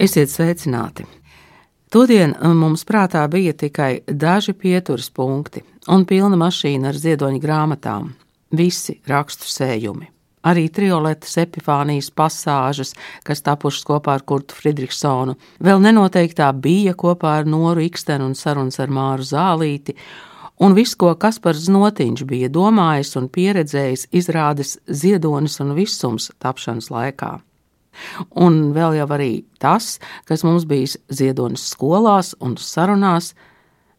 Esiet 0.00 0.30
sveicināti! 0.32 1.04
Todien 1.92 2.30
mums 2.56 2.86
prātā 2.88 3.20
bija 3.28 3.52
tikai 3.52 3.98
daži 4.08 4.54
pieturas 4.56 5.10
punkti 5.12 5.60
un 5.92 6.06
pilna 6.08 6.38
mašīna 6.40 6.88
ar 6.88 6.96
ziedoņa 6.96 7.40
grāmatām, 7.42 8.06
visi 8.56 8.94
rakstu 9.10 9.50
sējumi. 9.52 10.08
Arī 10.48 10.70
trioletes 10.72 11.36
epifānijas 11.42 12.08
pasāžas, 12.16 12.94
kas 13.28 13.44
tapušas 13.44 13.84
kopā 13.90 14.14
ar 14.16 14.24
Kurtu 14.24 14.56
Friedrichsonu, 14.56 15.36
vēl 15.60 15.84
nenoteiktā 15.84 16.48
bija 16.56 16.96
kopā 16.96 17.34
ar 17.42 17.52
Noru 17.56 17.84
Ikstenu 17.84 18.30
un 18.30 18.34
sarunas 18.40 18.80
ar 18.80 18.88
Māru 18.88 19.28
Zālīti, 19.34 19.98
un 20.64 20.78
viss, 20.80 20.96
ko 20.96 21.12
Kaspars 21.12 21.68
Notiņš 21.68 22.24
bija 22.24 22.48
domājis 22.48 23.12
un 23.20 23.28
pieredzējis, 23.28 24.08
izrādes 24.16 24.78
ziedonis 24.88 25.60
un 25.60 25.76
visums 25.76 26.32
tapšanas 26.40 26.88
laikā. 26.88 27.34
Un 28.38 28.70
vēl 28.76 29.00
jau 29.00 29.08
arī 29.16 29.32
tas, 29.62 29.98
kas 30.28 30.44
mums 30.46 30.66
bijis 30.68 30.98
ziedonis 31.10 31.66
skolās 31.72 32.34
un 32.40 32.56
sarunās, 32.60 33.34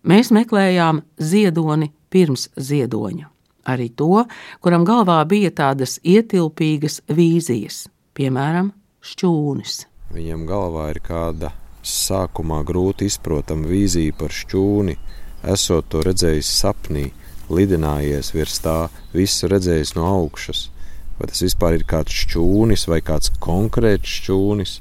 mēs 0.04 0.32
meklējām 0.34 1.04
ziedoni 1.20 1.92
pirms 2.12 2.50
ziedoņa 2.58 3.32
arī 3.66 3.90
to, 3.96 4.26
kuram 4.62 4.86
galvā 4.88 5.22
bija 5.28 5.52
tādas 5.54 5.98
ietilpīgas 6.04 7.02
vīzijas, 7.12 7.86
piemēram, 8.18 8.72
šķūnis. 9.06 9.86
Viņam 10.12 10.46
galvā 10.50 10.90
ir 10.92 11.02
kāda 11.06 11.54
sākumā 11.86 12.62
grūti 12.68 13.08
izprotama 13.10 13.70
vīzija 13.70 14.16
par 14.18 14.34
šķūni, 14.36 14.98
esot 15.54 15.90
to 15.92 16.04
redzējis 16.06 16.52
sapnī, 16.62 17.08
lidinājies 17.52 18.34
virs 18.36 18.60
tā, 18.64 18.78
visu 19.14 19.50
redzējis 19.52 19.96
no 19.98 20.08
augšas. 20.10 20.70
Vai 21.22 21.28
tas 21.30 21.44
vispār 21.46 21.76
ir 21.78 21.84
kāds 21.86 22.16
šķūnis 22.24 22.88
vai 22.90 22.98
kāds 23.06 23.30
konkrēts 23.46 24.10
šķūnis? 24.10 24.72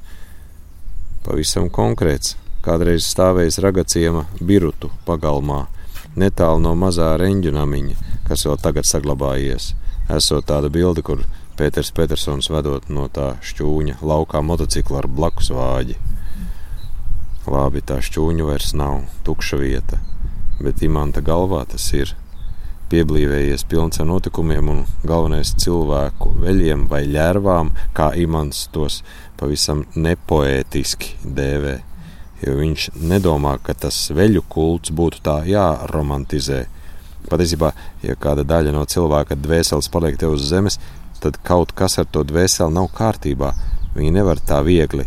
Pavisam 1.27 1.67
konkrēts. 1.69 2.39
Kādreiz 2.65 3.05
stāvējis 3.05 3.59
ragaciema 3.61 4.23
birutu 4.41 4.89
pagalmā, 5.05 5.67
netālu 6.17 6.63
no 6.65 6.73
mazā 6.81 7.11
reņģu 7.21 7.53
namiņa, 7.53 7.97
kas 8.25 8.47
vēl 8.49 8.57
tagad 8.65 8.89
saglabājies. 8.89 9.75
Esot 10.17 10.49
tāda 10.49 10.73
bilde, 10.73 11.05
kur 11.05 11.27
Pēters 11.61 11.93
Petersons 11.93 12.49
vedot 12.49 12.89
no 12.89 13.05
tā 13.13 13.35
šķūņa 13.45 13.99
laukā 14.01 14.41
motociklu 14.41 14.97
ar 15.03 15.11
blakus 15.13 15.53
vāģi. 15.53 15.99
Labi, 17.53 17.85
tā 17.85 18.01
šķūņa 18.01 18.49
vairs 18.49 18.73
nav, 18.81 19.03
tukša 19.29 19.61
vieta, 19.61 20.01
bet 20.65 20.81
imanta 20.89 21.21
galvā 21.21 21.67
tas 21.69 21.93
ir. 21.93 22.17
Pieblīvējies 22.91 23.67
pilns 23.71 24.01
ar 24.03 24.09
notikumiem 24.11 24.73
un 24.73 24.81
galvenais 25.07 25.53
cilvēku 25.63 26.33
veļiem 26.43 26.89
vai 26.91 27.05
ļērvām, 27.07 27.71
kā 27.95 28.11
imants 28.19 28.67
tos 28.75 29.05
pavisam 29.39 29.85
nepoētiski 29.95 31.21
dēvē 31.23 31.77
jo 32.45 32.57
viņš 32.57 32.91
nedomā, 32.97 33.57
ka 33.63 33.75
tas 33.77 33.97
veļu 34.17 34.43
kults 34.49 34.93
būtu 34.97 35.23
tā 35.25 35.41
jāromantizē. 35.49 36.65
Patiesībā, 37.31 37.73
ja 38.03 38.17
kāda 38.17 38.47
daļa 38.49 38.73
no 38.75 38.87
cilvēka 38.89 39.37
dvēseles 39.37 39.91
paliek 39.93 40.17
te 40.19 40.29
uz 40.31 40.47
zemes, 40.49 40.79
tad 41.21 41.37
kaut 41.45 41.75
kas 41.77 41.99
ar 42.01 42.09
to 42.09 42.25
dvēseli 42.25 42.73
nav 42.75 42.89
kārtībā. 42.97 43.53
Viņi 43.95 44.15
nevar 44.17 44.41
tā 44.41 44.63
viegli 44.65 45.05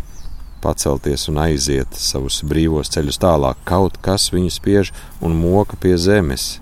pacelties 0.62 1.26
un 1.28 1.40
aiziet 1.42 1.96
savus 1.98 2.40
brīvos 2.46 2.92
ceļus 2.94 3.18
tālāk. 3.20 3.58
Kaut 3.68 3.98
kas 4.04 4.30
viņu 4.32 4.52
spiež 4.54 4.92
un 5.20 5.34
moka 5.36 5.76
pie 5.80 5.96
zemes. 6.00 6.60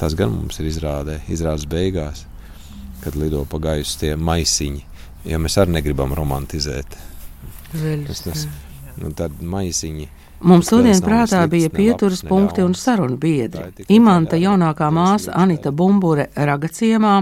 Tas 0.00 0.16
gan 0.18 0.32
mums 0.34 0.58
ir 0.60 0.68
izrādē, 0.70 1.20
izrādes 1.30 1.68
beigās, 1.70 2.24
kad 3.04 3.16
lido 3.18 3.44
pa 3.50 3.60
gaisu 3.62 4.00
tie 4.00 4.14
maisiņi. 4.16 4.82
Ja 5.28 5.38
mēs 5.40 5.56
arī 5.60 5.78
negribam 5.78 6.12
romantizēt. 6.16 6.98
Veļus, 7.74 8.24
tas, 8.26 8.46
nu, 9.00 9.12
tad 9.16 9.38
maisiņi. 9.40 10.08
Mums 10.44 10.68
šodien 10.68 10.98
prātā 11.00 11.44
bija 11.48 11.70
pieturas 11.72 12.20
punkti 12.26 12.64
un 12.64 12.74
sarunu 12.76 13.16
biedri. 13.20 13.86
Imanta 13.94 14.36
jaunākā 14.36 14.90
māsa 14.92 15.32
Anita. 15.40 15.72
Bumbure 15.72 16.26
Ragaciemā 16.36 17.14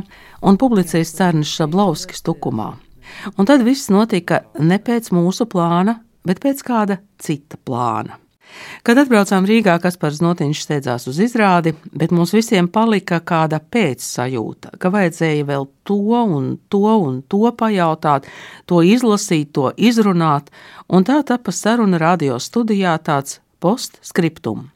un 0.43 0.59
publicists 0.59 1.21
Cernis 1.21 1.53
Šablauskis 1.55 2.25
Tukumā. 2.27 2.73
Un 3.37 3.47
tad 3.47 3.63
viss 3.63 3.93
notika 3.93 4.43
ne 4.59 4.81
pēc 4.83 5.13
mūsu 5.15 5.47
plāna, 5.47 6.01
bet 6.27 6.43
pēc 6.43 6.65
kāda 6.67 6.99
cita 7.23 7.61
plāna. 7.63 8.22
Kad 8.87 8.99
atbraucām 9.03 9.47
Rīgā, 9.49 9.77
Kaspars 9.83 10.21
Notiņš 10.25 10.63
steidzās 10.65 11.07
uz 11.11 11.21
izrādi, 11.23 11.75
bet 11.93 12.13
mums 12.15 12.35
visiem 12.35 12.69
palika 12.73 13.21
kāda 13.25 13.61
pēcsajūta, 13.63 14.75
ka 14.83 14.91
vajadzēja 14.93 15.47
vēl 15.49 15.69
to 15.87 15.99
un 16.23 16.57
to 16.73 16.83
un 16.83 17.21
to 17.29 17.53
pajautāt, 17.59 18.27
to 18.67 18.83
izlasīt, 18.83 19.53
to 19.55 19.71
izrunāt, 19.77 20.51
un 20.89 21.07
tā 21.07 21.23
tapa 21.27 21.55
saruna 21.55 22.01
radio 22.03 22.39
studijā 22.43 22.97
tāds 23.05 23.41
postskriptum. 23.63 24.71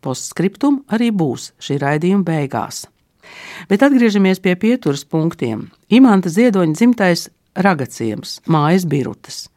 Postskriptum 0.00 0.80
arī 0.88 1.10
būs 1.12 1.50
šī 1.60 1.76
raidījuma 1.82 2.24
beigās. 2.24 2.86
Bet 3.68 3.84
atgriežamies 3.84 4.40
pie 4.40 4.56
pieturas 4.56 5.04
punktiem. 5.04 5.68
Imanta 5.92 6.32
Ziedoņa 6.32 6.74
dzimtais 6.78 7.28
ragaciems, 7.54 8.40
mājas 8.48 8.88
birutas. 8.88 9.49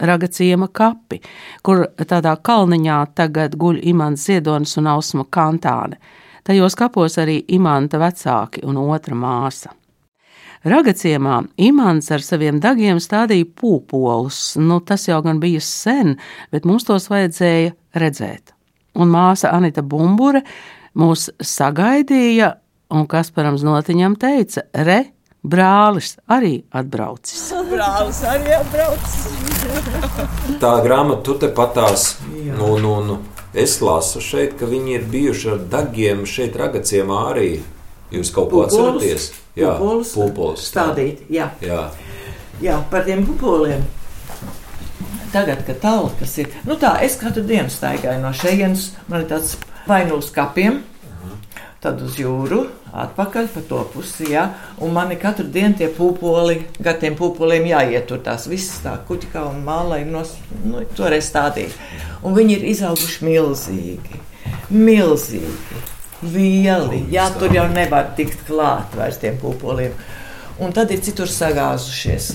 Ragaciema 0.00 0.68
kapi, 0.72 1.20
kur 1.62 1.84
tādā 2.08 2.32
kalniņā 2.40 3.00
tagad 3.18 3.56
guļ 3.60 3.82
Imants 3.92 4.24
Ziedonis 4.28 4.78
un 4.80 4.88
Ausma 4.88 5.26
Kantāne. 5.28 6.00
Tajos 6.46 6.76
kapos 6.78 7.18
arī 7.20 7.42
Imanta 7.52 8.00
vecāki 8.00 8.64
un 8.64 8.80
otra 8.80 9.18
māsa. 9.18 9.74
Ragaciemā 10.64 11.42
Imants 11.56 12.10
ar 12.12 12.24
saviem 12.24 12.58
dagiem 12.60 12.98
stādīja 13.00 13.48
pūpolus, 13.56 14.56
nu 14.60 14.80
tas 14.84 15.06
jau 15.08 15.20
gan 15.24 15.40
bija 15.40 15.60
sen, 15.64 16.16
bet 16.52 16.68
mums 16.68 16.84
tos 16.88 17.08
vajadzēja 17.12 17.72
redzēt. 17.96 18.52
Un 19.00 19.12
māsa 19.12 19.52
Anita 19.56 19.84
Bumbure 19.84 20.42
mūs 21.00 21.30
sagaidīja, 21.40 22.54
un 22.92 23.06
Kasparam 23.08 23.56
Znotiņam 23.60 24.16
teica, 24.20 24.66
re, 24.84 25.04
brālis 25.42 26.16
arī 26.30 26.62
atbraucis. 26.70 27.50
Brālis 27.70 28.22
arī 28.28 28.54
atbraucis. 28.58 29.28
Tā 30.60 30.72
grāmata 30.84 31.22
tu 31.26 31.36
te 31.40 31.50
patās. 31.54 32.14
Nu, 32.30 32.76
nu, 32.78 32.96
nu. 33.04 33.20
Es 33.50 33.80
lasu 33.82 34.22
šeit, 34.22 34.54
ka 34.60 34.68
viņi 34.70 34.92
ir 34.94 35.06
bijuši 35.10 35.48
ar 35.54 35.62
dagiem 35.72 36.22
šeit, 36.28 36.58
ragacījumā 36.60 37.22
arī. 37.32 37.50
Jūs 38.14 38.30
kaut 38.34 38.50
ko 38.52 38.64
atceraties? 38.66 39.30
Jā, 39.58 39.74
pūpols. 39.78 40.62
Stādīt, 40.70 41.24
jā. 41.30 41.48
Jā, 41.62 41.88
jā, 42.62 42.76
par 42.90 43.06
tiem 43.06 43.24
pupoliem. 43.26 43.82
Tagad, 45.30 45.62
kad 45.66 45.78
talkas 45.82 46.32
ir, 46.42 46.50
nu 46.66 46.74
tā, 46.78 46.96
es 47.06 47.14
katru 47.18 47.42
dienu 47.46 47.70
staigāju 47.70 48.22
no 48.22 48.32
šejienes, 48.34 48.88
man 49.10 49.22
ir 49.22 49.28
tāds 49.30 49.54
vai 49.86 50.02
nu 50.08 50.18
uz 50.18 50.30
kapiem, 50.34 50.80
tad 51.82 52.02
uz 52.02 52.18
jūru, 52.18 52.64
atpakaļ 52.92 53.48
pa 53.54 53.62
to 53.68 53.80
pusi, 53.92 54.30
jā, 54.32 54.46
un 54.82 54.94
man 54.94 55.12
ir 55.14 55.20
katru 55.22 55.46
dienu 55.46 55.76
tie 55.78 55.88
pupoli, 55.94 56.60
gar 56.82 56.98
tiem 57.00 57.16
pupoliem 57.18 57.68
jāiet 57.70 58.08
tur 58.10 58.22
tās 58.24 58.48
visas 58.50 58.82
tā 58.84 58.96
kuķikā 59.08 59.44
un 59.52 59.62
mālai 59.66 60.02
nos, 60.08 60.34
nu, 60.64 60.82
toreiz 60.96 61.28
stādīt. 61.30 61.76
Un 62.26 62.34
viņi 62.36 62.58
ir 62.58 62.66
izauguši 62.72 63.28
milzīgi, 63.28 64.20
milzīgi, 64.74 65.84
lieli, 66.26 67.04
jā, 67.14 67.30
tur 67.38 67.54
jau 67.54 67.68
nevar 67.70 68.12
tikt 68.18 68.44
klāt 68.48 68.98
vairs 68.98 69.20
tiem 69.22 69.38
pupoliem. 69.40 69.94
Un 70.60 70.74
tad 70.76 70.90
ir 70.92 71.00
citur 71.00 71.30
sagāzušies 71.30 72.34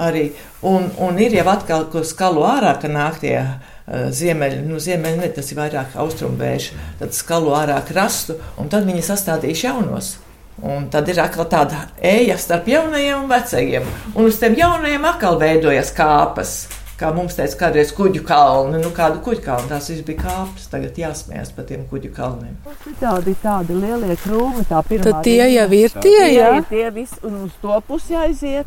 arī. 0.00 0.30
Un, 0.64 0.86
un 1.02 1.18
ir 1.20 1.34
jau 1.34 1.44
atkal, 1.52 1.88
ko 1.92 2.00
skalu 2.06 2.46
ārā, 2.46 2.76
ka 2.80 2.88
nāk 2.88 3.18
tie 3.20 3.34
uh, 3.42 3.71
ziemeļi, 3.86 4.60
nu, 4.66 4.80
ziemeļi 4.82 5.18
ne, 5.18 5.30
tas 5.34 5.48
ir 5.52 5.58
vairāk 5.58 5.96
austrumvējš, 5.98 6.68
tad 7.00 7.16
skalu 7.16 7.54
ārā 7.58 7.80
krastu, 7.86 8.38
un 8.60 8.70
tad 8.72 8.86
viņi 8.88 9.02
sastādījuši 9.06 9.66
jaunos. 9.66 10.14
Un 10.62 10.86
tad 10.92 11.08
ir 11.08 11.18
atkal 11.18 11.48
tāda 11.50 11.86
eja 11.98 12.36
starp 12.38 12.68
jaunajiem 12.70 13.24
un 13.24 13.30
vecajiem. 13.30 13.88
Un 14.14 14.28
uz 14.28 14.38
tiem 14.38 14.54
jaunajiem 14.58 15.04
atkal 15.08 15.40
veidojas 15.40 15.90
kāpas. 15.96 16.52
Kā 17.00 17.08
mums 17.14 17.34
teica, 17.34 17.56
kādreiz 17.64 17.90
kuģu 17.96 18.20
kalni, 18.28 18.78
nu 18.82 18.90
kādu 18.94 19.18
kuģu 19.24 19.42
kalnu, 19.42 19.66
tās 19.72 19.88
viss 19.90 20.04
bija 20.06 20.20
kāpnes, 20.22 20.68
tagad 20.70 20.98
jāsmējas 21.00 21.50
par 21.56 21.64
tiem 21.66 21.82
kuģu 21.90 22.12
kalniem. 22.14 22.52
Tādi, 23.00 23.34
tādi 23.42 23.74
lielie 23.74 24.14
krūmi, 24.22 24.62
tā 24.68 24.82
pirmā. 24.86 25.08
Tad 25.08 25.22
tie 25.26 25.48
jau 25.50 25.66
ir 25.72 25.96
tie, 26.04 26.22
jā. 26.36 26.52
ir 26.60 26.68
tie 26.70 26.90
visi, 26.94 27.18
un 27.26 27.40
uz 27.48 27.56
to 27.62 27.80
pusi 27.88 28.14
aiziet. 28.14 28.66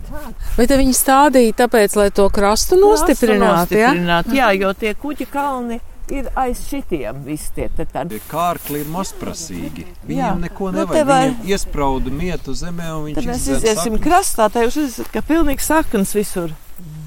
Bet 0.58 0.74
viņi 0.74 0.96
stādīja 0.98 1.56
tāpēc, 1.64 1.96
lai 2.02 2.10
to 2.12 2.28
krastu 2.34 2.76
nostiprinātu, 2.82 3.78
jā? 3.80 3.94
Nostiprināt, 3.94 4.34
jā, 4.36 4.52
jo 4.60 4.74
tie 4.84 4.96
kuģi 5.00 5.30
kalni 5.32 5.80
ir 6.12 6.28
aiz 6.38 6.60
šitiem 6.68 7.24
visi 7.26 7.48
tie 7.56 7.70
te. 7.78 7.86
Tie 7.86 8.20
kārkli 8.30 8.84
ir 8.84 8.92
mazprasīgi. 8.94 9.86
Jā. 9.86 9.96
Viņiem 10.10 10.44
neko 10.50 10.72
Nu, 10.72 10.84
nevajag. 10.84 10.94
te 11.00 11.04
var- 11.08 11.24
Viņiem 11.30 11.56
iesprauda 11.56 12.12
mietu 12.12 12.54
zemē, 12.54 12.92
un 12.98 13.06
viņš 13.08 13.16
Tad 13.16 13.32
mēs 13.32 13.48
iziesim 13.48 13.96
saknes. 13.98 14.06
krastā, 14.06 14.50
tā 14.52 14.68
jūs 14.68 14.76
redzat, 14.84 15.12
ka 15.14 15.22
pilnīgi 15.22 15.62
saknes 15.62 16.14
visur. 16.14 16.52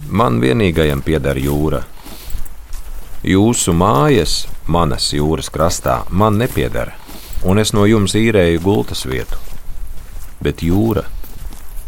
Man 0.08 0.38
vienīgajam 0.40 1.02
pieder 1.04 1.36
jūra. 1.36 1.82
Jūsu 3.28 3.74
mājas, 3.76 4.46
manas 4.70 5.10
jūras 5.12 5.50
krastā, 5.52 5.98
man 6.10 6.38
nepiedara, 6.40 6.94
un 7.44 7.58
es 7.60 7.74
no 7.76 7.84
jums 7.84 8.14
īrēju 8.16 8.62
gultas 8.64 9.04
vietu. 9.08 9.36
Bet 10.40 10.62
jūra 10.62 11.02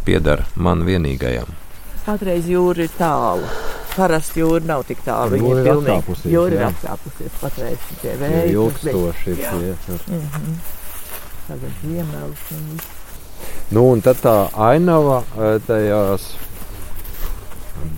pieder 0.05 0.43
man 0.57 0.83
vienīgajam. 0.85 1.49
Patreiz 2.05 2.49
jūra 2.51 2.85
ir 2.85 2.93
tālu. 2.99 3.47
Parasti 3.95 4.41
jūra 4.43 4.63
nav 4.67 4.85
tik 4.89 5.01
tālu. 5.07 5.39
Viņa 5.39 5.51
ir 5.55 5.65
pilnīgi 5.67 5.95
atkāpusies, 5.95 6.31
Jūra 6.33 6.55
ir 6.55 6.61
jā. 6.61 6.69
atkāpusies 6.75 7.41
patreiz. 7.41 7.89
Tie 8.03 8.13
vēji. 8.21 8.53
ilgstoši 8.55 9.31
ir 9.33 9.41
tie. 9.41 9.73
tur. 9.87 10.05
Mhm. 10.11 10.55
Tagad 11.49 11.81
ziemelis. 11.83 12.45
Nu, 13.71 13.87
un 13.95 14.01
tad 14.05 14.21
tā 14.23 14.37
ainava 14.55 15.23
eh, 15.39 15.59
tajās 15.67 16.29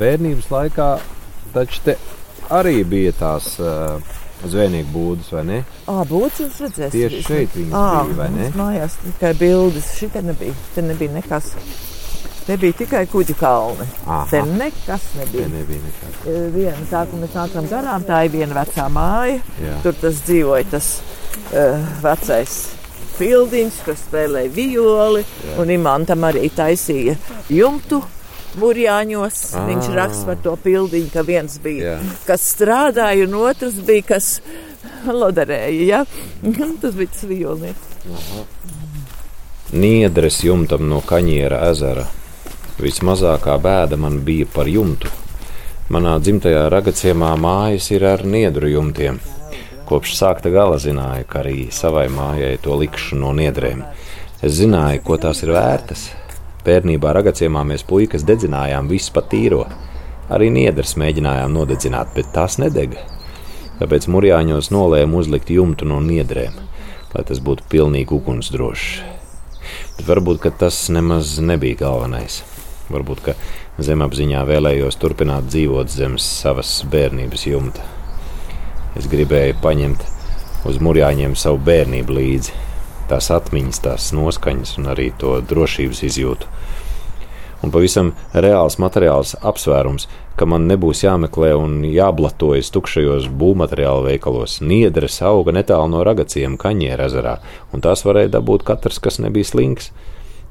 bērnības 0.01 0.51
laikā, 0.53 0.89
taču 1.55 1.81
te 1.87 1.97
arī 2.53 2.83
bija 2.89 3.13
tās 3.19 3.55
uh, 3.63 4.01
zvejnieku 4.43 4.91
būdas, 4.95 5.31
vai 5.37 5.45
ne? 5.49 5.61
Ā, 5.89 6.03
būs 6.09 6.41
jūs 6.43 6.59
redzēsiet. 6.65 6.93
Tieši 6.97 7.23
šeit 7.29 7.57
viņas 7.57 7.79
Ā, 7.79 7.87
bija, 8.09 8.19
vai 8.19 8.29
ne? 8.35 8.51
mājās 8.59 8.99
tikai 9.05 9.33
bildes. 9.39 9.93
Šitā 10.01 10.23
nebija. 10.27 10.55
Te 10.75 10.83
nebija 10.83 11.15
nekas. 11.15 11.53
Te 12.43 12.57
bija 12.59 12.75
tikai 12.75 13.05
kuģu 13.07 13.37
kalni. 13.39 13.87
Aha. 14.03 14.25
Te 14.33 14.41
nekas 14.43 15.05
Te 15.13 15.21
nebija. 15.21 15.47
nebija 15.53 15.79
nekā. 15.85 16.09
E, 16.27 16.39
Viena 16.51 16.87
tā, 16.91 17.05
ka 17.07 17.21
mēs 17.21 17.37
nākam 17.39 17.69
garām, 17.71 18.03
tā 18.09 18.25
ir 18.27 18.33
viena 18.35 18.57
vecā 18.59 18.89
māja. 18.91 19.39
Jā. 19.63 19.77
Tur 19.85 19.95
tas 20.01 20.19
dzīvoja 20.27 20.67
tas 20.73 20.89
uh, 21.53 21.79
vecais 22.03 22.57
pildiņš, 23.21 23.79
kas 23.87 24.03
spēlēja 24.09 24.51
violi. 24.57 25.23
Jā. 25.23 25.55
Un 25.63 25.71
Imantam 25.71 26.27
arī 26.27 26.49
taisīja 26.57 27.15
jumtu. 27.53 28.03
Mūrjāņos 28.61 29.39
Ah. 29.57 29.67
viņš 29.69 29.87
raksta 29.97 30.27
par 30.27 30.37
to 30.45 30.57
pildiņu, 30.65 31.11
ka 31.13 31.23
viens 31.25 31.59
bija, 31.63 31.95
Jā. 31.97 31.99
kas 32.27 32.43
strādāja, 32.55 33.25
un 33.27 33.35
otrs 33.35 33.79
bija, 33.87 34.03
kas 34.03 34.41
loderēja. 35.07 35.87
Ja? 35.87 36.05
tas 36.83 36.95
bija 36.95 37.09
tas 37.15 37.25
violnieks. 37.25 37.89
Niedres 39.73 40.43
jumtam 40.45 40.89
no 40.89 41.01
kaņiera 41.01 41.63
ezera. 41.71 42.07
Vismazākā 42.83 43.57
bēda 43.63 43.97
man 43.97 44.21
bija 44.27 44.47
par 44.53 44.69
jumtu. 44.69 45.09
Manā 45.93 46.19
dzimtajā 46.21 46.67
ragaciemā 46.73 47.33
mājas 47.41 47.91
ir 47.93 48.05
ar 48.09 48.25
niedru 48.25 48.69
jumtiem. 48.69 49.21
Kopš 49.89 50.15
sākta 50.17 50.53
gala 50.53 50.79
zināju, 50.81 51.27
ka 51.29 51.41
arī 51.43 51.67
savai 51.73 52.07
mājai 52.13 52.55
to 52.63 52.77
likšu 52.81 53.19
no 53.21 53.33
niedrēm. 53.37 53.83
Es 54.43 54.57
zināju, 54.61 55.03
ko 55.05 55.19
tās 55.21 55.43
ir 55.45 55.53
vērtas. 55.53 56.07
Bērnībā 56.63 57.11
ragaciemā 57.17 57.65
mēs 57.67 57.83
puikas 57.83 58.23
dedzinājām 58.23 58.87
visu 58.91 59.11
pa 59.15 59.25
tīro. 59.27 59.65
Arī 60.31 60.47
niedras 60.55 60.95
mēģinājām 61.01 61.51
nodedzināt, 61.51 62.13
bet 62.15 62.31
tās 62.37 62.61
nedega. 62.63 63.03
Tāpēc 63.81 64.07
mūrjāņos 64.15 64.71
nolēmu 64.71 65.19
uzlikt 65.19 65.51
jumtu 65.51 65.89
no 65.91 65.99
niedrēm, 66.05 66.55
lai 67.17 67.25
tas 67.27 67.43
būtu 67.43 67.67
pilnīgi 67.73 68.15
ugunsdrošs. 68.15 68.93
Bet 69.97 70.07
varbūt 70.07 70.47
tas 70.61 70.79
nemaz 70.95 71.35
nebija 71.43 71.81
galvenais. 71.83 72.45
Varbūt 72.93 73.27
ka 73.27 73.35
zemapziņā 73.83 74.47
vēlējos 74.47 74.99
turpināt 75.03 75.51
dzīvot 75.51 75.91
zem 75.91 76.15
savas 76.23 76.81
bērnības 76.93 77.47
jumta. 77.51 77.87
Es 78.99 79.11
gribēju 79.11 79.59
paņemt 79.65 80.07
uz 80.69 80.79
mūrjāņiem 80.79 81.35
savu 81.35 81.59
bērnību 81.67 82.19
līdzi, 82.21 82.55
tās 83.13 83.29
atmiņas, 83.35 83.83
tās 83.85 84.11
noskaņas 84.17 84.79
un 84.81 84.89
arī 84.95 85.11
to 85.21 85.37
drošības 85.45 86.03
izjūtu. 86.09 86.49
Un 87.63 87.71
pavisam 87.71 88.11
reāls 88.35 88.75
materiāls 88.83 89.37
apsvērums, 89.39 90.09
ka 90.35 90.49
man 90.51 90.65
nebūs 90.67 91.05
jāmeklē 91.05 91.53
un 91.55 91.77
jāblatojas 91.87 92.73
tukšajos 92.75 93.29
būvmateriālu 93.39 94.09
veikalos. 94.09 94.57
Niedres 94.65 95.21
auga 95.23 95.55
netālu 95.55 95.93
no 95.93 96.01
ragaciem 96.09 96.57
Kaņēra 96.59 97.07
ezerā, 97.11 97.37
un 97.71 97.85
tās 97.85 98.03
varēja 98.09 98.33
dabūt 98.39 98.65
katrs, 98.67 98.99
kas 98.99 99.21
nebija 99.23 99.47
slings. 99.53 99.93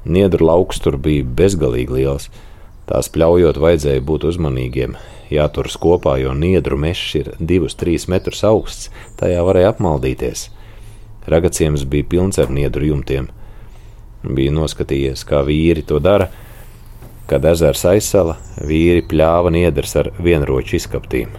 Niedru 0.08 0.48
lauks 0.48 0.80
tur 0.82 0.96
bija 0.96 1.26
bezgalīgi 1.26 1.98
liels. 1.98 2.30
Tās 2.88 3.12
pļaujot, 3.12 3.60
vajadzēja 3.60 4.02
būt 4.08 4.24
uzmanīgiem, 4.32 4.96
jāturas 5.30 5.76
kopā, 5.82 6.16
jo 6.22 6.32
niedru 6.34 6.80
mežs 6.80 7.12
ir 7.20 7.30
2-3 7.38 8.08
metrus 8.10 8.42
augsts, 8.48 8.90
tajā 9.20 9.44
varēja 9.46 9.76
apmaldīties. 9.76 10.48
Ragaciems 11.26 11.84
bija 11.86 12.08
pilns 12.08 12.38
ar 12.42 12.50
niedru 12.50 12.88
jumtiem. 12.88 13.28
Bija 14.22 14.54
noskatījies, 14.54 15.22
kā 15.26 15.42
vīri 15.46 15.84
to 15.86 16.00
dara. 16.02 16.28
Kad 17.30 17.44
ezers 17.46 17.84
aizsala, 17.86 18.36
vīri 18.58 19.04
pļāva 19.08 19.52
niedras 19.54 19.94
ar 20.00 20.10
vienroču 20.18 20.76
izkaptīm. 20.78 21.30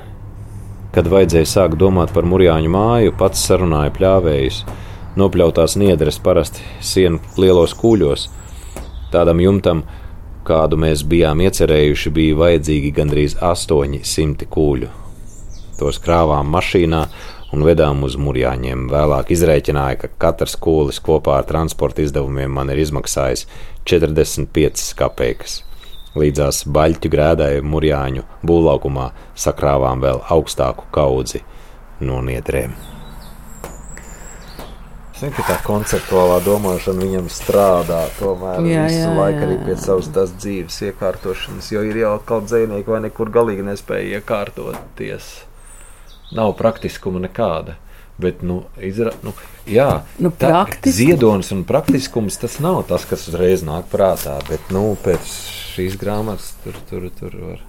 Kad 0.94 1.09
vajadzēja 1.12 1.50
sākt 1.50 1.77
domāt 1.81 2.13
par 2.15 2.25
mūrjāņu 2.30 2.71
māju, 2.71 3.15
pats 3.19 3.44
sarunāja 3.47 3.91
pļāvējus. 3.95 4.63
Nopļautās 5.19 5.75
niedras 5.77 6.18
parasti 6.24 6.63
sienu 6.81 7.19
lielos 7.38 7.75
kūļos. 7.77 8.27
Tādam 9.13 9.41
jumtam, 9.44 9.83
kādu 10.47 10.79
mēs 10.79 11.03
bijām 11.09 11.44
iecerējuši, 11.45 12.13
bija 12.13 12.39
vajadzīgi 12.39 12.91
gandrīz 12.95 13.38
800 13.41 14.47
kūļu. 14.53 14.89
Tos 15.79 16.00
krāvām 16.01 16.50
mašīnā 16.53 17.03
un 17.53 17.65
vedām 17.67 18.01
uz 18.07 18.17
mūrjāņiem. 18.19 18.88
Vēlāk 18.91 19.31
izrēķināja, 19.35 20.00
ka 20.03 20.09
katrs 20.25 20.57
kūlis 20.59 21.00
kopā 21.03 21.39
ar 21.41 21.50
transporta 21.50 22.03
izdevumiem 22.03 22.53
man 22.57 22.73
ir 22.73 22.81
izmaksājis 22.83 23.45
45 23.89 24.89
kapeikas. 25.00 25.61
Līdzās 26.17 26.63
baļķu 26.69 27.09
grēdai 27.13 27.53
mūrjāņu 27.65 28.25
būvlaukumā 28.45 29.11
sakrāvām 29.45 30.01
vēl 30.03 30.21
augstāku 30.33 30.89
kaudzi 30.94 31.41
no 32.01 32.21
niedrēm. 32.25 32.75
Zinu, 35.13 35.45
tā 35.47 35.55
konceptuālā 35.63 36.39
domāšana 36.44 37.05
viņam 37.05 37.29
strādā 37.31 38.01
tomēr 38.17 38.65
Jā, 38.67 38.83
visu 38.89 39.05
jā, 39.05 39.13
laiku 39.15 39.39
jā, 39.39 39.47
arī 39.47 39.57
pie 39.61 39.75
savas 39.79 40.09
tās 40.13 40.33
dzīves 40.35 40.79
iekārtošanas, 40.89 41.69
jo 41.71 41.83
ir 41.85 42.01
jau 42.01 42.13
kaut 42.27 42.50
dzēnieki 42.50 42.91
vai 42.91 43.01
nekur 43.05 43.31
galīgi 43.33 43.65
nespēja 43.65 44.19
iekārtoties. 44.19 45.29
Nav 46.35 46.53
praktiskuma 46.59 47.19
nekāda. 47.24 47.75
Bet, 48.18 48.44
nu, 48.45 48.59
izra, 48.77 49.12
nu, 49.25 49.33
jā, 49.65 50.03
Nu, 50.21 50.30
tā- 50.30 50.68
ziedonis 50.85 51.51
un 51.51 51.63
praktiskums 51.65 52.38
tas 52.38 52.59
nav 52.62 52.83
tas, 52.88 53.06
kas 53.09 53.27
uzreiz 53.27 53.63
nāk 53.65 53.89
prātā. 53.91 54.38
Bet, 54.50 54.69
nu, 54.69 54.95
pēc 55.03 55.25
šīs 55.74 55.97
grāmatas 55.97 56.53
tur, 56.63 56.77
tur, 56.89 57.09
tur 57.19 57.38
var. 57.41 57.63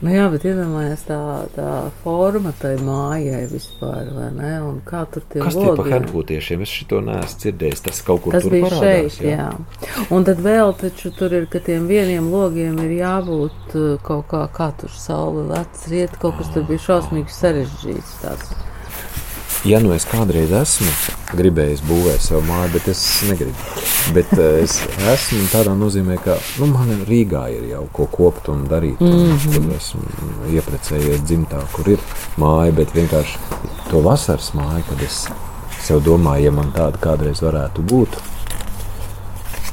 Nu 0.00 0.08
jā, 0.14 0.22
bet 0.32 0.46
iedomājieties 0.48 1.02
tā, 1.10 1.16
tā 1.52 1.70
forma 2.00 2.54
tai 2.56 2.70
mājai 2.80 3.42
vispār, 3.50 4.06
vai 4.16 4.30
ne? 4.32 4.52
Un 4.64 4.78
kā 4.86 5.02
tur 5.12 5.26
tie 5.28 5.42
Kas 5.42 5.58
tie 5.58 5.66
pa 5.66 5.74
logi? 5.82 5.92
herpūtiešiem? 5.92 6.62
Es 6.64 6.72
šito 6.72 7.02
neesmu 7.04 7.42
dzirdējis. 7.42 7.82
Tas 7.84 8.00
kaut 8.06 8.22
kur 8.24 8.32
Tas 8.32 8.46
tur 8.46 8.54
bija 8.54 8.70
parādās, 8.70 9.18
šeit, 9.18 9.26
jā. 9.28 9.50
jā. 9.50 10.06
Un 10.16 10.24
tad 10.24 10.40
vēl 10.46 10.72
taču 10.80 11.12
tur 11.18 11.36
ir, 11.36 11.44
ka 11.52 11.60
tiem 11.68 11.84
vieniem 11.90 12.30
logiem 12.32 12.80
ir 12.86 12.96
jābūt 13.02 13.76
uh, 13.76 13.90
kaut 14.08 14.24
kā, 14.32 14.46
kā 14.56 14.70
tur 14.80 14.96
saule 14.96 15.44
lec 15.52 15.84
riet, 15.92 16.16
kaut 16.22 16.40
kas 16.40 16.48
tur 16.56 16.64
bija 16.70 16.86
šausmīgi 16.88 17.36
sarežģīts. 17.36 18.16
Tāds. 18.24 18.56
Ja 19.64 19.76
nu 19.80 19.92
es 19.92 20.06
kādreiz 20.08 20.52
esmu 20.56 20.88
gribējis 21.36 21.82
būvēt 21.84 22.22
savu 22.24 22.40
māju, 22.48 22.70
bet 22.72 22.86
es 22.88 23.02
negribu. 23.28 23.52
Bet 24.16 24.32
eh, 24.38 24.62
es 24.64 24.78
esmu 25.12 25.42
tādā 25.52 25.74
nozīmē, 25.76 26.16
ka 26.24 26.38
nu, 26.62 26.70
man 26.72 27.04
Rīgā 27.08 27.42
ir 27.52 27.66
jau 27.74 27.82
ko 27.92 28.06
kopt 28.10 28.48
un 28.48 28.64
darīt. 28.70 29.00
Mm 29.00 29.10
Mhm. 29.10 29.36
-hmm. 29.36 29.52
Tur 29.54 29.76
esmu 29.76 30.00
ieprecējies 30.56 31.20
dzimtā, 31.28 31.60
kur 31.72 31.88
ir 31.88 31.98
māja, 32.38 32.72
bet 32.72 32.94
vienkārši 32.94 33.38
to 33.90 34.00
vasaras 34.00 34.52
māju, 34.54 34.82
kad 34.88 35.02
es 35.02 35.26
sev 35.82 36.00
domāju, 36.00 36.44
ja 36.44 36.50
man 36.50 36.72
tāda 36.76 36.96
kādreiz 36.98 37.42
varētu 37.42 37.82
būt, 37.82 38.08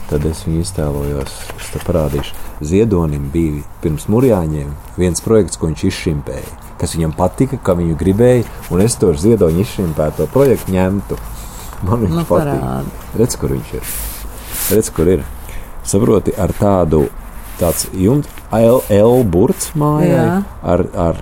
tad 0.10 0.25
es 0.25 0.44
viņu 0.48 0.62
iztēlojos. 0.62 1.32
Es 1.60 1.70
te 1.74 1.79
parādīšu. 1.79 2.34
Ziedonim 2.62 3.29
bija 3.32 3.63
pirms 3.82 4.08
mūrjāņiem 4.08 4.70
viens 4.98 5.22
projekts, 5.22 5.58
ko 5.58 5.67
viņš 5.67 5.84
izšimpēja, 5.84 6.66
kas 6.79 6.96
viņam 6.96 7.13
patika, 7.17 7.57
ka 7.57 7.75
viņu 7.77 7.98
gribēja, 8.00 8.46
un 8.74 8.81
es 8.86 8.96
to 9.00 9.12
ziedoņu 9.13 9.63
izšimpēto 9.63 10.27
projektu 10.34 10.75
ņemtu. 10.75 11.17
Man 11.88 12.03
viņš 12.05 12.15
Nu, 12.15 12.25
patīk. 12.25 12.91
Redz, 13.17 13.38
kur 13.38 13.53
viņš 13.53 13.74
ir. 13.77 13.96
Redz, 14.74 14.89
kur 14.93 15.07
ir. 15.17 15.25
Saproti, 15.88 16.34
ar 16.36 16.51
tādu 16.57 17.05
tāds 17.60 17.88
jumts, 17.96 18.27
L 18.51 19.24
burts 19.24 19.72
mājā, 19.75 20.07
Jā. 20.10 20.43
ar, 20.63 20.84
ar 20.96 21.22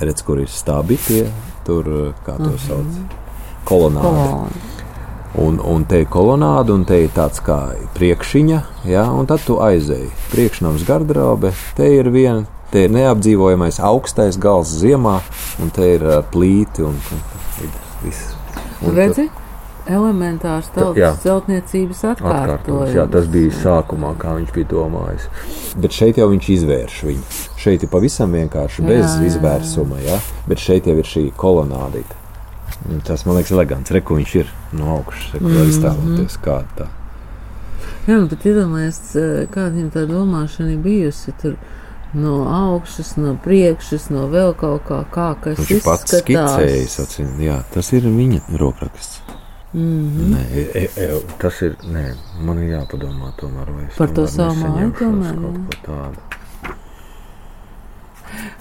redz, 0.00 0.22
kur 0.26 0.40
ir 0.42 0.50
stābi 0.50 0.98
tie, 1.06 1.26
tur, 1.66 2.14
kā 2.26 2.36
to 2.40 2.52
sauc, 2.66 2.96
kolonāde. 3.68 4.02
Kolona. 4.02 4.70
Un, 5.42 5.56
un 5.64 5.84
te 5.88 6.02
ir 6.02 6.08
kolonāde, 6.12 6.74
un 6.74 6.82
te 6.84 6.98
ir 7.06 7.12
tāds 7.14 7.40
kā 7.40 7.72
priekšņa, 7.96 8.58
ja, 8.84 9.06
un 9.08 9.28
tad 9.30 9.40
tu 9.46 9.56
aizēji. 9.64 10.10
Priekšnams 10.34 10.84
garderobe, 10.84 11.54
te 11.78 11.88
ir 11.88 12.10
viena, 12.12 12.44
te 12.72 12.86
ir 12.86 12.90
neapdzīvojamais 12.94 13.78
augstais 13.84 14.38
gals 14.40 14.72
ziemā, 14.80 15.18
un 15.62 15.70
te 15.70 15.94
ir 15.94 16.06
plīti 16.32 16.82
un, 16.88 16.96
un, 17.12 17.22
un 17.62 17.78
viss. 18.02 18.32
Redzi? 18.96 19.28
Elementārs 19.90 20.68
Tā- 20.70 20.92
jā. 20.94 21.08
tautas 21.10 21.22
celtniecības 21.24 22.02
Atkārtojums, 22.12 22.92
jā, 22.94 23.02
tas 23.10 23.26
bija 23.26 23.50
sākumā, 23.50 24.12
kā 24.16 24.36
viņš 24.38 24.52
bija 24.54 24.68
domājis. 24.70 25.24
Bet 25.82 25.90
šeit 25.96 26.20
jau 26.20 26.28
viņš 26.30 26.48
izvērš 26.54 27.00
viņu. 27.08 27.24
Šeit 27.58 27.82
ir 27.82 27.90
pavisam 27.90 28.30
vienkārši 28.30 28.84
bez 28.86 29.00
Jā, 29.02 29.08
jā, 29.08 29.16
jā. 29.24 29.26
izvērsuma, 29.32 29.98
ja? 30.06 30.20
bet 30.46 30.62
šeit 30.62 30.86
jau 30.86 30.94
ir 31.02 31.08
šī 31.10 31.24
kolonādīte. 31.34 32.14
Un 32.90 33.00
Tas 33.06 33.26
man 33.26 33.36
liekas, 33.40 33.50
elegants. 33.54 33.90
Reku 33.94 34.14
viņš 34.20 34.34
ir 34.38 34.46
no 34.78 34.96
augšas, 35.00 35.40
Mhm. 35.40 35.58
var 35.58 35.66
iztēloties 35.74 36.38
kā 36.46 36.62
tā. 36.78 36.86
Jā, 38.06 38.16
nu, 38.20 38.26
bet 38.30 38.42
iedomājieties, 38.46 39.50
kāda 39.50 39.74
viņam 39.74 39.90
tā 39.94 40.06
domāšana 40.06 40.78
bijusi. 40.82 41.34
Tur 41.42 41.54
no 42.14 42.34
augšas, 42.48 43.16
no 43.16 43.36
priekšas, 43.44 44.08
no 44.12 44.26
vēl 44.32 44.54
kaut 44.58 44.84
kā, 44.88 45.02
kā 45.12 45.28
kas 45.40 45.60
Viņš 45.60 45.70
ir 45.70 45.84
pats 45.84 46.12
izskatās. 46.12 46.56
skicējis, 46.56 46.98
acīm. 47.06 47.30
Jā, 47.40 47.62
tas 47.72 47.92
ir 47.92 48.08
viņa 48.08 48.42
rokraksts. 48.60 49.22
Mm 49.72 49.80
-hmm. 49.80 50.34
Nē, 50.34 50.42
e, 50.74 50.88
e, 50.96 51.20
tas 51.38 51.62
ir. 51.62 51.76
Nē, 51.82 52.14
man 52.44 52.58
ir 52.58 52.76
jāpadomā, 52.76 53.32
tomēr, 53.40 53.72
vai 53.74 53.84
es 53.84 53.96
Par 53.96 54.10
to 54.10 54.26
savu 54.26 54.54
māju 54.54 54.92
tomēr, 54.98 55.34
kaut 55.40 55.58
ko 55.68 55.92
tādu. 55.92 56.18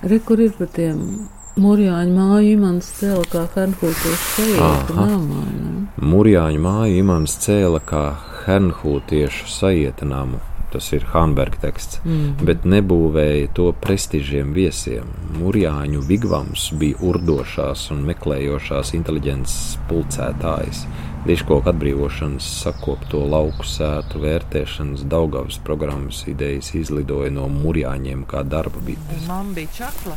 Re, 0.03 0.20
kur 0.20 0.39
ir 0.39 0.51
par 0.51 0.67
tiem 0.67 1.27
mūrjāņu 1.60 2.13
māju 2.15 2.51
imants 2.51 2.93
cēla 3.00 3.25
kā 3.31 3.48
sajūta 3.51 4.93
Aha. 4.93 5.05
namā, 5.05 5.43
jā. 5.51 6.05
Mūrjāņu 6.12 6.60
māja 6.60 6.96
imants 6.96 7.38
cēla 7.46 7.79
kā 7.86 8.15
Hernhūtiešu 8.46 9.48
sajieta 9.48 10.05
namu. 10.05 10.39
Tas 10.72 10.88
ir 10.96 11.04
Hanberga 11.12 11.58
teksts, 11.66 12.00
Mm. 12.06 12.46
bet 12.48 12.63
nebūvēja 12.63 13.54
to 13.54 13.72
prestižiem 13.82 14.54
viesiem. 14.56 15.04
Mūrjāņu 15.38 16.01
vigvams 16.08 16.70
bija 16.80 16.96
urdošās 17.01 17.90
un 17.92 18.06
meklējošās 18.08 18.94
inteliģences 18.96 19.78
pulcētājs. 19.90 20.86
Diškoku 21.28 21.70
atbrīvošanas, 21.70 22.48
sakopto 22.63 23.20
lauku 23.30 23.63
sētu 23.68 24.24
vērtēšanas, 24.24 25.04
Daugavas 25.06 25.60
programmas 25.63 26.24
idejas 26.28 26.72
izlidoja 26.74 27.30
no 27.32 27.46
mūrjāņiem 27.48 28.24
kā 28.25 28.42
darba 28.44 28.80
bites. 28.86 29.28
Man 29.28 29.54
bija 29.54 29.68
čakla. 29.78 30.16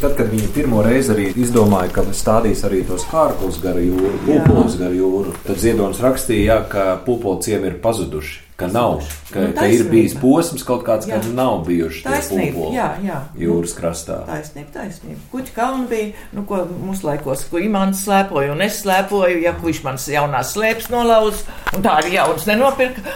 Tad, 0.00 0.16
kad 0.16 0.26
viņi 0.32 0.48
pirmo 0.54 0.80
reizi 0.82 1.12
arī 1.14 1.26
izdomāja, 1.38 1.92
ka 1.94 2.02
stādīs 2.16 2.64
arī 2.66 2.80
tos 2.88 3.04
kārklus 3.06 3.60
gar 3.62 3.76
jūru, 3.78 4.10
pūpolus 4.26 4.78
gar 4.80 4.90
jūru, 4.96 5.34
tad 5.46 5.60
Ziedonis 5.62 6.00
rakstīja, 6.02 6.46
jā, 6.48 6.56
ka 6.72 6.86
pūpolu 7.06 7.38
ciemi 7.44 7.70
ir 7.70 7.76
pazuduši, 7.84 8.40
ka 8.56 8.66
nav, 8.70 9.00
ka, 9.32 9.40
Nu, 9.40 9.52
ka 9.56 9.66
ir 9.66 9.80
taisnība. 9.82 9.90
bijis 9.90 10.14
posms 10.20 10.62
kaut 10.62 10.84
kāds, 10.86 11.08
ka 11.10 11.16
Jā. 11.18 11.32
nav 11.34 11.64
bijuši 11.66 12.02
tie 12.04 12.10
Taisnība, 12.12 12.52
pūpoli 12.54 12.76
jā, 12.76 12.88
jā. 13.02 13.16
jūras 13.42 13.72
krastā. 13.74 14.18
Taisnība, 14.28 14.70
taisnība. 14.76 15.20
Kuģa 15.32 15.54
kalna 15.56 15.88
bija, 15.90 16.12
nu, 16.32 16.44
ko 16.46 16.60
mūsu 16.70 17.08
laikos, 17.08 17.42
ko 17.50 17.58
imants 17.58 18.04
slēpoja 18.06 18.52
un 18.54 18.62
es 18.62 18.78
slēpoju, 18.84 19.42
ja 19.42 19.52
kuģis 19.58 19.82
manas 19.84 20.06
jaunās 20.08 20.54
slēpes 20.54 20.90
nolauz, 20.94 21.42
un 21.74 21.82
tā 21.82 21.96
arī 21.98 22.14
jaunas 22.14 22.46
nenopirka. 22.46 23.02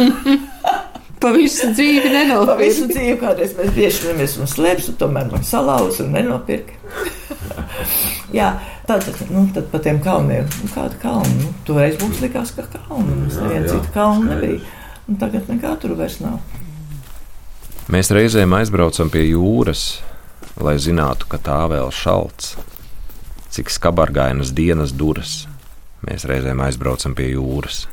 Pa 1.20 1.28
visu 1.36 1.68
dzīvi 1.76 2.06
Pa 2.08 2.12
nenopirkt. 2.14 2.60
visu 2.64 2.86
dzīvi 2.88 3.16
kādreiz 3.20 3.50
mēs 3.58 3.74
viešamies 3.76 4.38
un 4.40 4.48
slēpes, 4.48 4.86
un 4.88 4.96
tomēr 5.02 5.28
man 5.30 5.44
salauz 5.44 6.00
un 6.00 6.14
nenopirka. 6.16 6.72
jā, 8.38 8.54
tad, 8.98 9.14
nu, 9.30 9.44
tad 9.54 9.68
pa 9.70 9.78
tiem 9.78 10.00
kalniem, 10.02 10.48
nu, 10.62 10.70
kāda 10.74 10.98
kalna, 11.02 11.30
nu, 11.38 11.52
toreiz 11.68 11.98
mums 12.00 12.18
likās, 12.22 12.50
ka 12.56 12.66
kalna, 12.72 13.06
mums 13.06 13.38
neviena 13.38 13.68
cita 13.68 13.92
kalna 13.94 14.34
nebija. 14.34 14.60
Un 15.10 15.18
tagad 15.18 15.48
nekā 15.50 15.74
tur 15.82 15.96
vairs 15.98 16.20
nav. 16.22 16.38
Mēs 17.90 18.12
reizēm 18.14 18.52
aizbraucam 18.54 19.08
pie 19.10 19.24
jūras, 19.32 20.00
lai 20.62 20.76
zinātu, 20.78 21.26
ka 21.30 21.40
tā 21.42 21.64
vēl 21.72 21.90
šalts. 21.90 22.52
Cik 23.50 23.72
skabargainas 23.74 24.52
dienas 24.54 24.92
duras, 24.94 25.48
mēs 26.06 26.26
reizēm 26.30 26.62
aizbraucam 26.62 27.16
pie 27.18 27.32
jūras. 27.32 27.88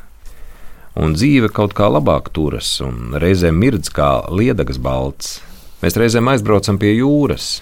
Un 0.98 1.16
dzīve 1.18 1.50
kaut 1.54 1.74
kā 1.78 1.88
labāk 1.90 2.30
turas, 2.34 2.70
un 2.82 3.18
reizēm 3.18 3.58
mirdz 3.58 3.90
kā 3.94 4.12
liedagas 4.30 4.78
balts. 4.82 5.40
Mēs 5.82 5.98
reizēm 5.98 6.30
aizbraucam 6.30 6.78
pie 6.78 6.94
jūras, 6.96 7.60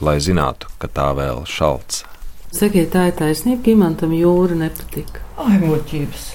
lai 0.00 0.16
zinātu, 0.24 0.72
ka 0.80 0.88
tā 0.88 1.12
vēl 1.16 1.44
šalts. 1.48 2.06
Sakiet, 2.54 2.92
tā 2.94 3.08
ir 3.10 3.16
taisnība, 3.18 3.64
ka 3.64 3.72
imantam 3.72 4.12
jūra 4.14 4.54
nepatika. 4.58 5.24
Ai, 5.42 5.58
muļķības! 5.62 6.26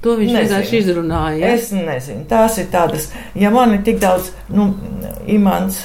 To 0.00 0.14
viņš 0.16 0.32
vienkārši 0.32 0.78
izrunāja. 0.80 1.36
Ja? 1.42 1.48
Es 1.58 1.68
nezinu, 1.76 2.24
tās 2.28 2.56
ir 2.62 2.70
tādas, 2.72 3.10
ja 3.36 3.50
man 3.52 3.74
ir 3.76 3.82
tik 3.84 3.98
daudz, 4.00 4.30
nu, 4.48 4.70
imants, 5.28 5.82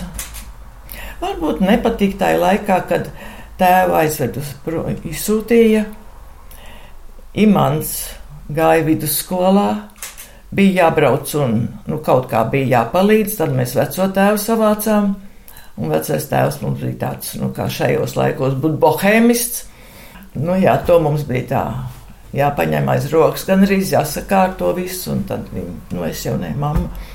varbūt 1.20 1.60
nepatīk 1.66 2.16
tajā 2.22 2.40
laikā, 2.40 2.78
kad 2.88 3.10
tēva 3.60 4.06
aizved 4.06 4.40
uz 4.40 4.54
izsūtīja. 5.12 5.84
Imants 7.44 7.92
gāja 8.56 8.86
vidusskolā, 8.88 9.68
bija 10.56 10.86
jābrauc 10.86 11.36
un 11.44 11.60
nu, 11.90 12.00
kaut 12.00 12.30
kā 12.32 12.46
bija 12.52 12.78
jāpalīdz, 12.78 13.36
tad 13.42 13.52
mēs 13.58 13.76
veco 13.76 14.08
tēvu 14.16 14.40
savācām. 14.40 15.12
Un 15.76 15.92
vecais 15.92 16.30
tēvs 16.30 16.62
mums 16.62 16.80
bija 16.80 17.00
tāds, 17.02 17.34
nu, 17.42 17.50
kā 17.56 17.68
šajos 17.72 18.16
laikos, 18.16 18.56
būt 18.64 18.78
bohēmists. 18.80 19.66
Nu, 20.40 20.56
jā, 20.60 20.76
to 20.88 21.00
mums 21.04 21.26
bija 21.28 21.48
tā 21.50 21.66
jāpaņem 22.36 22.90
aiz 22.92 23.10
rokas, 23.12 23.46
gan 23.48 23.64
arī 23.66 23.82
jāsakārto 23.84 24.72
viss, 24.76 25.08
un 25.12 25.24
tad 25.28 25.48
viņa, 25.54 25.76
nu, 25.96 26.04
es 26.08 26.24
jau 26.26 26.36
ne 26.40 26.52
mamma. 26.60 27.12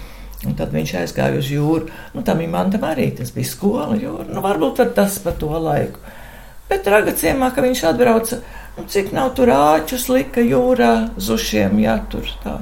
Un 0.48 0.54
tad 0.56 0.72
viņš 0.72 0.94
aizgāja 1.02 1.36
uz 1.36 1.50
jūru. 1.52 1.90
Nu, 2.14 2.22
tam 2.24 2.38
imantam 2.40 2.86
arī 2.88 3.10
tas 3.16 3.28
bija 3.34 3.48
skola, 3.48 3.98
jūra. 4.00 4.24
Nu, 4.30 4.40
varbūt 4.44 4.80
tas 4.96 5.18
pa 5.20 5.34
to 5.36 5.52
laiku. 5.52 6.00
Bet 6.70 6.88
ragaciemā, 6.88 7.50
ka 7.52 7.64
viņš 7.64 7.82
atbrauca, 7.90 8.38
nu, 8.78 8.86
cik 8.88 9.10
nav 9.12 9.34
tur 9.36 9.52
āķus 9.52 10.08
lika 10.08 10.40
jūrā, 10.40 10.94
zušiem 11.20 11.82
jātur 11.82 12.30
tā. 12.44 12.56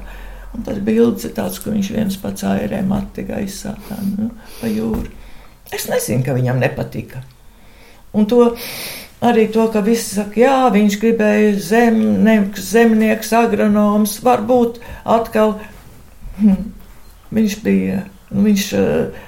Un 0.57 0.67
tas 0.67 0.81
bildes 0.83 1.28
ir 1.28 1.37
tāds, 1.37 1.61
ka 1.62 1.71
viņš 1.71 1.93
viens 1.95 2.19
pats 2.19 2.47
airē 2.50 2.81
mati 2.88 3.23
gaisā 3.28 3.76
tā, 3.87 4.00
nu, 4.17 4.33
pa 4.59 4.73
jūru. 4.73 5.18
Es 5.75 5.89
nezinu, 5.91 6.25
ka 6.25 6.37
viņam 6.37 6.61
nepatika. 6.63 7.23
Un 8.17 8.27
to 8.29 8.55
arī 9.21 9.49
to, 9.53 9.67
ka 9.73 9.83
visi 9.85 10.17
saka, 10.17 10.41
jā, 10.41 10.57
viņš 10.73 10.99
gribēja 11.03 11.55
zemnieks, 11.69 12.71
zemnieks, 12.73 13.33
agronoms, 13.37 14.19
varbūt 14.25 14.81
atkal 15.05 15.59
hm, 16.39 16.69
viņš 17.37 17.59
bija, 17.65 18.03
nu, 18.31 18.47
viņš, 18.49 18.69
eh, 18.79 19.25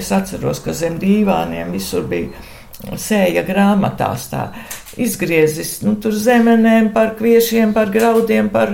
es 0.00 0.10
atceros, 0.14 0.62
ka 0.64 0.74
zem 0.76 0.98
dīvāniem 1.00 1.72
visur 1.74 2.04
bija 2.10 2.96
sēja 3.00 3.42
grāmatās 3.44 4.28
tā 4.30 4.44
izgriezis, 5.00 5.80
nu, 5.84 5.94
tur 6.00 6.14
zemenēm 6.16 6.90
par 6.94 7.14
kviešiem, 7.18 7.74
par 7.76 7.92
graudiem, 7.92 8.48
par, 8.52 8.72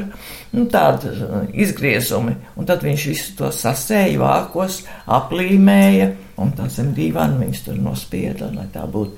nu, 0.55 0.67
tādu 0.71 1.11
izgriezumi. 1.53 2.37
Un 2.57 2.69
tad 2.69 2.85
viņš 2.87 3.07
visu 3.11 3.35
to 3.39 3.51
sasēja 3.53 4.19
vākos, 4.23 4.81
aplīmēja, 5.19 6.13
un 6.43 6.55
tā 6.57 6.69
zem 6.73 6.95
dīvāna 6.97 7.41
viņš 7.43 7.63
tur 7.69 7.79
nospieda, 7.81 8.51
lai 8.55 8.67
tā 8.73 8.87
būtu 8.91 9.17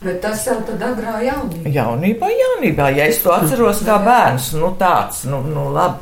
Bet 0.00 0.22
tas 0.22 0.46
jau 0.46 0.54
tad 0.64 0.80
agrā 0.80 1.18
jaunībā. 1.20 1.68
Jaunībā, 1.74 2.28
jaunībā, 2.32 2.86
ja 2.96 3.04
es 3.10 3.18
to 3.20 3.34
atceros 3.34 3.82
kā 3.84 3.98
bērns, 4.00 4.54
nu 4.56 4.70
tāds, 4.80 5.26
nu, 5.28 5.42
nu 5.44 5.66
labi, 5.74 6.00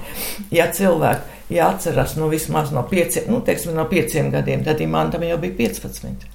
ja 0.54 0.68
cilvēki 0.70 1.56
jāatcerās, 1.56 2.14
nu 2.20 2.28
vismaz 2.30 2.70
no 2.70 2.84
pieciem, 2.86 3.26
nu 3.32 3.40
teiksim, 3.42 3.74
no 3.74 3.88
pieciem 3.90 4.30
gadiem, 4.30 4.62
tad 4.62 4.78
imantam 4.84 5.24
jau 5.26 5.40
bija 5.42 5.56
15. 5.58 6.28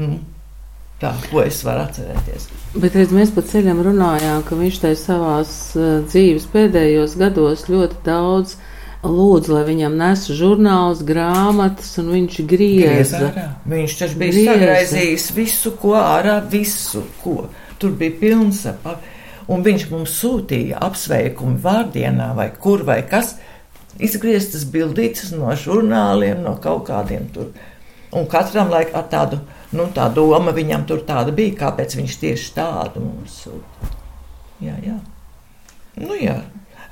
Nu, 0.00 0.16
tā, 1.02 1.12
ko 1.28 1.42
es 1.44 1.60
varu 1.66 1.84
atcerēties. 1.84 2.48
Bet 2.80 2.96
redz, 2.96 3.12
mēs 3.12 3.34
pa 3.36 3.44
ceļam 3.52 3.84
runājām, 3.84 4.46
ka 4.48 4.56
viņš 4.56 4.80
tai 4.86 4.94
savās 4.96 5.52
uh, 5.76 5.98
dzīves 6.08 6.48
pēdējos 6.54 7.18
gados 7.20 7.68
ļoti 7.68 8.00
daudz 8.08 8.56
lūdzu, 9.04 9.52
lai 9.54 9.62
viņam 9.68 9.96
nesu 10.00 10.34
žurnāls, 10.36 11.02
grāmatas, 11.06 11.92
un 12.02 12.10
viņš 12.14 12.38
grieza. 12.50 13.20
ārā. 13.30 13.46
Viņš 13.68 13.96
taču 14.00 14.18
bija 14.20 14.32
Grieza. 14.32 14.52
sagraizījis 14.54 15.26
visu, 15.36 15.72
ko 15.80 15.94
ārā, 16.00 16.38
visu, 16.50 17.02
ko. 17.22 17.48
Tur 17.78 17.94
bija 18.00 18.16
pilns 18.20 18.64
ar. 18.70 18.98
Un 19.48 19.62
viņš 19.66 19.90
mums 19.90 20.14
sūtīja 20.22 20.78
apsveikumu 20.86 21.58
vārdienā 21.60 22.30
vai 22.36 22.48
kur 22.56 22.84
vai 22.88 23.02
kas. 23.08 23.34
Izgrieztas 24.00 24.64
bildītas 24.66 25.30
no 25.36 25.52
žurnāliem, 25.54 26.40
no 26.42 26.56
kaut 26.62 26.86
kādiem 26.88 27.28
tur. 27.34 27.52
Un 28.14 28.26
katram 28.30 28.70
laikam 28.70 29.00
ar 29.02 29.08
tādu, 29.10 29.38
nu 29.74 29.86
tā 29.94 30.08
doma 30.14 30.52
viņam 30.54 30.86
tur 30.86 31.02
tāda 31.06 31.34
bija, 31.34 31.54
kāpēc 31.64 31.96
viņš 31.98 32.16
tieši 32.22 32.52
tādu 32.56 33.02
mums 33.04 33.36
sūta. 33.44 33.92
Jā, 34.64 34.74
jā. 34.86 34.96
Nu 36.00 36.16
jā. 36.18 36.40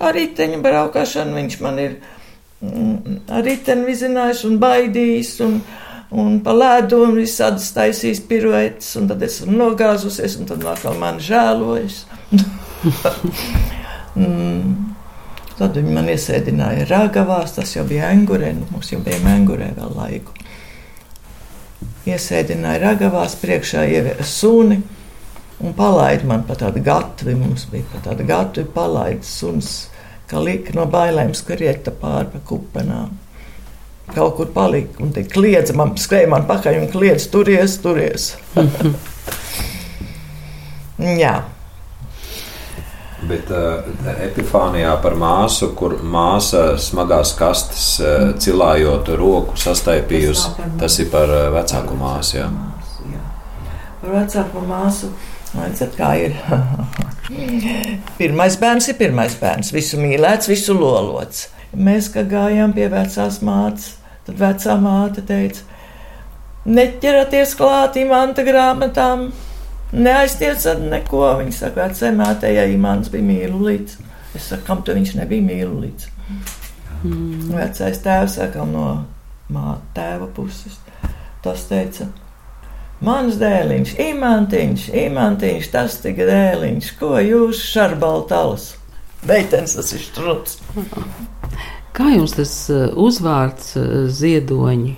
Ar 0.03 0.17
riteņu 0.17 0.59
braukšanu 0.65 1.39
viņš 1.39 1.57
man 1.63 1.79
ir 1.79 1.97
mm, 2.61 3.23
ar 3.31 3.47
riteni 3.47 3.89
vizinājis 3.93 4.45
un 4.49 4.61
baidījis. 4.63 5.39
Un, 5.47 5.63
Un 6.13 6.43
pa 6.45 6.53
ledu 6.53 6.99
un 7.07 7.15
visādas 7.17 7.71
taisīs 7.73 8.19
piruetes, 8.29 8.91
un 9.01 9.07
tad 9.09 9.23
es 9.25 9.39
esmu 9.39 9.55
nogāzusies, 9.57 10.35
un 10.37 10.51
tad 10.51 10.67
atkal 10.69 10.99
man 11.01 11.17
žēlojas. 11.25 12.03
mm. 14.21 14.75
Tad 15.57 15.79
viņi 15.79 15.95
man 15.97 16.11
iesēdināja 16.13 16.85
ragavās, 16.91 17.57
tas 17.57 17.73
jau 17.73 17.87
bija 17.89 18.11
angurē, 18.13 18.53
nu, 18.59 18.69
mums 18.75 18.93
jau 18.93 19.01
bija 19.05 19.21
angurē 19.33 19.71
vēl 19.77 19.97
laiku. 19.97 20.37
Iesēdināja 22.13 22.83
ragavās, 22.83 23.39
priekšā 23.41 23.87
ieviesa 23.95 24.29
suni 24.29 24.83
un 25.63 25.75
palaida 25.79 26.27
man 26.27 26.43
pa 26.49 26.57
tādu 26.59 26.83
gatvi. 26.85 27.37
Mums 27.39 27.69
bija 27.71 27.87
pa 27.93 28.03
tādu 28.11 28.27
gatvi 28.29 28.65
palaida 28.75 29.25
suns, 29.27 29.87
kā 30.33 30.41
lika 30.41 30.73
no 30.77 30.87
bailēm 30.89 31.35
skrieta 31.37 31.93
pāri 31.93 32.31
pa 32.33 32.41
kupenām. 32.49 33.11
Kaut 34.13 34.37
kur 34.37 34.49
palika 34.53 35.03
un 35.05 35.13
te 35.15 35.23
kliedza 35.29 35.77
man, 35.77 35.95
skrēja 36.01 36.29
man 36.33 36.47
pakaļ 36.49 36.83
un 36.83 36.89
kliedza 36.93 37.31
turies, 37.33 37.79
turies. 37.85 38.33
Jā. 41.23 41.37
Bet 43.23 43.51
uh, 43.55 43.87
epifānijā 44.27 44.97
par 45.03 45.15
māsu, 45.19 45.69
kur 45.79 45.95
māsa 46.03 46.77
smagās 46.83 47.37
kastes 47.39 47.87
uh, 48.03 48.33
cilājot 48.43 49.13
roku 49.21 49.55
sastaipījusi, 49.63 50.49
tas 50.81 50.99
ir 50.99 51.13
par 51.13 51.31
uh, 51.31 51.45
vecāku 51.55 51.95
māsu. 52.01 52.41
Jā. 52.41 52.49
Jā. 53.13 53.23
Par 54.03 54.11
vecāku 54.19 54.67
māsu. 54.67 55.13
Redzat, 55.53 55.93
kā 55.99 56.15
ir. 56.27 56.33
pirmais 58.19 58.57
bērns 58.61 58.89
ir 58.93 58.99
pirmais 59.01 59.35
bērns. 59.41 59.73
Visu 59.75 60.01
mīlēts, 60.01 60.51
visu 60.51 60.77
lolots. 60.77 61.49
Mēs, 61.73 62.11
kad 62.13 62.29
gājām 62.29 62.75
pie 62.77 62.89
vecās 62.93 63.41
mātes, 63.45 63.95
tad 64.27 64.37
vecā 64.41 64.77
māte 64.81 65.25
teica, 65.25 65.65
neķeraties 66.69 67.55
klāt 67.59 67.97
imanta 68.01 68.45
grāmatām, 68.47 69.31
neaiztiesat 69.93 70.83
neko. 70.85 71.25
Viņa 71.41 71.57
saka, 71.57 71.89
vecai 71.89 72.13
mātei, 72.17 72.57
ja 72.59 72.67
imants 72.69 73.13
bija 73.13 73.29
mīlulīts. 73.29 73.99
Es 74.37 74.49
saku, 74.53 74.67
kam 74.69 74.85
tu 74.85 74.97
viņš 74.97 75.17
nebija 75.21 75.45
mīlulīts? 75.45 76.09
Mm. 77.03 77.49
Vecais 77.53 78.01
tēvs 78.05 78.39
saka, 78.39 78.67
no 78.69 78.87
māte 79.53 79.97
tēva 79.97 80.29
puses. 80.37 80.79
Tas 81.43 81.65
teica, 81.67 82.07
Mans 83.03 83.35
dēliņš, 83.35 83.97
imantiņš, 83.99 84.83
imantiņš, 84.95 85.69
tas 85.73 85.97
tik 86.05 86.21
dēliņš, 86.23 86.91
ko 87.01 87.17
jūs 87.19 87.59
šarbaltalas? 87.73 88.69
Beitens 89.27 89.75
tas 89.75 89.91
ir 89.97 90.05
struts. 90.05 90.61
Kā 91.97 92.13
jums 92.15 92.37
tas 92.39 92.53
uh, 92.71 92.85
uzvārds 92.95 93.75
uh, 93.77 93.89
ziedoņi 94.07 94.95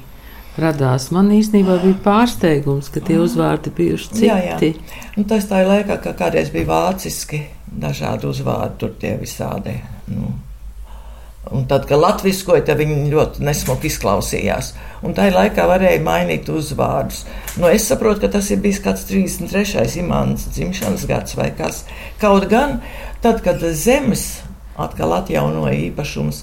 radās? 0.61 1.09
Man 1.17 1.33
īstenībā 1.33 1.81
bija 1.83 1.97
pārsteigums, 2.05 2.93
ka 2.93 3.01
tie 3.09 3.17
uzvārdi 3.25 3.73
bijuši 3.75 4.11
citi. 4.13 4.29
Jā, 4.29 4.39
jā. 4.53 4.73
Nu, 5.17 5.25
tas 5.31 5.49
tā 5.49 5.65
ir 5.65 5.73
laikā, 5.73 5.97
ka 6.05 6.13
kādreiz 6.19 6.53
bija 6.53 6.69
vāciski 6.71 7.41
dažādi 7.73 8.29
uzvārdi, 8.29 8.79
tur 8.85 8.93
tie 9.01 9.17
visādi. 9.19 9.79
Nu. 10.13 10.37
Un 11.53 11.67
tad, 11.69 11.85
kad 11.89 12.01
latviskoja, 12.01 12.63
tad 12.65 12.79
viņi 12.81 13.11
ļoti 13.13 13.45
nesmuki 13.45 13.91
izklausījās. 13.91 14.71
Un 15.05 15.13
tajā 15.17 15.35
laikā 15.35 15.67
varēja 15.69 16.01
mainīt 16.05 16.49
uzvārdus. 16.49 17.25
Nu, 17.61 17.69
es 17.69 17.85
saprotu, 17.91 18.23
ka 18.23 18.31
tas 18.39 18.49
ir 18.55 18.63
bijis 18.65 18.81
kāds 18.85 19.05
33. 19.11 19.85
imants 20.01 20.49
dzimšanas 20.55 21.05
gads 21.11 21.37
vai 21.37 21.51
kas. 21.57 21.83
Kaut 22.23 22.49
gan 22.49 22.79
tad, 23.25 23.43
kad 23.45 23.61
zemes 23.77 24.41
atkal 24.81 25.13
atjaunoja 25.19 25.77
īpašums, 25.91 26.43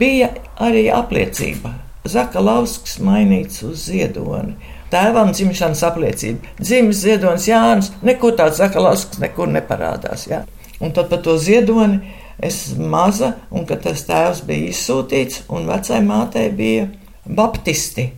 bija 0.00 0.32
arī 0.58 0.88
apliecība. 0.92 1.76
Zakalausks 2.10 2.98
mainīts 3.04 3.62
uz 3.66 3.86
ziedoni. 3.86 4.56
Tēvam 4.90 5.30
dzimšanas 5.30 5.84
apliecība. 5.86 6.56
Dzimis 6.58 7.04
ziedonis 7.04 7.46
Jānis, 7.46 7.92
neko 8.02 8.32
tāds 8.34 8.58
Zakalausks 8.58 9.20
nekur 9.22 9.52
neparādās. 9.52 10.26
Ja? 10.26 10.42
Un 10.80 10.90
tad 10.96 11.12
par 11.12 11.22
to 11.22 11.36
ziedoni 11.38 12.00
es 12.42 12.60
maza, 12.76 13.34
un 13.50 13.66
kad 13.68 13.82
tas 13.84 14.04
tēvs 14.08 14.44
bija 14.48 14.70
izsūtīts, 14.72 15.44
un 15.52 15.68
vecai 15.68 16.00
mātei 16.04 16.48
bija 16.56 16.88
baptisti. 17.26 18.08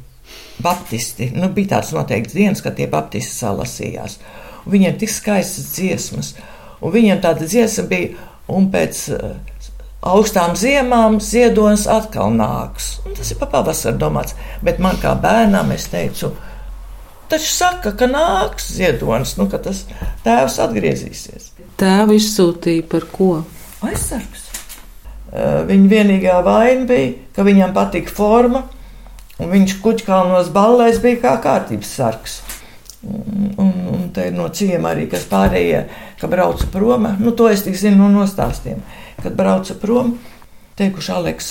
Baptisti. 0.62 1.32
Nu, 1.34 1.48
bija 1.50 1.76
tāds 1.76 1.92
noteikts 1.96 2.36
dienas, 2.36 2.62
kad 2.62 2.76
tie 2.78 2.86
baptisti 2.90 3.34
salasījās. 3.34 4.18
Un 4.62 4.76
viņiem 4.76 4.98
tik 5.00 5.10
skaistas 5.10 5.72
dziesmas, 5.74 6.34
un 6.80 6.94
viņiem 6.94 7.22
tāda 7.24 7.48
dziesma 7.48 7.88
bija, 7.90 8.28
un 8.52 8.68
pēc 8.70 9.02
uh, 9.16 9.32
augstām 10.02 10.54
ziemām 10.58 11.18
ziedonis 11.22 11.88
atkal 11.90 12.30
nāks. 12.34 12.96
Un 13.06 13.16
tas 13.18 13.30
ir 13.32 13.40
pa 13.40 13.48
pavasaru 13.50 13.98
domāts, 13.98 14.36
bet 14.62 14.78
man 14.82 14.98
kā 15.02 15.14
bērnam 15.18 15.72
es 15.74 15.88
teicu, 15.90 16.32
taču 17.32 17.50
saka, 17.50 17.94
ka 17.98 18.06
nāks 18.10 18.70
ziedonis, 18.76 19.36
nu, 19.40 19.48
ka 19.50 19.58
tas 19.62 19.84
tēvs 20.26 20.60
atgriezīsies. 20.62 21.50
Tēvu 21.80 22.18
izsūtīja 22.18 22.86
par 22.90 23.08
ko? 23.10 23.32
Aizsargs. 23.88 24.48
Viņa 25.32 25.88
vienīgā 25.88 26.38
vaina 26.44 26.84
bija, 26.88 27.12
ka 27.32 27.44
viņam 27.46 27.72
patika 27.72 28.12
forma, 28.12 28.66
un 29.40 29.52
viņš 29.52 29.78
kuģkānos 29.84 30.50
ballēs 30.52 31.00
bija 31.02 31.22
kā 31.22 31.36
kārtības 31.44 31.94
sargs. 31.96 32.40
Un, 33.02 33.54
un, 33.58 33.72
un 33.90 34.02
te 34.14 34.28
no 34.30 34.46
ciema 34.54 34.92
arī, 34.92 35.08
kas 35.10 35.24
pārējie, 35.30 35.80
ka 36.20 36.28
brauca 36.30 36.68
prom, 36.70 37.08
nu 37.18 37.32
to 37.34 37.48
es 37.50 37.64
tik 37.66 37.74
zinu 37.80 38.04
no 38.04 38.10
nostāstiem, 38.20 38.78
kad 39.24 39.34
brauca 39.34 39.74
prom, 39.80 40.14
teikuši 40.78 41.14
Aleks, 41.16 41.48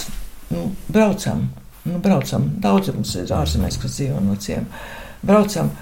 nu 0.53 0.69
braucam, 0.87 1.49
nu 1.89 1.99
braucam, 1.99 2.47
daudz 2.63 2.93
mums 2.95 3.17
ir 3.19 3.33
ārzemēs, 3.35 3.81
kas 3.81 3.97
dzīvo 3.97 4.21
no 4.23 4.37
ciema, 4.39 4.85
braucam. 5.25 5.73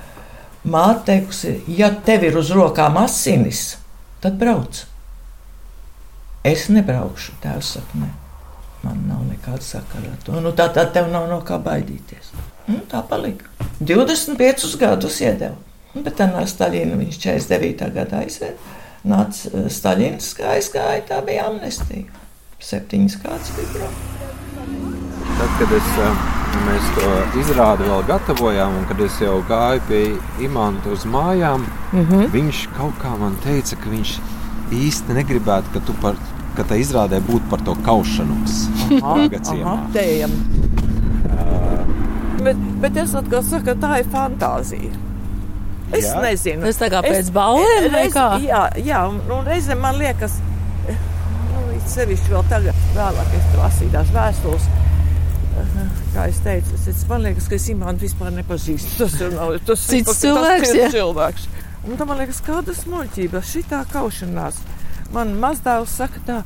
Māte 0.70 1.06
teikusi, 1.12 1.54
ja 1.78 1.92
tev 2.04 2.26
ir 2.28 2.40
uz 2.40 2.50
rokām 2.52 2.98
asinis, 3.00 3.78
tad 4.24 4.42
brauc. 4.42 4.89
Es 6.48 6.70
nebraukšu, 6.72 7.36
tēvs 7.44 7.76
saka, 7.76 8.00
ne. 8.00 8.10
Man 8.80 9.02
nav 9.10 9.26
nekāda 9.28 9.64
sakara 9.64 10.14
ar 10.14 10.20
to. 10.24 10.38
Nu, 10.40 10.54
tā 10.56 10.70
tad 10.72 10.94
tev 10.96 11.10
nav 11.12 11.28
no 11.28 11.42
kā 11.44 11.58
baidīties. 11.60 12.32
Nu, 12.70 12.80
tā 12.88 13.02
palika. 13.04 13.50
25 13.84 14.78
gadus 14.80 15.20
iedeva. 15.20 15.58
Nu, 15.92 16.04
bet 16.06 16.16
tā 16.20 16.30
nāk 16.32 16.48
Staļina, 16.48 16.96
viņš 17.00 17.20
49. 17.26 17.90
gadā 17.96 18.24
aizveda. 18.24 18.78
Nāca 19.10 19.52
eh, 19.52 19.68
Staļins, 19.74 20.32
kā 20.38 20.56
aizgāja, 20.56 21.04
tā 21.12 21.20
bija 21.28 21.50
amnestija. 21.50 22.08
Septiņas 22.64 23.20
kāds 23.24 23.52
bija 23.58 23.74
prom. 23.76 24.00
Tad, 25.40 25.54
kad 25.60 25.76
es, 25.76 25.92
eh, 26.06 26.26
mēs 26.70 26.90
to 26.96 27.14
izrādi 27.42 27.88
vēl 27.90 28.08
gatavojām, 28.08 28.80
un 28.80 28.88
kad 28.88 29.04
es 29.04 29.20
jau 29.24 29.40
gāju 29.50 29.84
pie 29.92 30.04
imanta 30.48 30.96
uz 30.96 31.04
mājām, 31.04 31.68
mm 31.92 32.06
-hmm. 32.06 32.32
viņš 32.32 32.68
kaut 32.78 32.96
kā 33.04 33.18
man 33.20 33.36
teica, 33.44 33.76
ka 33.76 33.90
viņš 33.90 34.20
īsti 34.76 35.16
negribētu, 35.18 35.74
ka 35.76 35.84
tu 35.88 35.96
par 36.04 36.20
ka 36.58 36.66
tā 36.68 36.80
izrādē 36.82 37.22
būtu 37.24 37.48
par 37.52 37.62
to 37.64 37.76
kaušanos. 37.86 38.66
Tējam. 39.96 40.34
Uh, 41.30 41.86
bet, 42.44 42.66
bet 42.84 43.00
es 43.04 43.14
atkal 43.16 43.46
saku, 43.46 43.70
ka 43.70 43.78
tā 43.80 44.00
ir 44.02 44.10
fantāzija. 44.12 44.92
Es 45.96 46.06
jā. 46.06 46.20
nezinu. 46.22 46.68
Tas 46.68 46.82
tā 46.82 46.90
kā 46.94 47.02
pēc 47.06 47.22
es, 47.24 47.32
ballēm 47.34 47.88
vai 47.94 48.06
kā? 48.14 48.28
Jā, 48.44 48.66
jā 48.86 49.00
un, 49.10 49.22
un 49.34 49.48
reizēm 49.48 49.80
man 49.82 49.98
liekas, 49.98 50.36
nu, 50.90 51.64
sevišķi 51.96 52.36
vēl 52.36 52.46
tagad, 52.52 52.84
vēlāk 52.98 53.34
es 53.40 53.50
lasīju 53.58 53.96
tās 53.96 54.14
vēstules. 54.14 54.70
Kā 56.14 56.28
es 56.30 56.38
teicu, 56.44 56.78
es 56.90 57.02
man 57.10 57.26
liekas, 57.26 57.48
ka 57.50 57.58
es 57.58 57.66
Imānu 57.74 58.04
vispār 58.04 58.32
nepazīstu. 58.36 58.94
Tas 59.02 59.18
ir 59.20 59.34
nav, 59.34 59.56
tas 59.66 59.82
cits 59.90 60.14
ir, 60.14 60.20
cilvēks. 60.22 60.70
Tas 60.70 60.78
ir 60.78 60.94
cilvēks. 60.94 61.50
Un 61.88 61.96
tam 61.96 62.12
man 62.12 62.20
liekas, 62.20 62.42
kāda 62.44 62.76
smuļķība, 62.76 63.40
šitā 63.46 63.86
kaušanās 63.94 64.60
man 65.16 65.36
mazdēls 65.42 65.94
saka, 66.02 66.22
tā, 66.28 66.40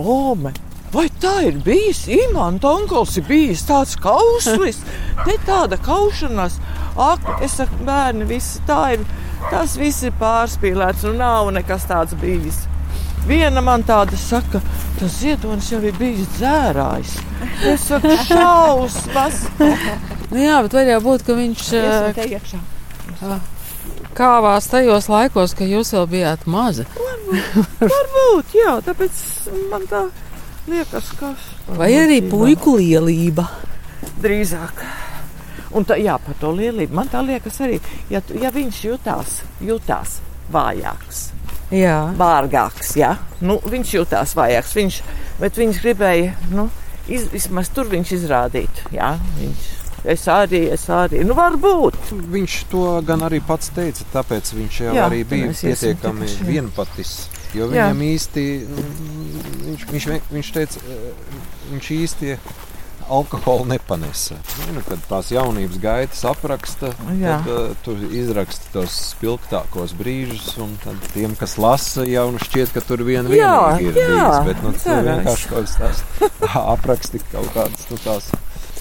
Ome, 0.00 0.54
vai 0.92 1.04
tā 1.20 1.34
ir 1.44 1.58
bijis? 1.64 2.06
Imants 2.08 2.64
Onkls 2.64 3.18
ir 3.20 3.26
bijis 3.28 3.66
tāds 3.68 3.92
kauslis, 4.00 4.80
te 5.26 5.36
tāda 5.46 5.76
kaušanās. 5.84 6.56
Ak, 6.96 7.26
es 7.44 7.58
saku, 7.60 7.82
bērni, 7.86 8.28
visi 8.28 8.62
tā 8.68 8.82
ir. 8.96 9.04
Tas 9.50 9.74
viss 9.76 10.04
ir 10.06 10.14
pārspīlēts, 10.20 11.04
un 11.10 11.18
nav 11.20 11.50
nekas 11.52 11.88
tāds 11.90 12.14
bijis. 12.20 12.62
Viena 13.26 13.62
man 13.62 13.84
tāda 13.86 14.16
saka, 14.18 14.60
tas 14.98 15.18
ziedonis 15.20 15.70
jau 15.72 15.80
ir 15.84 15.96
bijis 15.98 16.30
dzērājs. 16.38 17.16
Es 17.68 17.88
saku, 17.90 18.16
šausmas. 18.28 19.44
nu 20.32 20.42
jā, 20.42 20.60
bet 20.64 20.78
var 20.78 20.92
jau 20.94 21.00
būt, 21.10 21.26
ka 21.26 21.36
viņš. 21.38 21.72
Uh, 23.22 23.51
kāvās 24.16 24.68
tajos 24.70 25.08
laikos, 25.12 25.54
kad 25.58 25.70
jūs 25.70 25.92
vēl 25.96 26.08
bijāt 26.10 26.46
maza. 26.50 26.86
Varbūt, 26.96 27.86
varbūt 27.94 28.56
jā, 28.56 28.76
tāpēc 28.86 29.22
man 29.70 29.86
tā 29.90 30.02
liekas, 30.68 31.12
ka. 31.18 31.32
Vai 31.78 31.92
arī 31.96 32.20
puiku 32.28 32.76
lielība? 32.80 33.46
Drīzāk. 34.22 34.84
Un 35.72 35.86
tā, 35.88 35.96
jā, 36.02 36.18
par 36.20 36.36
to 36.40 36.52
lielību 36.52 36.98
man 36.98 37.08
tā 37.08 37.22
liekas 37.24 37.60
arī, 37.64 37.78
ja, 38.12 38.20
ja 38.36 38.52
viņš 38.52 38.80
jutās, 38.84 39.40
jutās 39.64 40.18
vājāks. 40.52 41.30
Jā. 41.72 41.96
Vārgāks, 42.18 42.92
jā. 43.00 43.14
Nu, 43.40 43.56
viņš 43.64 43.94
jutās 43.96 44.34
vājāks, 44.36 44.74
viņš, 44.76 44.98
bet 45.40 45.60
viņš 45.62 45.80
gribēja, 45.80 46.34
nu, 46.52 46.68
iz, 47.08 47.30
vismaz 47.32 47.72
tur 47.72 47.88
viņš 47.88 48.12
izrādīt, 48.18 48.84
jā, 48.92 49.14
viņš 49.38 49.70
Es 50.04 50.24
arī, 50.26 50.64
es 50.74 50.88
arī. 50.90 51.22
Nu, 51.26 51.36
varbūt. 51.38 51.98
Viņš 52.32 52.56
to 52.72 52.86
gan 53.06 53.22
arī 53.22 53.38
pats 53.46 53.70
teica, 53.74 54.06
tāpēc 54.16 54.50
viņš 54.56 54.80
jau 54.86 54.96
Jā, 54.96 55.06
arī 55.06 55.22
bija 55.28 55.52
pietiekami 55.54 56.26
vienpatis. 56.48 57.14
Jo 57.54 57.68
viņam 57.70 58.00
Jā. 58.00 58.10
īsti, 58.16 58.44
viņš, 59.68 59.88
viņš, 59.92 60.10
viņš 60.32 60.52
teica, 60.56 60.84
viņš 61.70 61.90
īsti 62.00 62.36
alkoholu 63.12 63.66
nepanesa. 63.68 64.38
Nu, 64.72 64.82
kad 64.86 65.02
tās 65.10 65.30
jaunības 65.34 65.78
gaitas 65.82 66.22
apraksta, 66.26 66.92
Jā. 67.20 67.38
tad 67.44 67.50
uh, 67.52 67.74
tur 67.84 68.00
izraksta 68.08 68.72
tos 68.74 68.96
spilgtākos 69.12 69.94
brīžus, 69.98 70.54
un 70.62 70.74
tiem, 71.12 71.36
kas 71.38 71.58
lasa, 71.60 72.06
jau 72.08 72.30
nu 72.32 72.40
šķiet, 72.42 72.72
ka 72.74 72.82
tur 72.86 73.04
vien 73.06 73.28
jā, 73.30 73.52
ir 73.84 73.92
jā, 73.92 74.08
bijis. 74.08 74.40
Bet 74.48 74.64
nu, 74.64 74.72
tas 74.78 75.04
vienkārši 75.10 75.52
kaut 75.52 75.76
kāds 75.76 76.02
apraksti 76.74 77.22
kaut 77.30 77.52
kādas 77.54 77.86
nu, 77.92 78.00
tās 78.02 78.32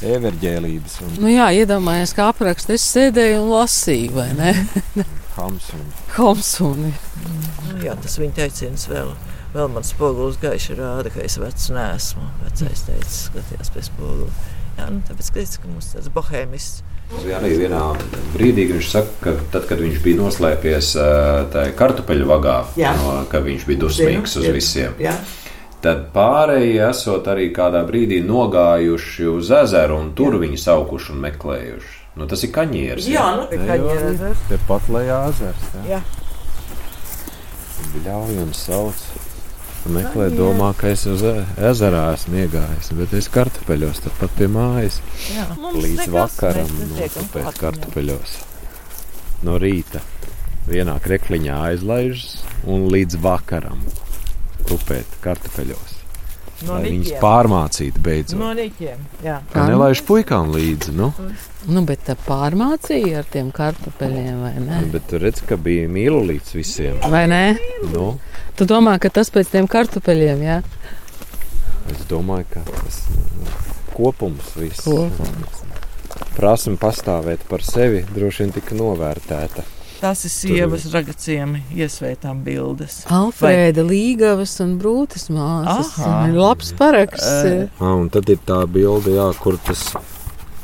everģēlības. 0.05 0.99
Un... 1.05 1.17
Nu 1.23 1.31
jā, 1.31 1.49
iedomājieties, 1.61 2.13
kā 2.17 2.29
apraksta. 2.31 2.75
Es 2.77 2.85
sēdēju 2.93 3.41
un 3.43 3.51
lasīju, 3.55 4.13
vai 4.15 4.29
ne? 4.37 4.53
Hamsuni. 5.37 5.91
Hamsuni. 6.17 6.93
Nu, 7.67 7.77
jā, 7.85 7.95
tas 8.01 8.17
viņa 8.19 8.37
teiciens 8.41 8.87
vēl. 8.91 9.13
Vēl 9.51 9.67
man 9.73 9.83
spogulis 9.83 10.39
gaiši 10.39 10.77
rāda, 10.79 11.11
ka 11.11 11.23
es 11.25 11.35
vecs 11.39 11.67
neesmu. 11.75 12.23
Vecais 12.45 12.85
teica, 12.87 13.11
skatījās 13.11 13.73
pēc 13.75 13.89
spoguli. 13.89 14.31
Jā, 14.77 14.87
nu, 14.87 15.01
tāpēc, 15.07 15.31
ka, 15.35 15.43
ka 15.59 15.71
mums 15.71 15.91
tāds 15.91 16.11
bohēmists. 16.15 16.85
Jā, 17.27 17.41
arī 17.41 17.57
vienā 17.59 17.81
brīdī 18.31 18.69
viņš 18.69 18.87
saka, 18.87 19.17
ka 19.19 19.33
tad, 19.51 19.65
kad 19.67 19.81
viņš 19.83 19.97
bija 20.05 20.21
noslēpies 20.21 20.93
tajā 21.51 21.73
kartupeļu 21.75 22.29
vagā, 22.29 22.55
jā. 22.79 22.93
no, 23.01 23.17
ka 23.27 23.41
viņš 23.43 23.65
bija 23.67 23.81
dusmīgs 23.83 24.37
uz 24.39 24.47
visiem. 24.55 24.95
Jā. 25.03 25.17
Tad 25.81 26.11
pārējie 26.13 26.81
esot 26.91 27.25
arī 27.31 27.47
kādā 27.55 27.81
brīdī 27.87 28.19
nogājuši 28.21 29.25
uz 29.31 29.49
ezeru 29.63 29.97
un 29.97 30.11
tur 30.17 30.37
viņi 30.41 30.59
saukuši 30.61 31.15
un 31.15 31.23
meklējuši. 31.23 31.95
Nu, 32.21 32.27
tas 32.29 32.43
ir 32.45 32.51
kaņieris. 32.53 33.07
Jā, 33.09 33.23
jā 33.23 33.31
nu, 33.39 33.47
tā 33.49 33.57
ir 33.57 33.63
kaņieris. 33.69 34.43
Te 34.49 34.59
pat 34.67 34.89
lejā 34.93 35.17
ezers. 35.31 35.63
Jā. 35.79 35.97
jā. 35.97 36.01
Bļauj 37.95 38.41
un 38.43 38.53
sauc. 38.53 39.01
Meklē, 39.89 40.27
domā, 40.37 40.67
ka 40.77 40.91
es 40.93 41.07
uz 41.09 41.23
e- 41.25 41.41
ezerā 41.71 42.03
esmu 42.13 42.43
iegājis, 42.43 42.91
bet 42.99 43.15
es 43.17 43.31
kartupeļos 43.33 44.03
pat 44.19 44.35
pie 44.37 44.45
mājas. 44.51 44.99
Jā, 45.33 45.47
līdz 45.57 46.11
vakaram 46.13 46.69
notupēt 46.91 47.57
kartupeļos. 47.57 48.35
No 49.41 49.57
rīta 49.57 50.03
vienā 50.69 50.99
krekliņā 51.01 51.57
aizlaižas 51.71 52.43
un 52.69 52.85
līdz 52.93 53.17
vakaram 53.25 53.81
tupēt 54.71 55.19
kartupeļos. 55.23 55.97
No 56.61 56.75
lai 56.77 56.91
viņus 56.91 57.15
pārmācītu 57.21 58.01
beidzot. 58.05 58.37
No 58.37 58.51
niķiem, 58.57 58.99
jā. 59.25 59.39
Kā 59.49 59.63
nelaiž 59.65 60.03
puikām 60.05 60.51
līdzi, 60.53 60.93
nu? 60.93 61.09
Nu, 61.69 61.81
bet 61.87 62.03
tā 62.05 62.13
pārmācīja 62.27 63.23
ar 63.23 63.29
tiem 63.33 63.49
kartupeļiem, 63.55 64.43
vai 64.43 64.53
ne? 64.59 64.83
Nu, 64.83 64.91
bet 64.93 65.07
tu 65.09 65.17
redz, 65.21 65.41
ka 65.47 65.57
bija 65.57 65.89
mīlu 65.89 66.21
līdz 66.29 66.53
visiem. 66.57 67.01
Vai 67.09 67.23
ne? 67.31 67.43
Nu? 67.89 68.13
Tu 68.59 68.69
domā, 68.69 68.99
ka 69.01 69.09
tas 69.13 69.33
pēc 69.33 69.49
tiem 69.55 69.69
kartupeļiem, 69.71 70.45
jā? 70.45 70.61
Es 71.89 72.05
domāju, 72.09 72.45
ka 72.53 72.65
tas 72.69 73.01
kopums 73.95 74.53
viss. 74.59 74.85
Kopums. 74.85 75.65
Prasme 76.37 76.77
pastāvēt 76.79 77.43
par 77.49 77.65
sevi 77.65 78.05
droši 78.13 78.45
vien 78.45 78.53
tika 78.59 78.77
novērtēta. 78.77 79.65
Tās 80.01 80.23
ir 80.25 80.31
sievas 80.33 80.87
ragaciem 80.89 81.59
iesvētām 81.77 82.39
bildes. 82.41 83.03
Alfrēda 83.13 83.83
Vai... 83.83 83.91
Līgavas 83.91 84.55
un 84.63 84.71
Brūtas 84.81 85.27
māsas. 85.29 85.91
Labs 86.33 86.71
paraksts. 86.79 87.43
Uh, 87.45 87.67
ah, 87.77 87.93
un 87.99 88.09
tad 88.09 88.31
ir 88.33 88.39
tā 88.47 88.63
bilde, 88.65 89.13
jā, 89.13 89.27
kur 89.43 89.59
tas 89.61 89.91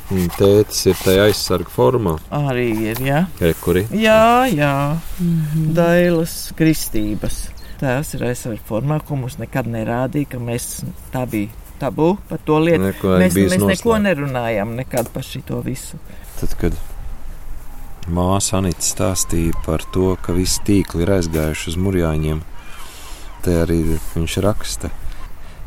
mm, 0.10 0.32
tētis 0.39 0.82
ir 0.89 0.97
tajā 1.04 1.28
aizsarga 1.28 1.69
formā. 1.69 2.15
Arī 2.34 2.65
ir, 2.88 3.04
jā. 3.06 3.21
Rekuri. 3.43 3.86
Jā, 3.93 4.50
jā. 4.50 4.73
Mm 5.21 5.38
-hmm. 5.54 5.69
Dailas 5.78 6.36
kristības. 6.58 7.39
Tās 7.78 8.15
ir 8.17 8.26
aizsarga 8.32 8.62
formā, 8.65 9.00
ko 9.06 9.21
mums 9.21 9.38
nekad 9.38 9.69
nerādīja, 9.69 10.34
ka 10.34 10.38
mēs 10.41 10.82
tā 11.13 11.28
bija 11.30 11.54
tabū 11.80 12.17
par 12.30 12.39
to 12.45 12.60
lietu. 12.60 12.84
Neko, 12.89 13.08
mēs 13.21 13.38
mēs 13.38 13.54
noslēp. 13.54 13.69
neko 13.69 13.97
nerunājām 13.97 14.76
nekad 14.82 15.13
par 15.13 15.23
šito 15.23 15.62
visu. 15.62 16.02
Tad, 16.39 16.58
kad 16.58 16.73
Māsa 18.08 18.62
Anita 18.62 18.86
stāstīja 18.88 19.52
par 19.65 19.82
to, 19.91 20.13
ka 20.24 20.32
visi 20.32 20.62
tīkli 20.63 21.04
ir 21.04 21.10
aizgājuši 21.17 21.74
uz 21.74 21.76
mūrjāņiem. 21.84 22.38
Te 23.43 23.56
arī 23.65 23.82
viņš 24.13 24.36
raksta, 24.46 24.91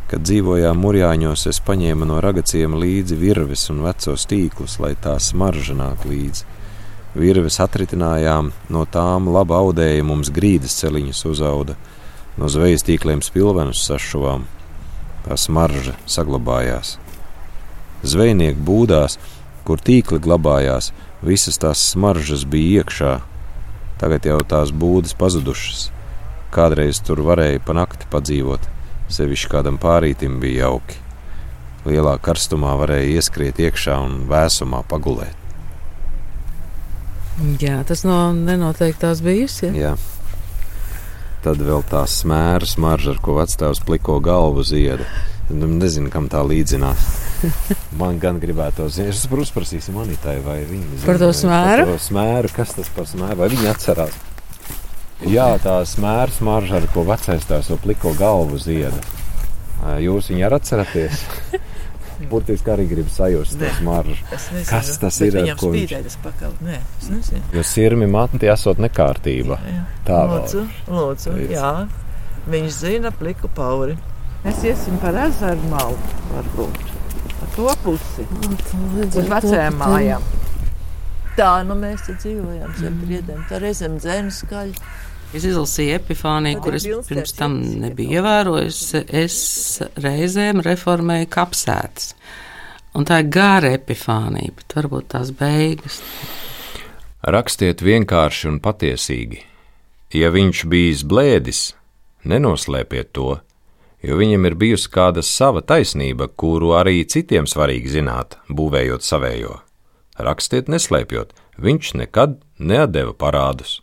kad 0.09 0.25
dzīvojām 0.25 0.81
mūrjāņos, 0.81 1.45
es 1.51 1.61
paņēmu 1.67 2.09
no 2.09 2.17
ragaciem 2.25 2.79
līdzi 2.81 3.19
virves 3.21 3.67
un 3.69 3.83
vecos 3.85 4.25
tīklus, 4.31 4.79
lai 4.81 4.95
tā 4.97 5.19
smarža 5.21 5.77
nāk 5.77 6.07
līdzi. 6.09 6.49
Virves 7.21 7.61
atritinājām, 7.61 8.49
no 8.73 8.87
tām 8.89 9.29
laba 9.29 9.61
audēja 9.61 10.09
mums 10.09 10.33
grīdas 10.33 10.79
celiņas 10.81 11.23
uzauda, 11.29 11.77
no 12.41 12.49
zvejas 12.49 12.87
tīkliem 12.89 13.21
spilvenus 13.21 13.85
sašuvām. 13.85 14.49
Tā 15.27 15.37
smarža 15.37 15.99
saglabājās. 16.09 16.97
Zvejnieki 18.01 18.65
būdās, 18.65 19.21
kur 19.69 19.83
tīkli 19.85 20.23
glabājās, 20.25 20.95
Visas 21.23 21.61
tās 21.61 21.83
smaržas 21.93 22.47
bija 22.49 22.81
iekšā, 22.81 23.15
tagad 24.01 24.25
jau 24.25 24.39
tās 24.49 24.73
būdas 24.73 25.17
pazudušas. 25.21 25.91
Kādreiz 26.55 27.03
tur 27.05 27.21
varēja 27.27 27.61
pa 27.63 27.77
nakti 27.77 28.09
padzīvot, 28.11 28.65
sevišķi 29.13 29.51
kādam 29.53 29.77
pārītim 29.83 30.41
bija 30.43 30.67
jauki. 30.67 30.97
Lielā 31.85 32.17
karstumā 32.21 32.73
varēja 32.81 33.21
ieskriet 33.21 33.61
iekšā 33.61 33.99
un 34.05 34.25
vēsumā 34.31 34.83
pagulēt. 34.89 35.37
Jā, 37.61 37.79
tas 37.89 38.03
no 38.05 38.33
nenoteiktās 38.37 39.23
bijusi. 39.25 39.71
Ja? 39.71 39.93
Jā. 39.93 39.93
Tad 41.41 41.63
vēl 41.65 41.81
tā 41.89 42.03
smēra 42.05 42.69
smarža, 42.69 43.15
ar 43.15 43.21
ko 43.25 43.39
vecāks 43.39 43.81
pliko 43.87 44.19
galvu 44.21 44.65
zieda. 44.67 45.07
Nu, 45.51 45.67
nezinu, 45.81 46.11
kam 46.13 46.29
tā 46.31 46.43
līdzinās. 46.47 47.07
Man 48.01 48.19
gan 48.23 48.39
gribētos, 48.43 48.99
ja 49.01 49.09
es 49.11 49.25
uzprasīšu 49.27 49.95
Manitai, 49.97 50.37
vai 50.45 50.61
viņa 50.69 50.91
zina 50.93 51.07
par 51.07 51.21
to 51.23 51.31
smēru. 51.35 51.87
Par 51.87 51.95
to 51.95 52.03
smēru, 52.05 52.51
kas 52.55 52.75
tas 52.77 52.91
par 52.95 53.09
smēru, 53.11 53.39
vai 53.41 53.49
viņa 53.55 53.73
atcerās. 53.73 54.19
Jā, 55.29 55.49
tā 55.61 55.81
smēra 55.89 56.33
smarža, 56.33 56.79
ar 56.81 56.87
ko 56.95 57.05
vecais 57.09 57.45
tās 57.49 57.69
to 57.69 57.77
pliko 57.81 58.13
galvu 58.17 58.61
zieda. 58.61 59.01
Jūs 60.01 60.31
viņu 60.31 60.47
arī 60.47 60.61
atceraties? 60.61 61.25
Burtiski 62.31 62.69
arī 62.73 62.85
gribu 62.89 63.09
sajust 63.13 63.57
to 63.61 63.69
smaržu. 63.79 64.17
Kas 64.69 64.93
tas 65.01 65.21
ir? 65.25 65.39
Viņam 65.39 65.61
spīdējas 65.61 66.19
pakaļ. 66.25 66.55
Nē, 66.67 66.79
es 67.01 67.09
nezinu. 67.09 67.43
Jo 67.57 67.65
sirmi 67.65 68.09
matni 68.11 68.51
esot 68.53 68.81
nekārtība. 68.83 69.57
Jā, 69.65 69.73
jā. 69.79 69.85
Tā 70.09 70.21
lūdzu, 70.29 70.65
lūdzu, 70.93 71.37
jā. 71.53 71.73
Viņš 72.51 72.77
zina 72.77 73.13
pliku 73.17 73.49
pauri. 73.57 73.97
Mēs 74.41 74.63
iesim 74.65 74.97
par 75.03 75.17
ezeru 75.21 75.69
malu, 75.69 75.99
varbūt. 76.31 76.79
Par 77.41 77.51
to 77.57 77.73
pusi. 77.85 78.25
Uz 79.05 79.19
vecajām 79.29 79.77
mājām. 79.83 80.25
Tā, 81.37 81.51
nu 81.69 81.77
mēs 81.79 82.07
te 82.07 82.15
dzīvojam 82.17 82.73
zem 82.79 82.97
priedēm. 83.05 83.43
Tā 83.51 83.61
reizēm 83.61 83.99
dzēnu 84.01 84.33
skaļi. 84.35 84.75
Es 85.37 85.45
izlasīju 85.47 85.95
epifāniju, 86.01 86.59
kuras 86.65 86.87
pirms 87.07 87.35
tam 87.39 87.59
nebija 87.83 88.19
ievērojusi. 88.19 89.05
Es 89.21 89.37
reizēm 90.01 90.65
reformēju 90.67 91.29
kapsētas. 91.31 92.15
Un 92.99 93.07
tā 93.07 93.21
ir 93.23 93.29
gara 93.31 93.71
epifānija, 93.77 94.57
bet 94.57 94.75
varbūt 94.81 95.13
tās 95.13 95.31
beigas. 95.37 96.01
Rakstiet 97.23 97.85
vienkārši 97.85 98.49
un 98.51 98.59
patiesīgi. 98.65 99.45
Ja 100.17 100.33
viņš 100.35 100.65
bijis 100.73 101.05
blēdis, 101.07 101.63
nenoslēpiet 102.27 103.13
to 103.15 103.37
jo 104.03 104.17
viņam 104.17 104.49
ir 104.49 104.57
bijusi 104.57 104.91
kāda 104.93 105.23
sava 105.25 105.63
taisnība, 105.63 106.29
kuru 106.29 106.75
arī 106.79 107.03
citiem 107.05 107.49
svarīgi 107.49 107.97
zināt, 107.99 108.39
būvējot 108.49 109.05
savējo. 109.05 109.61
Rakstiet, 110.21 110.69
neslēpjot, 110.73 111.33
viņš 111.61 111.95
nekad 112.01 112.39
neatdeva 112.59 113.15
parādus. 113.17 113.81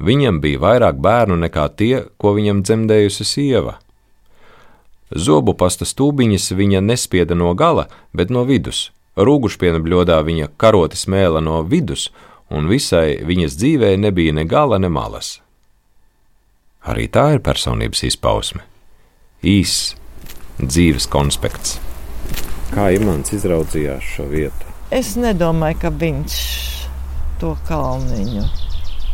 Viņam 0.00 0.40
bija 0.40 0.62
vairāk 0.62 1.00
bērnu 1.02 1.36
nekā 1.42 1.66
tie, 1.76 2.06
ko 2.16 2.32
viņam 2.36 2.62
dzemdējusi 2.64 3.26
sieva. 3.26 3.76
Zobu 5.10 5.56
pasta 5.58 5.84
stūbiņas 5.84 6.52
viņa 6.54 6.80
nespieda 6.86 7.34
no 7.34 7.52
gala, 7.58 7.88
bet 8.14 8.30
no 8.30 8.46
vidus. 8.48 8.90
Rūgušpiena 9.18 9.82
bļodā 9.82 10.20
viņa 10.24 10.52
karoti 10.56 10.96
smēla 10.96 11.42
no 11.42 11.60
vidus, 11.66 12.08
un 12.48 12.70
visai 12.70 13.18
viņas 13.26 13.58
dzīvē 13.58 13.92
nebija 13.98 14.32
ne 14.38 14.46
gala, 14.48 14.78
ne 14.78 14.88
malas. 14.88 15.40
Arī 16.86 17.10
tā 17.12 17.26
ir 17.34 17.44
personības 17.44 18.06
izpausme 18.06 18.69
īss 19.46 19.94
dzīves 20.60 21.06
konspekts. 21.10 21.78
Kā 22.70 22.90
Imants 22.94 23.32
izraudzījās 23.34 24.10
šo 24.16 24.28
vietu? 24.30 24.68
Es 24.94 25.14
nedomāju, 25.18 25.78
ka 25.84 25.90
viņš 25.94 26.36
to 27.40 27.54
kalniņu 27.68 28.44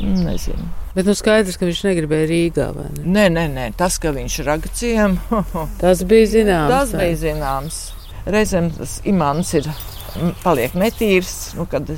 nezina. 0.01 0.67
Bet 0.97 1.09
nu 1.09 1.15
skaidrs, 1.17 1.59
ka 1.61 1.69
viņš 1.69 1.83
negribēja 1.87 2.29
Rīgā. 2.31 2.67
Ne? 2.77 2.89
Nē, 3.05 3.27
nē, 3.33 3.45
nē, 3.53 3.67
tas, 3.77 3.99
ka 4.01 4.13
viņš 4.17 4.39
ragacījām, 4.47 5.19
tas 5.83 6.03
bija 6.09 6.31
zināms. 6.33 6.73
Tas 6.73 6.95
tā. 6.95 7.03
bija 7.05 7.21
zināms. 7.21 7.81
Reizēm 8.27 8.73
tas 8.75 8.97
imants 9.07 9.53
ir 9.55 9.69
paliek 10.43 10.75
netīrs, 10.75 11.35
nu, 11.59 11.69
kad 11.71 11.93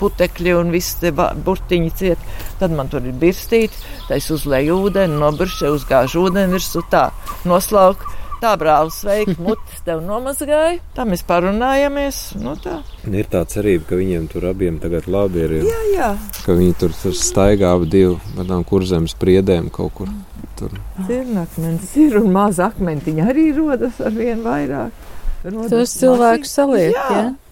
putekļi 0.00 0.54
un 0.58 0.72
viss 0.74 0.98
te 1.00 1.12
burtiņi 1.14 1.92
ciet. 1.96 2.30
Tad 2.60 2.74
man 2.76 2.90
tur 2.92 3.04
ir 3.06 3.16
birstīti, 3.20 3.84
tad 4.08 4.16
es 4.18 4.30
uzlēju 4.34 4.80
ūdeni, 4.86 5.20
nobiršu, 5.20 5.74
uzgāžu 5.76 6.26
ūdeni 6.26 6.56
virsū 6.56 6.84
tā, 6.92 7.10
noslauku. 7.48 8.16
Tā 8.40 8.54
brālis, 8.56 8.96
sveiki, 9.02 9.34
mutes 9.44 9.82
tev 9.84 10.00
nomazgāja. 10.00 10.78
Tā 10.96 11.04
mēs 11.08 11.22
parunājamies. 11.28 12.20
Nu 12.40 12.54
tā. 12.60 12.78
Ir 13.04 13.28
tā 13.28 13.42
cerība, 13.52 13.90
ka 13.90 13.98
viņiem 14.00 14.30
tur 14.32 14.46
abiem 14.48 14.78
tagad 14.80 15.10
labi 15.12 15.44
ir. 15.44 15.54
Jā, 15.66 15.82
jā. 15.92 16.08
Ka 16.46 16.56
viņi 16.56 16.78
tur, 16.80 16.94
tur 17.02 17.16
staigā 17.16 17.74
ap 17.76 17.84
divu 17.92 18.16
tādām 18.38 18.64
kurzemes 18.68 19.16
priedēm 19.20 19.68
kaut 19.74 19.92
kur. 19.98 20.08
Tur. 20.56 20.72
Cirnakmens 21.08 21.92
ir 22.00 22.16
un 22.20 22.32
maza 22.32 22.66
akmentiņa 22.68 23.28
arī 23.32 23.46
rodas 23.56 24.00
ar 24.04 24.16
vien 24.16 24.40
vairāk. 24.44 25.06
Rodas 25.44 25.72
Tos 25.72 25.94
cilvēkus 26.00 26.56
saliek, 26.56 26.96
jā. 26.96 27.06
jā? 27.16 27.49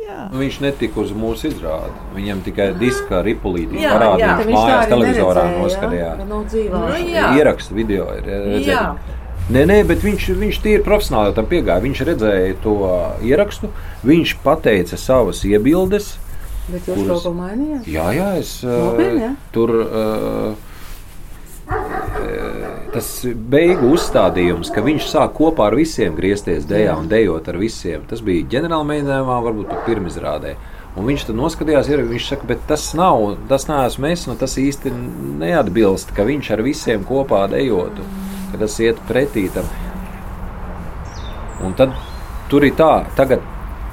Jā. 0.00 0.24
Viņš 0.32 0.58
netika 0.64 1.02
uz 1.02 1.10
mūsu 1.16 1.50
izrādi. 1.50 1.92
Viņam 2.16 2.42
tikai 2.46 2.70
diska 2.80 3.20
ripulītī 3.26 3.82
parādīja. 3.84 4.36
Viņš 4.40 4.56
mājās 4.56 4.90
televizorā 4.90 5.44
noskatījās. 5.56 6.22
Nu, 6.28 6.42
nu, 6.44 7.34
Ierakstu 7.36 7.76
video 7.76 8.08
ir 8.16 8.30
redzēts. 8.30 9.18
Nē, 9.50 9.64
nē, 9.66 9.80
bet 9.88 10.04
viņš, 10.06 10.28
viņš 10.38 10.58
tīri 10.62 10.82
profesionāli 10.86 11.34
tam 11.34 11.46
piegāja. 11.50 11.82
Viņš 11.82 12.02
redzēja 12.06 12.56
to 12.62 12.74
ierakstu, 13.26 13.72
viņš 14.06 14.36
pateica 14.44 14.98
savas 15.00 15.42
iebildes. 15.48 16.12
Bet 16.70 16.86
jūs 16.86 17.00
kuras... 17.00 17.08
kaut 17.10 17.24
ko 17.26 17.32
mainījāt? 17.34 17.88
Jā, 17.90 18.10
jā, 18.14 18.28
es 18.38 18.60
Nopietni, 18.62 19.24
jā? 19.24 19.32
tur. 19.54 19.74
Uh, 19.82 20.69
tas 22.94 23.08
beigu 23.50 23.92
uzstādījums, 23.94 24.70
ka 24.74 24.82
viņš 24.84 25.06
sāk 25.12 25.34
kopā 25.38 25.68
ar 25.70 25.76
visiem 25.78 26.16
griezties 26.18 26.66
dēļā 26.68 26.96
un 26.98 27.08
dejot 27.10 27.48
ar 27.50 27.58
visiem. 27.60 28.04
Tas 28.10 28.22
bija 28.24 28.48
ģenerāla 28.50 28.86
mēģinājumā, 28.88 29.38
varbūt 29.46 29.70
pat 29.70 29.86
pirmizrādē. 29.88 30.56
Un 30.98 31.06
viņš 31.06 31.28
tur 31.28 31.36
noskatījās, 31.38 31.88
ir, 31.92 32.02
viņš 32.10 32.28
saka, 32.32 32.48
bet 32.50 32.64
tas 32.66 32.88
nav, 32.98 33.22
tas 33.50 33.68
neesmu 33.70 34.10
es, 34.10 34.26
nu 34.26 34.34
tas 34.38 34.56
īsti 34.58 34.90
neatbilst, 35.38 36.10
ka 36.16 36.26
viņš 36.26 36.50
ar 36.56 36.64
visiem 36.66 37.06
kopā 37.06 37.44
dejotu, 37.52 38.06
ka 38.50 38.62
tas 38.64 38.78
iet 38.82 38.98
pretī 39.08 39.46
tam. 39.54 39.70
Un 41.62 41.76
tad 41.78 41.94
tur 42.50 42.66
ir 42.66 42.74
tā, 42.74 43.04
tagad 43.14 43.44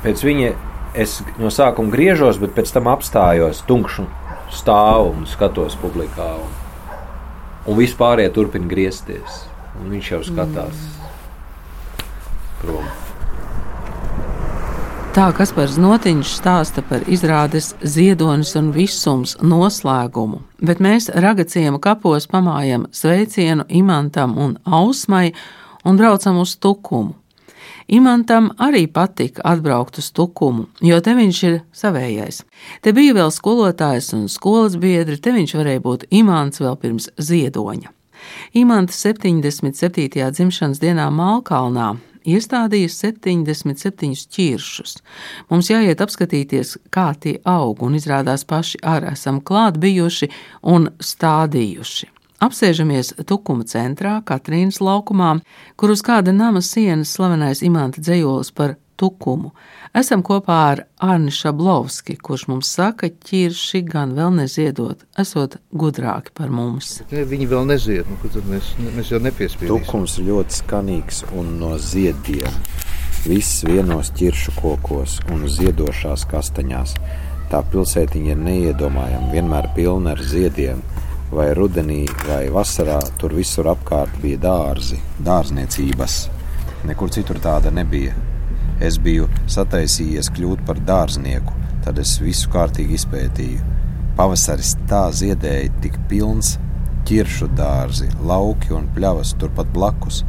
pēc 0.02 0.24
viņa 0.26 0.54
es 0.98 1.20
no 1.38 1.54
sākuma 1.54 1.94
griežos, 1.94 2.42
bet 2.42 2.58
pēc 2.58 2.74
tam 2.74 2.90
apstājos, 2.90 3.62
tunkšu 3.70 4.08
stāvu 4.58 5.12
un 5.14 5.28
skatos 5.30 5.78
publikā. 5.78 6.32
Un, 6.42 6.67
un 7.68 7.78
vispārējie 7.78 8.32
turpina 8.34 8.70
griezties. 8.72 9.44
Viņš 9.78 10.14
jau 10.14 10.24
skatās 10.26 10.80
mm. 10.80 11.12
prom. 12.64 12.88
Tā 15.18 15.32
Kaspars 15.34 15.80
Notiņš 15.82 16.32
stāsta 16.38 16.84
par 16.86 17.02
izrādes 17.10 17.72
ziedonis 17.82 18.52
un 18.60 18.68
visums 18.76 19.34
noslēgumu, 19.42 20.44
bet 20.62 20.82
mēs 20.84 21.10
ragaciema 21.10 21.80
kapos 21.82 22.30
pamājam 22.30 22.86
sveicienu 22.94 23.66
imantam 23.70 24.36
un 24.38 24.60
ausmai 24.62 25.32
un 25.82 25.98
braucam 25.98 26.38
uz 26.44 26.54
tukumu. 26.62 27.16
Imantam 27.88 28.50
arī 28.60 28.86
patika 28.92 29.44
atbraukt 29.48 30.00
uz 30.02 30.10
tukumu, 30.12 30.68
jo 30.84 31.00
te 31.04 31.14
viņš 31.18 31.44
ir 31.48 31.60
savējais. 31.76 32.42
Te 32.84 32.94
bija 32.96 33.16
vēl 33.18 33.32
skolotājs 33.34 34.12
un 34.18 34.28
skolas 34.32 34.76
biedri, 34.82 35.20
te 35.20 35.32
viņš 35.36 35.56
varēja 35.60 35.84
būt 35.86 36.10
imants 36.12 36.64
vēl 36.64 36.76
pirms 36.82 37.10
ziedoņa. 37.18 37.94
Imants 38.58 38.98
77. 39.06 40.32
dzimšanas 40.34 40.82
dienā 40.84 41.08
Malkalnā 41.14 41.94
iestādījis 42.28 42.98
77 43.06 44.28
ķiršus. 44.36 44.98
Mums 45.52 45.72
jāiet 45.72 46.02
apskatīties, 46.04 46.76
kā 46.92 47.12
tie 47.22 47.38
aug, 47.48 47.82
un 47.86 47.96
izrādās 48.00 48.44
paši 48.48 48.82
arī 48.84 49.14
esam 49.14 49.40
klāt 49.42 49.80
bijuši 49.82 50.32
un 50.76 50.92
stādījuši. 51.00 52.17
Apsēžamies 52.38 53.16
Tukuma 53.26 53.66
centrā, 53.66 54.20
Katrīnas 54.22 54.78
laukumā, 54.78 55.40
kur 55.74 55.90
uz 55.90 56.04
kāda 56.06 56.30
nama 56.36 56.62
sienas 56.62 57.16
slavenais 57.18 57.64
imanta 57.66 58.04
dzējolis 58.04 58.52
par 58.54 58.76
tukumu. 58.98 59.56
Esam 59.98 60.22
kopā 60.26 60.58
ar 60.72 60.84
Arni 61.02 61.34
Šablovski, 61.34 62.14
kurš 62.22 62.46
mums 62.52 62.70
saka, 62.78 63.10
ķirši 63.10 63.82
gan 63.88 64.14
vēl 64.18 64.36
neziedot, 64.38 65.02
esot 65.18 65.58
gudrāki 65.74 66.34
par 66.38 66.54
mums. 66.54 67.00
Ne, 67.10 67.24
viņi 67.26 67.50
vēl 67.50 67.66
nezied, 67.72 68.10
nu, 68.10 68.20
tad 68.22 68.46
mēs, 68.52 68.70
mēs 68.86 69.14
jau 69.14 69.22
nepiespiedīsim. 69.24 69.74
Tukums 69.74 70.20
ļoti 70.22 70.60
skanīgs 70.60 71.24
un 71.38 71.56
no 71.62 71.74
ziediem. 71.82 72.62
Viss 73.26 73.66
vienos 73.66 74.14
ķiršu 74.18 74.54
kokos 74.62 75.18
un 75.34 75.48
ziedošās 75.50 76.30
kastaņās. 76.30 76.94
Tā 77.50 77.66
pilsētiņa 77.74 78.34
ir 78.36 78.40
neiedomājama, 78.46 79.34
vienmēr 79.34 79.72
pilna 79.74 80.14
ar 80.14 80.22
ziediem 80.22 80.86
vai 81.32 81.52
rudenī, 81.58 82.06
vai 82.28 82.48
vasarā 82.54 83.00
tur 83.20 83.36
visur 83.36 83.68
apkārt 83.72 84.16
bija 84.24 84.40
dārzi, 84.48 85.00
dārzniecības. 85.24 86.18
Nekur 86.88 87.12
citur 87.12 87.40
tāda 87.44 87.72
nebija. 87.74 88.16
Es 88.84 89.00
biju 89.02 89.28
sataisījies 89.50 90.30
kļūt 90.38 90.64
par 90.68 90.80
dārznieku, 90.88 91.56
tad 91.86 92.00
es 92.00 92.18
visu 92.22 92.52
kārtīgi 92.54 92.98
izpētīju. 93.00 93.74
Pavasaris 94.18 94.76
tā 94.90 95.08
ziedēja, 95.14 95.74
tik 95.84 95.98
pilns, 96.10 96.56
ķiršu 97.10 97.52
dārzi, 97.58 98.10
lauki 98.26 98.74
un 98.78 98.88
pļavas 98.96 99.36
turpat 99.42 99.70
blakus. 99.74 100.24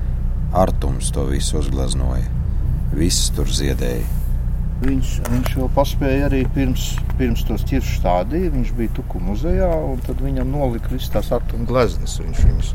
Artums 0.56 1.12
to 1.12 1.26
visu 1.28 1.58
uzgleznoja. 1.60 2.26
Viss 2.96 3.28
tur 3.36 3.50
ziedēja. 3.52 4.06
Viņš, 4.78 5.12
viņš 5.26 5.54
jau 5.56 5.66
paspēja 5.74 6.28
arī 6.28 6.44
pirms, 6.54 6.92
pirms 7.18 7.42
tos 7.48 7.64
ķiršu 7.66 7.96
stādīt. 7.98 8.52
Viņš 8.54 8.74
bija 8.78 8.94
Tuku 8.94 9.18
muzejā, 9.26 9.70
un 9.90 9.98
tad 10.06 10.22
viņam 10.22 10.52
nolika 10.54 10.92
visas 10.92 11.10
tās 11.16 11.32
atuma 11.34 11.66
gleznas. 11.66 12.18
Viņš 12.22 12.44
viņus, 12.46 12.74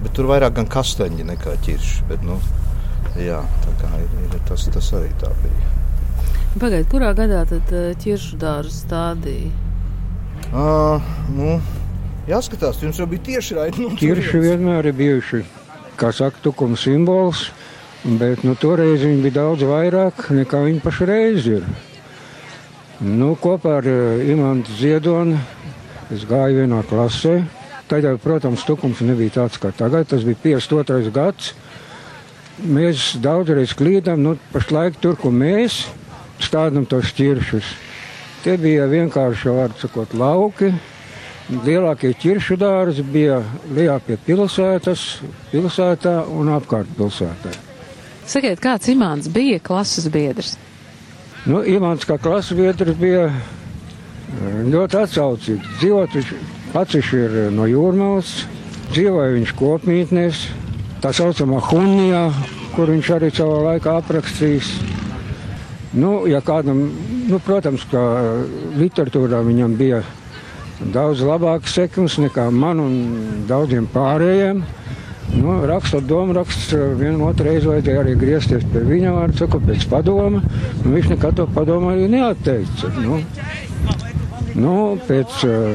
bet 0.00 0.14
tur 0.16 0.30
vairāk 0.30 0.56
gan 0.56 0.70
kastaņi 0.72 1.28
nekā 1.28 1.58
ķirši. 1.66 2.06
Bet, 2.08 2.24
nu, 2.24 2.38
jā, 3.20 3.42
tā 3.66 3.76
kā 3.82 3.92
ir, 4.00 4.16
ir 4.24 4.40
tas, 4.48 4.64
tas 4.72 4.88
arī 4.96 5.12
tā 5.20 5.32
bija. 5.42 5.74
Pagaidiet, 6.56 6.88
kurā 6.88 7.12
gadā 7.12 7.42
tad 7.44 7.72
eh, 7.76 7.90
ķiršu 8.00 8.38
dārzu 8.40 8.72
stādīja? 8.72 9.52
Uh, 10.56 11.04
nu, 11.36 11.58
jāskatās, 12.30 12.80
jums 12.80 12.96
jau 13.00 13.06
bija 13.10 13.26
tieši 13.28 13.58
raidījums. 13.58 13.92
Nu, 13.92 14.00
ķirši 14.00 14.40
vienmēr 14.40 14.88
ir 14.88 14.96
bijuši, 14.96 15.42
kā 16.00 16.14
saka, 16.16 16.40
tukuma 16.46 16.80
simbols. 16.80 17.50
Bet 18.06 18.44
nu, 18.46 18.52
toreiz 18.54 19.02
viņi 19.02 19.18
bija 19.24 19.34
daudz 19.40 19.64
vairāk 19.66 20.28
nekā 20.30 20.60
viņi 20.62 20.78
pašreiz 20.84 21.46
ir. 21.50 21.64
Nu, 23.02 23.32
kopā 23.34 23.80
ar 23.80 23.88
uh, 23.90 24.22
Imantu 24.22 24.70
Ziedonu 24.78 25.34
es 26.14 26.22
gāju 26.28 26.60
vienā 26.60 26.84
klasē. 26.86 27.40
Tad, 27.90 28.06
protams, 28.22 28.62
tukums 28.66 29.02
nebija 29.02 29.40
tāds 29.40 29.58
kā 29.58 29.72
tagad. 29.74 30.06
Tas 30.12 30.22
bija 30.22 30.38
52. 30.44 31.10
gads. 31.10 31.50
Mēs 32.62 33.16
daudzreiz 33.18 33.74
klīdām, 33.74 34.22
nu, 34.22 34.36
pašlaik 34.54 35.02
tur, 35.02 35.18
kur 35.18 35.34
mēs 35.34 35.82
stādām 36.38 36.86
tos 36.86 37.10
ķiršus. 37.18 37.74
Tie 38.46 38.54
bija 38.54 38.86
vienkārši, 38.86 39.50
var 39.50 39.74
sakot, 39.82 40.14
lauki. 40.14 40.70
Lielākie 41.50 42.14
ķiršu 42.14 42.54
dārzi 42.62 43.02
bija 43.02 43.42
lielākie 43.66 44.14
pilsētas, 44.22 45.08
pilsētā 45.50 46.20
un 46.30 46.54
apkārt 46.54 46.94
pilsētā. 46.94 47.65
Sakiet, 48.26 48.58
kāds 48.58 48.88
Imants 48.90 49.28
bija 49.30 49.60
klases 49.62 50.08
biedrs? 50.10 50.56
Nu, 51.46 51.60
Imants 51.62 52.06
kā 52.08 52.16
klases 52.18 52.58
biedrs 52.58 52.98
bija 52.98 53.28
eh, 53.30 54.56
ļoti 54.66 54.98
atsaucīgs. 54.98 55.68
Dzīvot 55.78 56.16
viņš 56.18 56.32
pats 56.72 56.96
viņš 56.98 57.12
ir 57.14 57.36
eh, 57.44 57.48
no 57.54 57.68
jūrmālas, 57.70 58.32
dzīvoja 58.90 59.36
viņš 59.36 59.52
kopmītnēs, 59.60 60.42
tā 61.04 61.12
saucamā 61.14 61.62
Hunijā, 61.68 62.24
kur 62.74 62.90
viņš 62.90 63.12
arī 63.14 63.30
savā 63.30 63.62
laikā 63.70 63.94
aprakstījis. 64.02 64.72
Nu, 65.96 66.26
ja 66.26 66.42
kādam, 66.44 66.82
nu, 67.30 67.38
protams, 67.46 67.86
ka 67.88 68.02
literatūrā 68.76 69.38
viņam 69.46 69.78
bija 69.78 70.02
daudz 70.92 71.22
labāks 71.24 71.78
sekums 71.78 72.18
nekā 72.20 72.50
man 72.50 72.82
un 72.82 72.98
daudziem 73.48 73.86
pārējiem. 73.94 74.66
Nu, 75.34 75.66
rakstot 75.66 76.06
domu 76.06 76.32
raksts, 76.32 76.72
eh, 76.72 76.94
vienu 76.94 77.26
otru 77.26 77.48
reizi 77.48 77.66
vajadzēja 77.66 78.02
arī 78.04 78.14
griezties 78.18 78.66
pie 78.72 78.82
viņa 78.86 79.14
vārdu, 79.16 79.38
saka, 79.42 79.58
pēc 79.58 79.86
padoma. 79.90 80.42
Nu, 80.84 80.92
viņš 80.92 81.08
nekad 81.14 81.36
to 81.40 81.46
padomu 81.54 81.90
arī 81.90 82.06
neatteica. 82.12 82.92
Nu, 83.02 83.18
nu, 84.54 84.76
pēc 85.08 85.42
uh, 85.44 85.74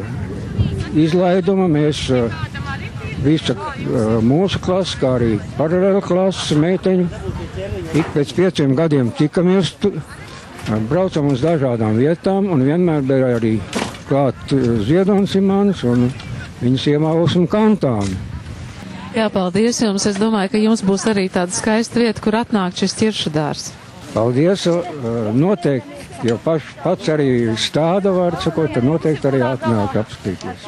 izlaiduma 0.98 1.68
mēs 1.70 2.06
uh, 2.16 2.32
visa 3.26 3.54
uh, 3.58 4.18
mūsu 4.24 4.62
klase, 4.64 4.98
kā 5.02 5.18
arī 5.20 5.36
paralēla 5.60 6.02
klases 6.06 6.56
meiteņu, 6.58 7.06
ik 8.00 8.16
pēc 8.16 8.34
pieciem 8.40 8.74
gadiem 8.80 9.12
tikamies, 9.20 9.76
tu, 9.84 9.92
uh, 9.92 10.74
braucam 10.90 11.30
uz 11.36 11.44
dažādām 11.44 12.00
vietām 12.00 12.50
un 12.56 12.66
vienmēr 12.66 13.06
bija 13.06 13.36
arī 13.36 13.58
klāt 14.10 14.56
uh, 14.56 14.80
Ziedonis 14.88 15.36
Imants 15.38 15.84
un 15.84 16.10
viņas 16.64 16.92
iemāvus 16.96 17.38
un 17.38 17.50
kantāni. 17.52 18.31
Jā, 19.12 19.28
paldies 19.28 19.82
jums. 19.84 20.06
Es 20.08 20.16
domāju, 20.20 20.54
ka 20.54 20.60
jums 20.62 20.84
būs 20.88 21.04
arī 21.12 21.28
tāda 21.32 21.52
skaista 21.52 22.00
vieta, 22.00 22.22
kur 22.24 22.38
atnākt 22.40 22.80
šis 22.80 22.96
ķiršu 23.00 23.32
dārs. 23.36 23.72
Paldies! 24.14 24.64
Noteikti, 25.36 26.08
jo 26.28 26.38
paš, 26.44 26.66
pats 26.84 27.12
arī 27.12 27.28
stāda 27.60 28.12
var 28.16 28.36
sakot, 28.44 28.72
tad 28.76 28.84
noteikti 28.88 29.30
arī 29.30 29.40
atnāk 29.48 29.96
apskatīties. 30.02 30.66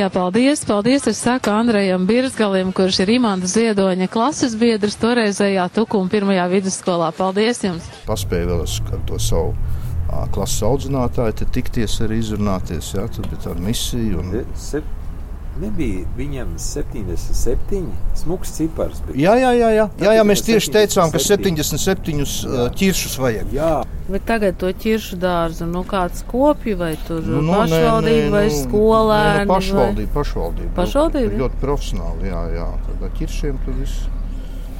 Jā, 0.00 0.08
paldies, 0.12 0.64
paldies. 0.68 1.06
Es 1.08 1.20
saku 1.24 1.52
Andrejam 1.52 2.04
Birsgalim, 2.08 2.72
kurš 2.76 3.02
ir 3.04 3.14
Imanta 3.18 3.48
Ziedoņa 3.48 4.08
klases 4.12 4.56
biedrs 4.60 4.98
toreizējā 5.00 5.68
Tukuma 5.76 6.12
pirmajā 6.12 6.48
vidusskolā. 6.56 7.12
Paldies 7.16 7.62
jums! 7.64 7.88
Paspēju 8.08 8.50
vēl 8.52 8.66
ar 8.66 9.06
to 9.08 9.20
savu 9.20 9.54
klases 10.34 10.60
audzinātāju, 10.68 11.38
te 11.40 11.48
tikties 11.56 12.00
arī 12.04 12.20
izrunāties, 12.20 12.92
jā, 12.96 13.08
tad 13.12 13.32
bija 13.32 13.48
tāda 13.48 13.64
misija. 13.64 14.20
Un... 14.20 14.44
Nebija 15.62 16.02
viņam 16.18 16.56
77, 16.58 17.84
smūgs 18.18 18.54
cipars. 18.56 19.02
Jā, 19.14 19.36
jā, 19.38 19.52
jā, 19.54 19.68
jā. 19.76 19.88
jā, 20.02 20.14
jā 20.18 20.24
mēs 20.26 20.42
tieši 20.46 20.72
teicām, 20.74 21.12
ka 21.14 21.22
77 21.22 22.72
ķiršus 22.74 23.18
vajag. 23.22 23.52
Jā, 23.54 23.74
Bet 24.04 24.26
tagad 24.28 24.58
to 24.60 24.68
ķiršu 24.68 25.16
dārzu, 25.16 25.64
nu 25.64 25.80
kāds 25.88 26.26
kopja 26.28 26.76
vai 26.76 26.90
tur 27.06 27.22
nu, 27.24 27.38
nu, 27.40 27.54
pašvaldība 27.56 28.02
nē, 28.04 28.24
nē, 28.26 28.32
vai 28.34 28.42
nu, 28.50 28.56
skolēni? 28.58 29.38
Nē, 29.38 29.44
nu, 29.46 29.52
pašvaldība, 29.54 30.12
pašvaldība. 30.12 30.72
Pašvaldība? 30.76 31.38
Ļoti 31.40 31.60
profesionāli, 31.62 32.28
jā, 32.28 32.42
jā. 32.52 32.66
Tad 32.84 33.06
ar 33.08 33.14
ķiršiem 33.16 33.62
tur 33.64 33.78
viss 33.78 34.02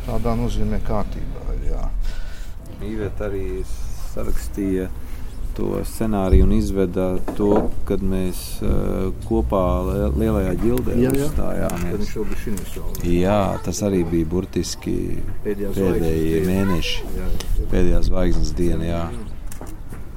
tādā 0.04 0.34
nozīmē 0.36 0.82
kārtībā, 0.84 1.56
jā. 1.70 1.86
Īvet 2.84 3.24
arī 3.24 3.46
sarakstīja 4.12 4.90
to 5.56 5.80
scenāriju 5.88 6.46
un 6.46 6.54
izveda 6.56 7.06
to, 7.38 7.50
kad 7.88 8.02
mēs 8.04 8.40
uh, 8.62 9.10
kopā 9.28 9.62
lielajā 10.16 10.54
ģildē 10.62 10.96
uzstājāmies. 11.10 12.14
Jā, 13.08 13.38
tas 13.64 13.82
arī 13.86 14.02
bija 14.08 14.30
burtiski 14.30 14.96
pēdējie 15.44 16.42
mēneši, 16.48 17.14
pēdējā 17.70 18.02
zvaigznes 18.08 18.52
diena. 18.58 18.88
Jā. 18.88 19.04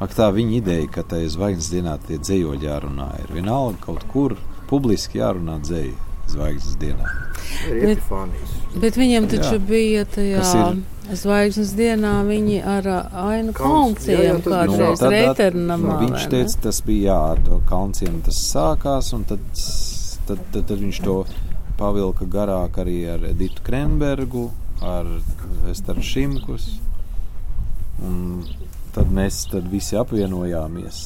Ak, 0.04 0.13
tā 0.13 0.28
viņa 0.34 0.60
ideja, 0.60 0.89
ka 0.93 1.06
tajā 1.13 1.32
zvaigznes 1.34 1.71
dienā 1.73 1.95
tie 2.06 2.19
dzējoļi 2.21 2.67
jārunā, 2.69 3.08
ir 3.23 3.32
vienalga 3.39 3.82
kaut 3.88 4.06
kur 4.12 4.36
publiski 4.69 5.21
jārunā 5.21 5.58
dzēju 5.63 5.95
zvaigznes 6.34 6.78
dienā. 6.82 7.08
Bet, 7.71 8.04
bet 8.82 9.00
viņam 9.00 9.30
taču 9.32 9.56
jā. 9.56 9.63
bija 9.69 10.06
tajā 10.12 10.43
zvaigznes 11.15 11.74
dienā 11.78 12.13
viņi 12.28 12.58
ar 12.67 12.88
ainu 13.24 13.54
kalnciem 13.56 14.41
kādreiz 14.43 15.02
nu, 15.02 15.12
reiternamā. 15.13 15.93
Nu, 15.93 15.98
viņš 16.06 16.28
teica, 16.32 16.62
tas 16.67 16.82
bija 16.86 17.12
jā, 17.12 17.20
ar 17.34 17.43
to 17.46 17.60
kalnciem 17.70 18.22
tas 18.26 18.39
sākās, 18.52 19.13
un 19.15 19.24
tad, 19.30 19.43
tad, 20.28 20.41
tad, 20.54 20.63
tad 20.72 20.78
viņš 20.84 21.02
to 21.06 21.17
pavilka 21.78 22.28
garāk 22.30 22.80
arī 22.82 23.00
ar 23.13 23.28
Editu 23.30 23.63
Krenbergu, 23.65 24.50
ar 24.82 25.10
Esteru 25.72 26.04
Šimkus. 26.04 26.70
Un 28.04 28.43
tad 28.93 29.13
mēs 29.13 29.46
tad 29.52 29.70
visi 29.72 29.98
apvienojāmies, 29.98 31.04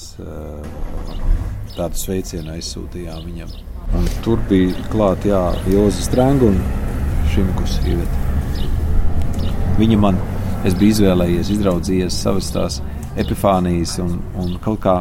tādu 1.76 2.00
sveicienu 2.00 2.56
aizsūtījām 2.58 3.28
viņam. 3.28 3.54
Un 4.00 4.10
tur 4.24 4.40
bija 4.50 4.88
klāta 4.92 5.46
Ilza 5.68 6.04
Strunke 6.08 6.52
un 6.52 6.60
Šimkus. 7.32 7.80
Viņa 9.80 10.00
man, 10.02 10.20
es 10.68 10.76
biju 10.78 10.98
izvēlējies, 10.98 11.54
izraudzījies 11.56 12.20
savas 12.26 12.52
tās 12.54 12.82
epifānijas, 13.22 13.98
un, 14.04 14.20
un 14.40 14.58
kaut 14.64 14.82
kā 14.84 14.98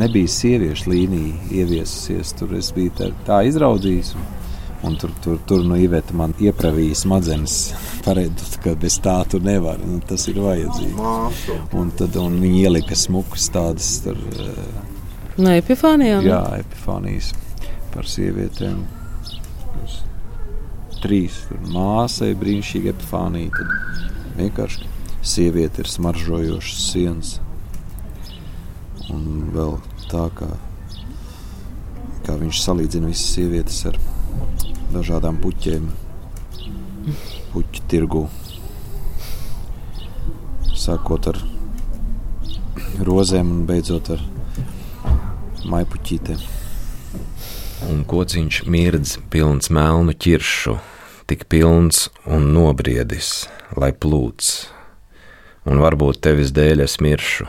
nebija 0.00 0.30
sieviešu 0.30 0.90
līnija 0.92 1.50
ieviesusies. 1.62 2.34
Tur 2.38 2.54
es 2.58 2.70
biju 2.74 2.94
tā, 2.98 3.10
tā 3.28 3.42
izraudzījis. 3.50 4.14
Un, 4.18 4.32
Un 4.84 4.96
tur, 5.00 5.10
tur, 5.24 5.38
tur 5.48 5.62
no 5.64 5.78
Iveta 5.80 6.12
man 6.12 6.34
iepravīja 6.44 6.98
smadzenes. 6.98 7.54
Pareizi, 8.04 8.58
ka 8.60 8.74
bez 8.76 8.98
tā 9.00 9.14
tur 9.32 9.40
nevar. 9.40 9.78
Nu, 9.80 9.96
tas 10.04 10.26
ir 10.28 10.36
vajadzīgs. 10.44 11.46
Un 11.80 11.92
tad 11.96 12.18
un 12.20 12.36
viņi 12.42 12.66
ielika 12.66 12.98
smukas 12.98 13.48
tādas. 13.54 13.88
Tur, 14.04 14.20
no 15.40 15.54
epifānijām? 15.56 16.26
Jā, 16.28 16.42
epifānijas 16.60 17.32
par 17.94 18.10
sievietēm. 18.10 18.84
Trīs 21.04 21.34
māsai 21.68 22.30
brīnišķīga 22.40 22.94
epifānija. 22.94 23.50
Tad 23.52 24.38
vienkārši 24.38 24.86
sieviete 25.24 25.82
ir 25.84 25.90
smaržojošas 25.92 26.86
sienas. 26.88 27.32
Un 29.12 29.50
vēl 29.52 29.76
tā, 30.08 30.24
kā, 30.38 30.48
kā 32.24 32.38
viņš 32.40 32.62
salīdzina 32.64 33.12
visas 33.12 33.34
sievietes 33.36 33.82
ar 33.90 34.00
dažādām 34.94 35.42
puķiem, 35.44 35.90
puķu 37.52 37.84
tirgu. 37.92 38.24
Sākot 40.72 41.28
ar 41.34 41.44
rozēm 43.04 43.52
un 43.58 43.64
beidzot 43.68 44.14
ar 44.16 44.24
maipuķītēm 45.68 46.52
un 47.90 48.04
kociņš 48.08 48.62
mirdz 48.70 49.18
pilns 49.32 49.70
melnu 49.74 50.14
ķiršu, 50.16 50.76
tik 51.26 51.46
pilns 51.48 52.08
un 52.28 52.50
nobriedis, 52.52 53.46
lai 53.80 53.92
plūts, 53.96 54.68
un 55.64 55.80
varbūt 55.80 56.20
tevis 56.24 56.52
dēļ 56.54 56.84
es 56.84 56.98
miršu, 57.00 57.48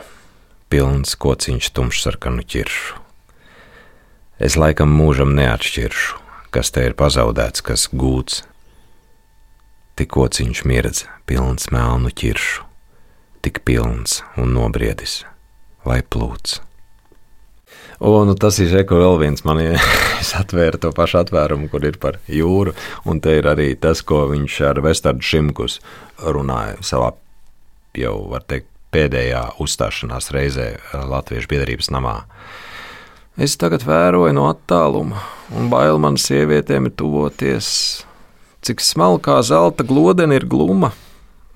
pilns 0.72 1.16
kociņš 1.20 1.70
tumšsarkanu 1.76 2.44
ķiršu. 2.48 3.02
Es 4.42 4.56
laikam 4.60 4.92
mūžam 4.92 5.32
neatšķiršu, 5.36 6.20
kas 6.52 6.72
te 6.72 6.84
ir 6.88 6.96
pazaudēts, 6.96 7.64
kas 7.64 7.88
gūts. 7.92 8.42
Tik 9.96 10.12
kociņš 10.12 10.64
mirdz 10.68 11.06
pilns 11.28 11.70
melnu 11.72 12.12
ķiršu, 12.12 12.66
tik 13.44 13.62
pilns 13.64 14.20
un 14.36 14.52
nobriedis, 14.56 15.22
lai 15.88 16.02
plūts. 16.04 16.65
Un 17.98 18.26
nu, 18.28 18.34
tas 18.36 18.58
ir 18.60 18.74
Eko 18.76 18.98
vēl 19.00 19.18
viens 19.22 19.44
man, 19.48 19.62
es 20.22 20.34
atvēru 20.36 20.80
to 20.80 20.90
pašu 20.92 21.22
atvērumu, 21.22 21.70
kur 21.72 21.84
ir 21.88 21.96
par 22.00 22.18
jūru, 22.28 22.74
un 23.08 23.22
te 23.24 23.38
ir 23.38 23.48
arī 23.48 23.70
tas, 23.80 24.02
ko 24.04 24.26
viņš 24.28 24.58
ar 24.68 24.82
Vestardu 24.84 25.24
Šimkus 25.24 25.78
runāja 26.20 26.76
savā 26.84 27.14
jau, 27.96 28.16
var 28.34 28.44
teikt, 28.44 28.68
pēdējā 28.92 29.42
uzstāšanās 29.60 30.30
reizē 30.32 30.68
Latviešu 30.92 31.50
biedrības 31.50 31.90
namā. 31.92 32.20
Es 33.36 33.56
tagad 33.60 33.82
vēroju 33.84 34.32
no 34.36 34.46
attāluma, 34.48 35.20
un 35.52 35.68
bail 35.72 35.98
man 36.00 36.16
sievietēm 36.20 36.88
ir 36.88 36.94
tuvoties, 36.96 37.66
cik 38.64 38.80
smalkā 38.80 39.40
zelta 39.44 39.84
glodene 39.84 40.38
ir 40.38 40.46
gluma. 40.48 40.94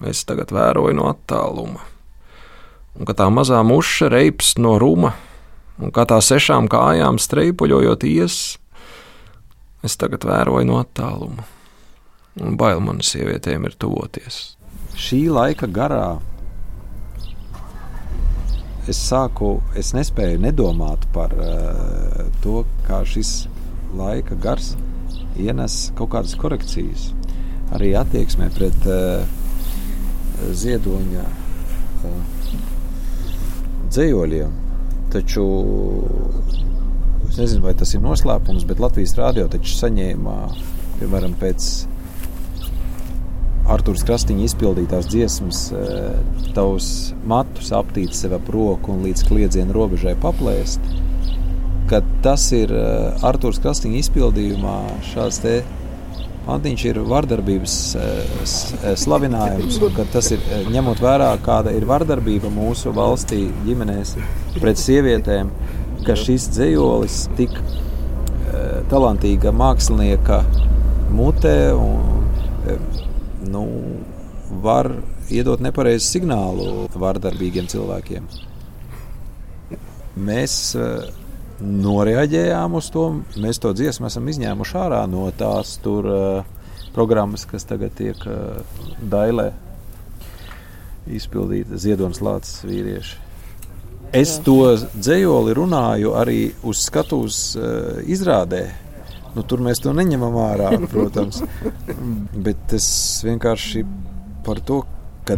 Es 0.05 0.25
tagad 0.29 0.53
vēroju 0.53 0.97
no 0.97 1.09
attāluma, 1.13 1.85
un 2.97 3.09
ka 3.09 3.17
tā 3.17 3.29
mazā 3.33 3.61
muša 3.65 4.09
reips 4.13 4.57
no 4.61 4.79
ruma 4.81 5.15
un 5.81 5.93
kā 5.95 6.05
tā 6.09 6.21
sešām 6.25 6.69
kājām 6.71 7.19
streipuļojot 7.21 8.07
ies, 8.09 8.37
es 9.87 9.97
tagad 10.01 10.27
vēroju 10.29 10.69
no 10.69 10.81
attāluma, 10.83 11.47
un 12.41 12.59
bail 12.61 12.83
man 12.85 13.01
sievietēm 13.05 13.67
ir 13.69 13.77
tuvoties. 13.81 14.43
Šī 15.01 15.25
laika 15.33 15.69
garā 15.71 16.19
es 18.91 18.99
sāku, 19.01 19.59
es 19.79 19.93
nespēju 19.97 20.41
nedomāt 20.43 21.07
par 21.15 21.33
uh, 21.37 22.25
to, 22.45 22.65
kā 22.89 23.03
šis 23.07 23.47
laika 23.97 24.37
gars 24.41 24.75
ienes 25.41 25.91
kaut 25.99 26.13
kādas 26.15 26.37
korekcijas. 26.39 27.11
Arī 27.77 27.93
attieksmē 27.99 28.51
pret 28.57 28.89
uh, 28.91 29.23
ziedoņa 30.63 31.27
uh, 31.27 32.19
dzējoļiem. 33.91 34.70
Taču 35.11 35.45
es 37.29 37.39
nezinu, 37.39 37.65
vai 37.65 37.75
tas 37.79 37.95
ir 37.95 38.03
noslēpums, 38.05 38.67
bet 38.69 38.83
Latvijas 38.83 39.17
rādio 39.19 39.47
taču 39.51 39.75
saņēma, 39.75 40.37
piemēram, 41.01 41.35
pēc 41.41 41.71
Arthurs 43.71 44.03
Krastīņa 44.07 44.47
izpildītās 44.49 45.07
dziesmas, 45.11 45.61
eh, 45.71 46.49
tavs 46.57 47.13
matus 47.27 47.71
aptīt 47.77 48.17
sev 48.19 48.35
ap 48.39 48.49
roku 48.51 48.95
un 48.95 49.05
līdz 49.07 49.27
kliedzienu 49.29 49.77
robežai 49.77 50.17
paplēst. 50.23 50.81
Tas 52.23 52.47
ir 52.55 52.71
eh, 52.71 53.27
Arthurs 53.27 53.59
Krastīņa 53.63 54.03
izpildījumā 54.05 54.77
šāds 55.13 55.43
te 55.43 55.55
Antiņš 56.51 56.85
ir 56.91 56.99
vardarbības 57.07 57.75
eh, 58.01 58.95
slavinājums, 58.99 59.79
ka 59.95 60.07
tas 60.13 60.31
ir 60.35 60.43
ņemot 60.73 61.03
vērā, 61.03 61.31
kāda 61.45 61.75
ir 61.77 61.87
vardarbība 61.89 62.51
mūsu 62.53 62.95
valstī, 62.97 63.45
ģimenēs 63.67 64.17
pret 64.59 64.81
sievietēm, 64.81 65.53
ka 66.07 66.17
šis 66.19 66.49
dzējolis 66.57 67.21
tik 67.39 67.55
eh, 67.55 68.81
talantīga 68.91 69.53
mākslinieka 69.55 70.43
mutē 71.15 71.57
un, 71.77 72.27
eh, 72.67 73.01
nu, 73.47 73.65
var 74.65 74.91
iedot 75.31 75.63
nepareizu 75.63 76.03
signālu 76.09 76.89
vardarbīgiem 76.99 77.71
cilvēkiem. 77.71 78.27
Mēs 80.21 80.57
noreaģējām 81.61 82.75
uz 82.79 82.91
to. 82.95 83.07
Mēs 83.41 83.61
to 83.63 83.73
dziesmu 83.77 84.09
esam 84.09 84.29
izņēmuši 84.33 84.77
ārā 84.81 85.05
no 85.11 85.27
tās 85.37 85.77
tur, 85.85 86.09
uh, 86.11 86.61
programmas, 86.95 87.47
kas 87.49 87.67
tagad 87.69 87.95
tiek 87.99 88.21
uh, 88.27 88.61
dailē 89.01 89.51
izpildīta 91.11 91.79
Ziedonis 91.81 92.23
Lācis 92.23 92.63
vīrieši. 92.67 93.19
Es 94.17 94.37
to 94.43 94.75
dzējoli 94.75 95.55
runāju 95.55 96.15
arī 96.19 96.51
uz 96.67 96.83
skatuves 96.89 97.41
uh, 97.59 98.01
izrādē. 98.11 98.65
Nu, 99.37 99.45
tur 99.47 99.63
mēs 99.63 99.79
to 99.79 99.93
neņemam 99.95 100.35
ārā, 100.43 100.73
protams. 100.91 101.45
Bet 102.47 102.75
es 102.75 102.89
vienkārši 103.23 103.85
par 104.47 104.59
to, 104.67 104.83
ka 105.29 105.37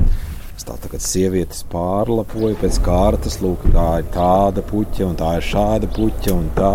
Tā 0.63 0.77
tagad 0.79 1.03
sievietes 1.03 1.65
pārlapoja 1.73 2.55
pēc 2.61 2.77
kārtas, 2.85 3.41
lūk, 3.43 3.65
tā 3.75 3.87
ir 3.99 4.07
tāda 4.15 4.63
puķa, 4.63 5.09
un 5.09 5.17
tā 5.19 5.33
ir 5.41 5.47
šāda 5.47 5.89
puķa, 5.91 6.35
un 6.37 6.45
tā, 6.55 6.71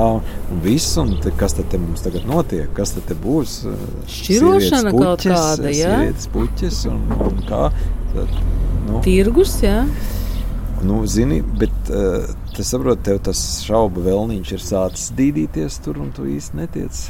un 0.52 0.60
viss, 0.66 0.98
un 1.00 1.14
te, 1.24 1.32
kas 1.40 1.56
tad 1.56 1.70
te 1.72 1.80
mums 1.80 2.04
tagad 2.04 2.28
notiek, 2.28 2.68
kas 2.76 2.92
tad 2.98 3.08
te 3.08 3.16
būs? 3.24 3.62
Šķirošana 4.12 4.92
puķes, 4.92 5.06
kaut 5.06 5.24
kāda, 5.32 5.72
jā? 5.72 5.94
Sievietes 5.94 6.28
puķes, 6.36 6.82
un, 6.92 7.00
un 7.30 7.40
kā? 7.48 7.64
Tad, 8.12 8.38
nu. 8.90 9.02
Tirgus, 9.08 9.56
jā? 9.64 9.80
Nu, 10.84 11.00
zini, 11.10 11.40
bet 11.58 11.90
uh, 11.90 12.28
es 12.60 12.74
saprotu, 12.74 13.06
tev 13.08 13.22
tas 13.26 13.46
šaubu 13.64 14.04
vēlniņš 14.06 14.52
ir 14.58 14.68
sācis 14.68 15.14
dīdīties 15.18 15.80
tur, 15.86 16.04
un 16.04 16.12
tu 16.14 16.28
īsti 16.28 16.60
netiec 16.60 17.06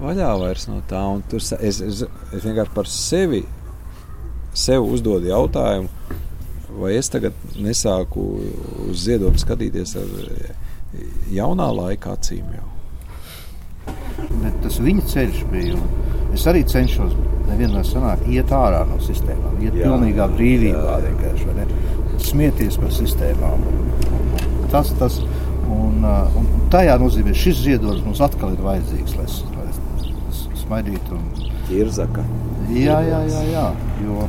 vaļā 0.00 0.30
vairs 0.40 0.68
no 0.70 0.78
tā. 0.88 1.02
Un 1.16 1.24
tur 1.28 1.42
es, 1.42 1.82
es, 1.82 2.04
es 2.06 2.44
vienkārši 2.46 2.76
par 2.76 2.88
sevi 2.88 3.42
sev 4.56 4.86
uzdodu 4.86 5.30
jautājumu, 5.30 5.88
vai 6.80 6.94
es 6.98 7.10
tagad 7.12 7.36
nesāku 7.58 8.24
uz 8.88 9.04
ziedojumu 9.04 9.40
skatīties 9.40 9.96
ar 10.00 10.10
jaunā 11.34 11.68
laika 11.74 12.14
acīm. 12.16 12.46
Jau. 12.56 12.68
Bet 14.42 14.60
tas 14.64 14.78
viņa 14.82 15.06
ceļš 15.10 15.44
bija. 15.50 15.80
Es 16.34 16.46
arī 16.46 16.62
cenšos 16.68 17.14
nevienmēr 17.48 17.86
sanākt, 17.86 18.28
iet 18.30 18.52
ārā 18.54 18.84
no 18.86 19.00
sistēmām, 19.02 19.56
iet 19.64 19.74
jā, 19.74 19.88
pilnīgā 19.88 20.28
brīvībā, 20.36 20.98
vienkārši 21.08 21.50
smieties 22.30 22.78
par 22.78 22.92
sistēmām. 22.94 23.64
Tas, 24.70 24.92
tas, 25.00 25.18
un, 25.66 26.04
un 26.38 26.50
tajā 26.70 26.94
nozīmē, 27.02 27.34
šis 27.34 27.64
ziedojums 27.64 28.04
mums 28.06 28.22
atkal 28.22 28.54
ir 28.54 28.62
vajadzīgs, 28.62 29.16
lai, 29.18 29.26
lai 29.56 30.54
smaidītu. 30.62 31.18
Un... 31.18 31.48
Irzaka. 31.70 32.24
Jā, 32.74 32.98
jā, 33.06 33.20
jā, 33.30 33.42
jā. 33.50 33.66
Jo, 34.00 34.26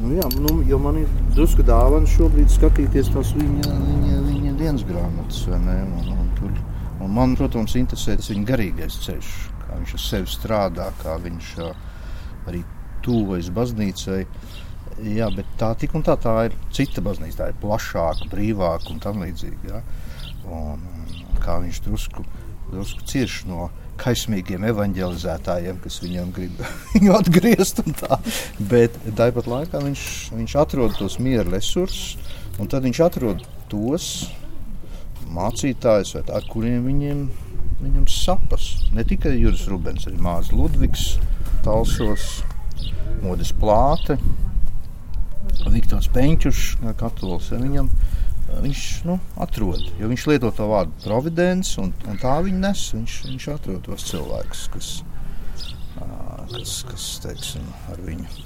nu, 0.00 0.12
jā, 0.16 0.28
nu, 0.40 0.54
jo 0.68 0.78
man 0.80 0.98
ir 1.02 1.10
drusku 1.34 1.64
dāvana 1.66 2.08
šobrīd 2.08 2.52
skatīties 2.52 3.10
tās 3.12 3.32
viņa, 3.36 3.72
viņa, 3.72 4.20
viņa 4.28 4.54
dienas 4.60 4.86
grāmatas. 4.88 5.42
Un, 5.52 5.68
un, 6.14 6.30
tur, 6.38 6.54
un 7.04 7.12
man, 7.12 7.36
protams, 7.38 7.76
interesē 7.80 8.16
tas 8.20 8.30
viņa 8.32 8.48
garīgais 8.48 8.98
ceļš, 9.04 9.32
kā 9.64 9.78
viņš 9.80 9.94
ar 9.98 10.04
sevi 10.06 10.32
strādā, 10.32 10.88
kā 11.02 11.18
viņš 11.24 11.52
arī 12.48 12.64
tuvojas 13.04 13.52
baznīcai. 13.54 14.24
Jā, 15.04 15.28
bet 15.34 15.48
tā 15.58 15.72
tik 15.78 15.96
un 15.98 16.04
tā, 16.06 16.14
tā 16.20 16.34
ir 16.48 16.58
cita 16.72 17.02
baznīca, 17.04 17.40
tā 17.40 17.50
ir 17.50 17.62
plašāka, 17.62 18.28
brīvāka 18.30 18.92
un 18.94 19.00
tam 19.02 19.24
līdzīga. 19.24 19.72
Ja? 19.72 19.80
Un, 20.44 20.84
un 21.24 21.40
kā 21.42 21.58
viņš 21.64 21.80
drusku, 21.88 22.24
drusku 22.70 23.08
cieš 23.10 23.42
no 23.50 23.66
viņa 23.66 23.83
kaismīgiem 24.00 24.64
evanģelizētājiem, 24.68 25.80
kas 25.84 26.00
viņam 26.02 26.30
grib 26.34 26.62
viņu 26.94 27.14
atgriezt. 27.18 27.82
Tā. 28.00 28.18
Bet 28.70 28.96
tāpat 29.18 29.48
laikā 29.50 29.82
viņš, 29.84 30.06
viņš 30.34 30.56
atrod 30.62 30.96
tos 30.98 31.18
miera 31.22 31.46
resursus, 31.48 32.16
un 32.58 32.70
tad 32.70 32.86
viņš 32.86 33.02
atrod 33.06 33.44
tos 33.72 34.08
mācītājus, 35.34 36.16
ar 36.22 36.48
kuriem 36.50 36.84
viņiem, 36.86 37.22
viņam 37.82 38.08
sapas. 38.10 38.70
Ne 38.94 39.04
tikai 39.06 39.36
Juris 39.38 39.66
Rubens, 39.70 40.06
arī 40.08 40.20
Mārcis 40.22 40.54
Ludvigs, 40.54 41.06
Talsos, 41.64 42.42
Modis 43.24 43.54
Plāte, 43.56 44.18
Viktors 45.72 46.10
Peņķušs, 46.12 46.84
katolis. 47.00 47.50
Viņam, 47.54 47.88
viņš 48.62 48.84
nu, 49.08 49.18
atrod. 49.40 49.82
Jo 50.00 50.08
viņš 50.10 50.26
lieto 50.30 50.52
to 50.54 50.68
vārdu 50.70 50.94
providence, 51.04 51.76
un, 51.82 51.92
un 52.08 52.20
tā 52.22 52.38
viņa 52.44 52.62
nes. 52.68 52.86
Viņš, 52.96 53.20
viņš 53.30 53.50
atrod 53.54 53.84
tos 53.88 54.08
cilvēkus, 54.10 54.64
kas, 54.74 54.90
kas, 56.52 56.80
kas 56.90 57.12
teiksim, 57.24 57.70
ar 57.92 58.02
viņu 58.04 58.44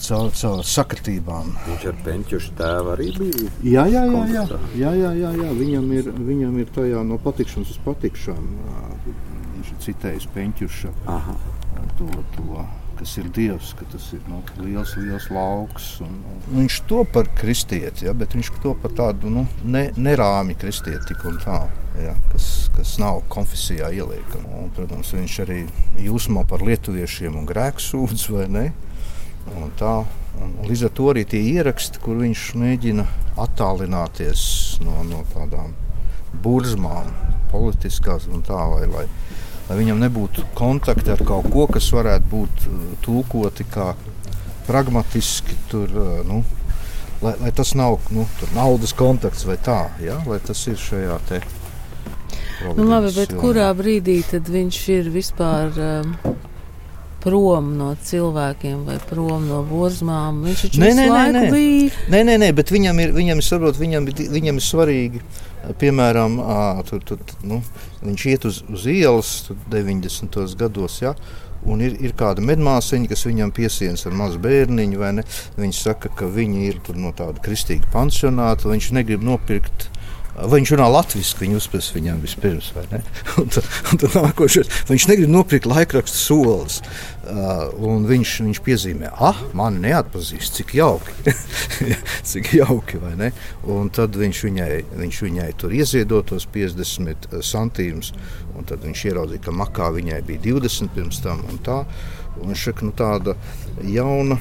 caur, 0.00 0.32
caur 0.34 0.64
sakritībām. 0.66 1.54
Viņš 1.68 1.86
ar 1.90 2.02
Penčušu 2.04 2.56
tēvu 2.58 2.92
arī 2.94 3.08
bija. 3.18 3.52
Jā, 3.66 3.86
jā, 3.92 4.04
jā, 4.08 4.24
jā, 4.34 4.44
jā, 4.80 4.92
jā, 4.96 5.14
jā, 5.20 5.32
jā. 5.42 5.54
Viņam, 5.60 5.88
ir, 5.98 6.10
viņam 6.30 6.60
ir 6.62 6.74
tajā 6.76 7.04
no 7.06 7.20
patikšanas 7.22 7.74
uz 7.76 7.80
patikšanu. 7.86 8.76
Viņš 9.56 9.72
ir 9.74 9.80
citējis 9.88 10.28
Penčuša 10.36 10.94
to. 11.98 12.12
to 12.36 12.68
kas 13.00 13.16
ir 13.16 13.28
Dievs, 13.32 13.72
ka 13.78 13.86
tas 13.88 14.10
ir 14.12 14.20
nu, 14.28 14.42
liels, 14.60 14.92
liels 15.00 15.30
lauks. 15.32 15.86
Un, 16.04 16.18
un 16.28 16.58
viņš 16.60 16.80
to 16.90 17.00
par 17.14 17.30
kristieti, 17.38 18.04
ja, 18.06 18.12
bet 18.16 18.36
viņš 18.36 18.52
to 18.60 18.74
par 18.82 18.92
tādu 18.96 19.32
nu, 19.32 19.46
ne, 19.64 19.86
nerāmi 19.96 20.56
kristieti 20.60 21.14
tik 21.14 21.24
un 21.30 21.40
tā. 21.40 21.62
Ja, 22.00 22.12
kas, 22.30 22.68
kas 22.76 22.94
nav 23.02 23.22
konfesijā 23.32 23.90
ieliekama. 23.96 24.68
Protams, 24.76 25.10
viņš 25.16 25.38
arī 25.44 25.58
jūsmā 26.00 26.44
par 26.48 26.62
lietuviešiem 26.64 27.40
un 27.40 27.48
grēku 27.48 27.82
sūdz 27.82 28.28
vai 28.36 28.46
ne. 28.52 28.66
Un 29.56 29.72
tā, 29.80 29.96
un 30.44 30.54
līdz 30.68 30.86
ar 30.86 30.94
to 30.96 31.08
arī 31.10 31.24
tie 31.28 31.40
ieraksti, 31.56 32.00
kur 32.04 32.20
viņš 32.20 32.44
mēģina 32.60 33.06
attālināties 33.40 34.42
no, 34.84 35.00
no 35.08 35.24
tādām 35.32 35.72
burzmām, 36.44 37.08
politiskās 37.50 38.28
un 38.30 38.44
tā, 38.46 38.60
lai, 38.76 38.86
lai 38.92 39.06
lai 39.70 39.76
viņam 39.78 40.00
nebūtu 40.02 40.48
kontakti 40.58 41.12
ar 41.14 41.20
kaut 41.22 41.46
ko, 41.54 41.68
kas 41.70 41.92
varētu 41.94 42.26
būt 42.32 42.64
uh, 42.66 42.80
tulkoti 43.04 43.66
kā 43.70 43.92
pragmatiski. 44.66 45.54
Tur, 45.70 45.94
uh, 45.94 46.16
nu, 46.26 46.42
lai, 47.22 47.36
lai 47.38 47.52
tas 47.54 47.76
nav 47.78 48.00
nu, 48.10 48.26
naudas 48.56 48.96
kontakts 48.98 49.46
vai 49.46 49.60
tā, 49.62 49.84
ja? 50.02 50.18
lai 50.26 50.40
tas 50.42 50.66
ir 50.66 50.78
šajā 50.80 51.18
te. 51.30 51.40
Nu, 52.76 52.84
labi, 52.84 53.14
bet 53.14 53.30
jomā. 53.30 53.40
kurā 53.40 53.70
brīdī 53.78 54.18
tad 54.26 54.50
viņš 54.50 54.80
ir 54.98 55.06
vispār 55.14 55.78
um, 55.80 56.16
prom 57.22 57.70
no 57.78 57.92
cilvēkiem 58.04 58.82
vai 58.88 58.98
prom 59.06 59.46
no 59.48 59.62
burzmām? 59.68 60.42
Viņš 60.48 60.66
taču 60.66 60.82
nē, 60.82 60.90
nē, 60.98 61.06
nē, 61.14 61.22
nē. 61.36 61.44
bija. 61.54 62.02
Nē, 62.10 62.24
nē, 62.26 62.36
nē, 62.42 62.50
bet 62.58 62.74
viņam 62.74 63.00
ir, 63.06 63.14
viņam 63.16 63.40
ir, 63.40 63.46
saprot, 63.46 63.78
viņam, 63.80 64.10
viņam 64.34 64.60
ir 64.60 64.66
svarīgi 64.66 65.22
Piemēram, 65.80 66.38
tur, 66.88 67.02
tur, 67.04 67.20
nu, 67.44 67.60
viņš 68.02 68.26
iet 68.32 68.46
uz, 68.48 68.62
uz 68.72 68.86
ielas 68.88 69.50
90. 69.72 70.40
gados. 70.58 71.00
Ja? 71.04 71.14
Un 71.68 71.82
ir, 71.84 71.98
ir 72.00 72.14
kāda 72.16 72.40
medmāsiņa, 72.44 73.10
kas 73.10 73.26
viņam 73.28 73.52
piesienas 73.52 74.06
ar 74.08 74.16
mazu 74.16 74.40
bērniņu. 74.40 75.02
Viņa 75.60 75.76
saka, 75.76 76.08
ka 76.16 76.28
viņi 76.32 76.68
ir 76.70 76.80
no 76.96 77.12
tāda 77.16 77.42
kristīga 77.44 77.90
pansionāta. 77.92 78.70
Viņš 78.72 78.92
negrib 78.96 79.24
nopirkt 79.26 79.89
Vai 80.40 80.60
viņš 80.60 80.72
runā 80.72 80.86
latviešu, 80.88 81.36
viņa 81.40 81.58
uzspēs 81.58 81.90
viņam 81.92 82.20
vispirms, 82.24 82.70
vai 82.76 82.84
ne? 82.92 83.00
Un 83.40 83.50
tad, 83.52 83.66
un 83.90 84.00
tad 84.00 84.14
nākošais, 84.16 84.70
viņš 84.88 85.06
negrib 85.10 85.32
nopirkt 85.32 85.68
laikrakstu 85.68 86.16
solis. 86.16 86.80
Uh, 87.30 87.68
un 87.86 88.06
viņš, 88.08 88.32
viņš 88.46 88.60
piezīmē, 88.64 89.10
ah, 89.22 89.38
mani 89.54 89.82
neatpazīst, 89.84 90.56
cik 90.56 90.72
jauki. 90.78 91.34
cik 92.30 92.54
jauki, 92.56 92.98
vai 93.02 93.12
ne? 93.20 93.30
Un 93.70 93.92
tad 93.94 94.16
viņš 94.18 94.42
viņai, 94.48 94.70
viņš 95.02 95.20
viņai 95.26 95.50
tur 95.60 95.76
ieziedo 95.76 96.22
tos 96.26 96.48
50 96.50 97.28
centīmus, 97.44 98.14
un 98.56 98.66
tad 98.66 98.82
viņš 98.86 99.04
ieraudzīja, 99.12 99.44
ka 99.44 99.54
makā 99.54 99.92
viņai 99.94 100.22
bija 100.26 100.46
20 100.48 100.94
pirms 100.96 101.20
tam 101.22 101.44
un 101.50 101.60
tā. 101.66 101.82
Un 102.40 102.50
viņš 102.50 102.66
saka, 102.70 102.88
nu 102.88 102.96
tāda 102.96 103.36
jauna, 103.84 104.40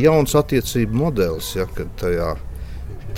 jauns 0.00 0.34
attiecību 0.38 1.04
modelis, 1.04 1.52
ja, 1.58 1.68
kad 1.76 1.92
tajā 2.00 2.32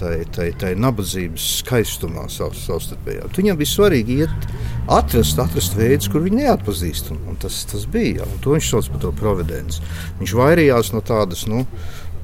tai, 0.03 0.25
tai, 0.35 0.49
tai 0.59 0.73
nabadzības 0.83 1.47
skaistumā 1.61 2.27
savstarpējā. 2.33 3.29
Viņam 3.37 3.59
bija 3.61 3.71
svarīgi 3.71 4.19
iet, 4.25 4.47
atrast, 4.91 5.39
atrast 5.43 5.77
veidus, 5.79 6.11
kur 6.11 6.25
viņi 6.25 6.43
neatpazīst. 6.43 7.13
Un, 7.15 7.21
un 7.31 7.39
tas, 7.43 7.63
tas 7.71 7.87
bija. 7.91 8.27
Un 8.27 8.41
to 8.43 8.57
viņš 8.57 8.71
sauc 8.73 8.91
par 8.93 9.05
to 9.05 9.13
providenci. 9.19 9.83
Viņš 10.21 10.35
vairījās 10.39 10.93
no 10.97 11.03
tādas. 11.07 11.45
Nu, 11.51 11.63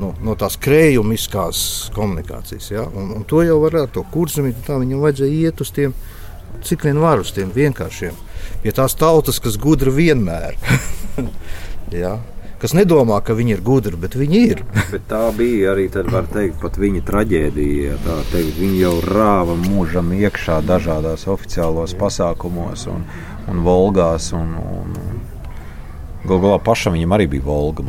no, 0.01 0.13
no 0.25 0.35
tās 0.39 0.59
krējumiskās 0.63 1.61
komunikācijas. 1.95 2.71
Ja? 2.75 2.87
Un, 2.89 3.13
un 3.19 3.27
to 3.29 3.45
jau 3.47 3.61
varētu, 3.63 3.99
to 3.99 4.07
kurzemīt, 4.15 4.65
tā 4.67 4.79
viņam 4.81 5.05
vajadzēja 5.05 5.45
iet 5.49 5.63
uz 5.63 5.73
tiem, 5.75 5.95
cik 6.67 6.89
vien 6.89 6.99
var 7.03 7.23
uz 7.23 7.31
tiem 7.37 7.53
vienkāršiem. 7.55 8.19
Pie 8.65 8.75
tās 8.75 8.97
tautas, 8.99 9.39
kas 9.43 9.59
gudra 9.61 9.93
vienmēr. 9.95 10.59
ja? 12.03 12.17
Kas 12.63 12.75
nedomā, 12.75 13.21
ka 13.25 13.37
viņi 13.39 13.55
ir 13.57 13.63
gudri, 13.65 13.97
bet 14.01 14.17
viņi 14.19 14.41
ir. 14.51 14.63
bet 14.93 15.07
tā 15.11 15.23
bija 15.37 15.73
arī 15.75 15.89
teikt, 15.93 16.79
viņa 16.83 17.05
traģēdija. 17.09 17.99
Teikt, 18.33 18.59
viņi 18.59 18.83
jau 18.83 18.95
rāva 19.07 19.57
mūžam 19.59 20.13
iekšā 20.17 20.61
dažādās 20.67 21.29
oficiālos 21.31 21.95
pasākumos 21.99 22.89
un, 22.93 23.07
un 23.49 23.65
volgās. 23.67 24.33
Un, 24.37 24.57
un, 24.59 24.99
Galu 26.29 26.43
galā 26.43 26.59
pašam 26.61 26.97
viņam 26.97 27.15
arī 27.15 27.29
bija 27.31 27.47
volga. 27.47 27.85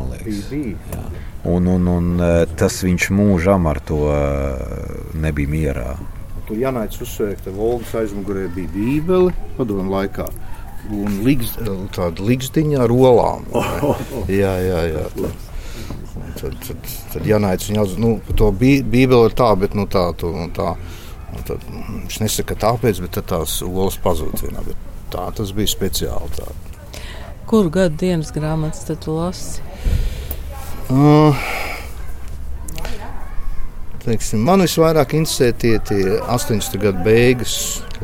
Un, 1.50 1.66
un, 1.66 1.88
un 1.88 2.06
e, 2.20 2.30
tas 2.56 2.78
viņš 2.84 3.10
mūžam 3.16 3.66
ar 3.68 3.80
to 3.84 3.98
e, 4.12 4.20
nebija 5.20 5.50
mierā. 5.50 5.90
Tur 6.46 6.60
Janāts 6.60 7.02
uzsvēra, 7.02 7.36
ka 7.44 7.52
Volgas 7.56 7.92
aizmugurē 8.00 8.46
bija 8.54 8.70
Bībele 8.74 9.34
padomu 9.58 9.90
laikā 9.92 10.28
un 10.88 11.20
ligs, 11.26 11.54
tāda 11.94 12.24
ligzdiņa 12.24 12.82
ar 12.86 12.94
olām. 12.94 13.46
Jā, 14.40 14.54
jā, 14.64 14.80
jā. 14.94 15.04
Tad, 16.40 16.54
tad, 16.64 16.88
tad 17.12 17.26
Janāts 17.26 17.68
viņa 17.68 17.84
atzina, 17.84 18.00
nu, 18.00 18.34
to 18.38 18.48
bībeli 18.54 19.20
ir 19.28 19.34
tā, 19.36 19.50
bet 19.60 19.74
nu, 19.76 19.84
tā, 19.90 20.06
tu, 20.16 20.30
un 20.32 20.52
tā. 20.56 20.74
Un 21.30 21.44
tad, 21.46 21.62
viņš 21.68 22.16
nesaka 22.24 22.56
tāpēc, 22.58 23.02
bet 23.04 23.20
tās 23.30 23.60
olas 23.66 23.98
pazūd 24.02 24.40
vienā. 24.42 24.64
Tā 25.12 25.28
tas 25.36 25.52
bija 25.54 25.70
speciāli. 25.70 26.30
Tā. 26.38 26.48
Kuru 27.50 27.70
gadu 27.74 27.98
dienas 28.02 28.32
grāmatas 28.34 28.86
tad 28.86 29.02
tu 29.04 29.14
lasi? 29.14 29.62
Uh, 30.90 31.36
teiksim, 34.04 34.42
man 34.46 34.64
visvairāk 34.64 35.14
interesē 35.18 35.50
tie, 35.52 35.76
tie 35.86 36.18
80. 36.20 36.80
gadu 36.82 37.04
beigas 37.06 37.54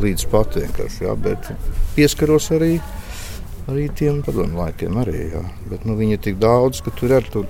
līdz 0.00 0.26
pat 0.32 0.58
vienkārši. 0.60 1.04
Jā, 1.06 1.14
bet 1.26 1.50
pieskaros 1.96 2.50
arī, 2.56 2.74
arī 3.70 3.86
tiem 3.96 4.22
padomu 4.26 4.62
laikiem. 4.62 4.98
Arī, 5.02 5.28
jā. 5.34 5.44
bet 5.70 5.86
nu, 5.88 5.96
viņi 5.98 6.18
ir 6.18 6.26
tik 6.28 6.42
daudz, 6.42 6.82
ka 6.84 6.94
tur 6.96 7.16
ir 7.18 7.30
tur 7.32 7.48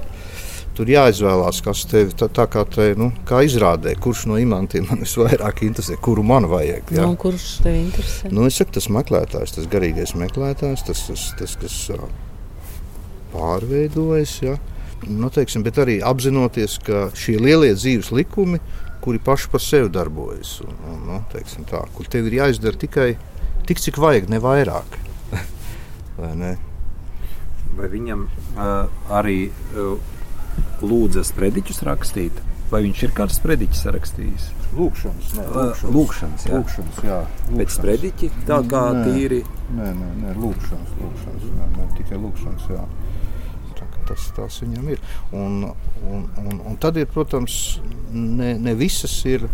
Tur 0.76 0.90
jāizvēlās, 0.92 1.62
kas 1.64 1.86
tev 1.88 2.11
tā, 2.20 2.26
tā 2.36 2.44
kā, 2.53 2.61
te, 2.68 2.90
nu, 3.01 3.07
kā 3.24 3.38
izrādē, 3.47 3.94
kurš 3.97 4.26
no 4.28 4.36
imantiem 4.36 4.84
man 4.90 5.01
visvairāk 5.01 5.62
interesē, 5.64 5.97
kuru 6.05 6.20
man 6.26 6.44
vajag. 6.51 6.90
Ja? 6.92 7.07
Nu, 7.09 7.16
kurš 7.16 7.47
tev 7.64 7.78
interesē? 7.78 8.28
Nu, 8.28 8.44
es 8.44 8.59
saku, 8.61 8.74
tas 8.76 8.90
meklētājs, 8.92 9.55
tas 9.57 9.70
garīgais 9.72 10.12
meklētājs, 10.20 10.84
tas, 10.84 11.07
tas, 11.09 11.24
tas 11.38 11.57
kas 11.62 11.78
pārveidojas. 13.32 14.36
Ja? 14.44 14.59
Nu, 15.05 15.28
teiksim, 15.30 15.62
bet 15.66 15.78
arī 15.82 15.99
apzinoties, 16.05 16.78
ka 16.86 17.07
šie 17.16 17.36
lielie 17.42 17.74
dzīves 17.76 18.11
likumi, 18.16 18.61
kuri 19.05 19.20
paši 19.22 19.51
par 19.53 19.62
sevi 19.62 19.90
darbojas, 19.92 20.57
un, 20.64 20.78
un, 20.90 21.03
nu, 21.07 21.18
tā, 21.68 21.82
kur 21.94 22.09
tev 22.11 22.26
ir 22.26 22.40
jāizdara 22.40 22.80
tikai 22.80 23.11
tik, 23.68 23.82
cik 23.82 24.01
vajag, 24.03 24.30
ne 24.32 24.40
vairāk. 24.42 24.99
Vai, 26.18 26.32
ne? 26.40 26.57
Vai 27.76 27.90
viņam 27.92 28.24
uh, 28.26 28.88
arī 29.12 29.51
uh, 29.76 29.97
lūdzas 30.82 31.34
prediķus 31.36 31.82
rakstīt? 31.86 32.44
Vai 32.70 32.80
viņš 32.82 33.03
ir 33.07 33.12
kāds 33.14 33.36
prediķis 33.44 33.84
rakstījis? 33.94 34.47
Lūkšanas, 34.74 35.34
nē, 35.36 35.44
lūkšanas, 35.55 35.92
lūkšanas, 35.94 36.47
jā. 36.49 36.57
lūkšanas, 36.57 36.97
jā. 37.07 37.18
Lūkšanas. 37.20 37.61
Pēc 37.61 37.76
prediķi 37.84 38.30
tā 38.49 38.59
kā 38.72 38.80
nē, 38.97 39.05
tīri? 39.07 39.38
Nē, 39.76 39.90
nē, 40.01 40.09
nē 40.24 40.34
lūkšanas, 40.40 40.97
lūkšanas, 40.99 41.44
nē, 41.61 41.68
nē, 41.76 41.86
tikai 42.01 42.18
lūkšanas, 42.24 42.66
jā. 42.74 42.82
Tas, 44.07 44.29
tas 44.37 44.61
viņam 44.63 44.91
ir. 44.95 45.01
Un, 45.35 45.65
un, 46.07 46.27
un, 46.43 46.61
un 46.61 46.77
tad 46.83 46.99
ir, 47.01 47.09
protams, 47.11 47.81
ne, 48.13 48.55
ne 48.63 48.77
visas 48.79 49.17
ir 49.27 49.49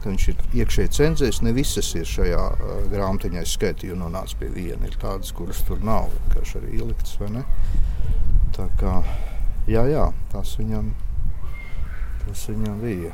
viņš 0.00 0.26
ir 0.32 0.44
iekšēji 0.62 0.92
cenzējis. 0.96 1.42
Ne 1.44 1.52
visas 1.56 1.90
ir 1.98 2.08
šajā 2.08 2.44
uh, 2.54 2.70
grāmatiņā 2.92 3.44
skaitīju 3.48 3.98
nonācis 4.00 4.38
pie 4.40 4.48
viena. 4.54 4.88
Ir 4.88 4.96
tādas, 5.00 5.32
kuras 5.36 5.60
tur 5.68 5.82
nav 5.84 6.08
vienkārši 6.14 6.60
arī 6.60 6.78
ieliktas. 6.80 7.18
Tā 8.56 8.66
kā 8.80 8.94
jā, 9.68 9.84
jā, 9.88 10.06
tas 10.32 10.56
viņam, 10.60 10.90
tas 12.24 12.48
viņam 12.50 12.80
bija. 12.84 13.12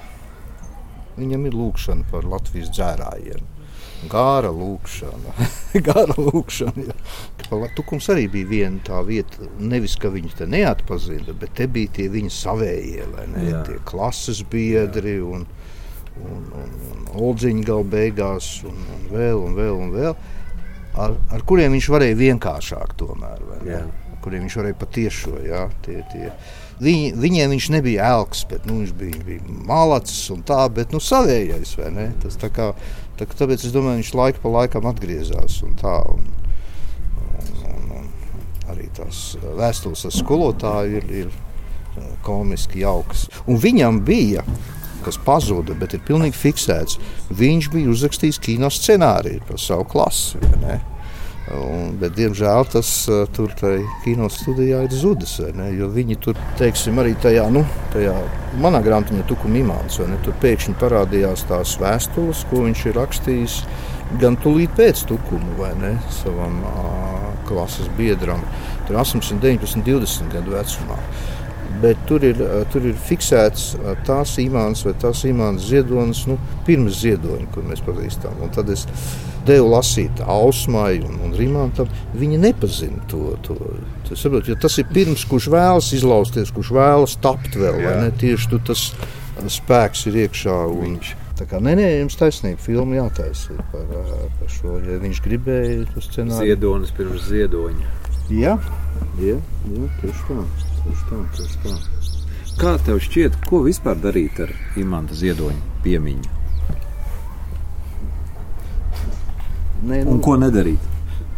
Viņam 1.16 1.47
ir 1.49 1.57
lūkšana 1.57 2.07
par 2.12 2.26
Latvijas 2.28 2.70
dzērājiem. 2.76 3.55
Gāra 4.12 4.53
lūkšana. 4.55 5.34
Gāra 5.87 6.16
lūkšana 6.20 6.87
ja. 6.89 6.97
Tukums 7.76 8.09
arī 8.12 8.26
bija 8.32 8.51
viena 8.51 8.82
tā 8.87 9.01
vieta, 9.07 9.47
nevis 9.59 9.97
ka 10.01 10.11
viņi 10.12 10.32
te 10.39 10.49
neatpazina, 10.51 11.34
bet 11.39 11.55
te 11.59 11.68
bija 11.70 11.95
tie 12.01 12.09
viņa 12.12 12.32
savējie, 12.34 13.07
ne, 13.32 13.47
tie 13.68 13.78
klases 13.89 14.43
biedri. 14.51 15.18
Jā. 15.20 15.37
Un, 15.37 15.47
un, 16.26 16.49
un, 16.57 16.72
un 16.93 17.12
Oldziņa 17.16 17.66
gala 17.68 17.87
beigās, 17.93 18.51
un, 18.66 18.76
un 18.97 19.07
vēl, 19.12 19.39
un 19.43 19.57
vēl, 19.59 19.78
un 19.84 19.95
vēl 19.95 20.16
ar, 20.97 21.16
ar 21.32 21.45
kuriem 21.49 21.76
viņš 21.76 21.89
varēja 21.93 22.18
vienkāršāk 22.18 22.97
tomēr, 23.01 23.43
kuriem 24.24 24.47
viņš 24.47 24.57
varēja 24.59 24.78
patiešo. 24.80 25.34
Jā, 25.47 25.66
tie, 25.84 26.01
tie. 26.12 26.30
Viņi, 26.82 27.12
viņiem 27.20 27.53
viņš 27.55 27.68
nebija 27.76 28.09
elks, 28.16 28.43
bet 28.51 28.66
nu, 28.68 28.80
viņš 28.82 28.95
bija, 28.99 29.20
bija 29.24 29.59
malacis 29.68 30.26
un 30.34 30.43
tā, 30.47 30.64
bet 30.72 30.93
nu, 30.93 31.01
savējais. 31.01 31.76
Tas, 32.24 32.39
tā 32.41 32.51
kā, 32.53 32.72
tā, 33.18 33.26
tāpēc 33.26 33.66
es 33.66 33.74
domāju, 33.74 34.02
viņš 34.02 34.12
laika 34.18 34.42
pa 34.42 34.52
laikam 34.60 34.88
atgriezās 34.90 35.60
un 35.66 35.74
tā. 35.80 35.96
Un, 36.12 36.28
un, 37.26 37.50
un, 37.72 37.90
un 38.00 38.72
arī 38.72 38.88
tās 38.96 39.36
vēstules 39.42 40.06
ar 40.08 40.14
skolotāju 40.14 41.02
ir, 41.02 41.12
ir 41.24 42.08
komiski 42.26 42.82
jaukas. 42.84 43.26
Un 43.46 43.60
viņam 43.62 44.02
bija 44.06 44.44
kas 45.06 45.18
pazuda, 45.22 45.76
bet 45.78 45.94
ir 45.94 46.02
pilnīgi 46.06 46.34
fiksēts. 46.34 46.98
Viņš 47.38 47.70
bija 47.70 47.92
uzrakstījis 47.92 48.42
kino 48.42 48.70
scenāriju 48.72 49.44
par 49.46 49.62
savu 49.62 49.86
klasi. 49.92 50.40
Un, 51.55 51.92
bet, 52.01 52.16
diemžēl 52.16 52.66
tas 52.72 52.88
uh, 53.07 53.20
tur 53.30 53.53
kino 54.03 54.26
studijā 54.32 54.80
ir 54.86 54.94
zudis. 54.94 55.36
Viņi 55.94 56.18
tur, 56.24 56.38
teiksim, 56.59 56.99
arī 56.99 57.14
tajā, 57.22 57.44
nu, 57.55 57.62
tajā 57.94 58.16
manā 58.62 58.82
grāmatā, 58.82 59.20
Tukuma 59.28 59.61
imants, 59.61 60.01
tur 60.24 60.34
pēkšņi 60.42 60.74
parādījās 60.80 61.47
tās 61.47 61.76
vēstules, 61.82 62.42
ko 62.51 62.64
viņš 62.66 62.84
ir 62.88 62.99
rakstījis 62.99 63.61
gan 64.20 64.38
tūlīt 64.42 64.74
pēc 64.78 65.07
tukuma, 65.07 65.55
vai 65.59 65.72
ne, 65.78 65.94
savam 66.18 66.61
uh, 66.66 67.30
klases 67.47 67.90
biedram. 67.99 68.42
Tur 68.86 68.99
18, 69.03 69.38
19, 69.42 69.86
20 69.86 70.34
gadu 70.34 70.59
vecumā 70.59 70.99
bet 71.80 71.97
tur 72.07 72.24
ir, 72.24 72.40
eh, 72.40 72.64
tur 72.72 72.86
ir 72.86 72.97
fiksēts 73.09 73.74
eh, 73.74 73.94
tās 74.07 74.36
imants 74.42 74.84
vai 74.86 74.94
tās 75.01 75.24
imants 75.28 75.68
ziedonis 75.70 76.24
nu, 76.30 76.38
pirms 76.66 77.01
ziedoņa, 77.03 77.49
kur 77.55 77.66
mēs 77.68 77.82
pazīstam. 77.86 78.36
Un 78.42 78.53
tad 78.55 78.70
es 78.72 78.86
devu 79.47 79.70
lasīt 79.72 80.22
Ausmai 80.22 80.99
un, 81.05 81.20
un 81.26 81.36
Rimantam. 81.36 81.90
Viņi 82.16 82.40
nepazina 82.42 83.03
to. 83.11 83.36
to. 83.47 83.57
Saprot, 84.14 84.49
tas 84.62 84.78
ir 84.78 84.86
pirms, 84.92 85.24
kurš 85.26 85.49
vēlas 85.51 85.90
izlausties, 85.97 86.53
kurš 86.55 86.72
vēlas 86.76 87.16
tapt 87.22 87.59
vēl. 87.59 87.80
Tieši 88.20 88.51
tu, 88.53 88.61
tas 88.68 88.88
spēks 89.51 90.07
ir 90.11 90.26
iekšā. 90.26 90.59
Un, 90.70 90.82
viņš. 90.84 91.14
Tā 91.36 91.44
kā 91.44 91.59
nē, 91.61 91.74
nē, 91.76 91.88
jums 91.99 92.16
taisnība, 92.16 92.57
filma 92.64 92.97
jātaisa 92.97 93.59
par, 93.72 93.90
par 94.38 94.53
šo. 94.53 94.78
Ja 94.86 94.97
viņš 95.03 95.20
gribēja 95.26 95.82
to 95.90 96.05
scenāriju. 96.05 96.55
Ziedonis 96.55 96.94
pirms 96.97 97.26
ziedoņa. 97.28 97.90
Jā, 98.32 98.57
jā, 99.20 99.36
jā 99.68 99.90
tieši 100.01 100.24
tā. 100.30 100.38
Tieši 100.86 101.05
tā, 101.11 101.20
tieši 101.36 101.61
tā. 101.66 101.76
Kā 102.57 102.72
tev 102.86 103.03
šķiet, 103.05 103.36
ko 103.51 103.61
vispār 103.66 104.01
darīt 104.01 104.40
ar 104.47 104.55
imanta 104.80 105.18
ziedoņa 105.18 105.76
piemiņu? 105.84 106.36
Ne, 109.87 110.03
nu, 110.05 110.16
Un 110.16 110.22
ko 110.24 110.37
nedarīt? 110.41 110.93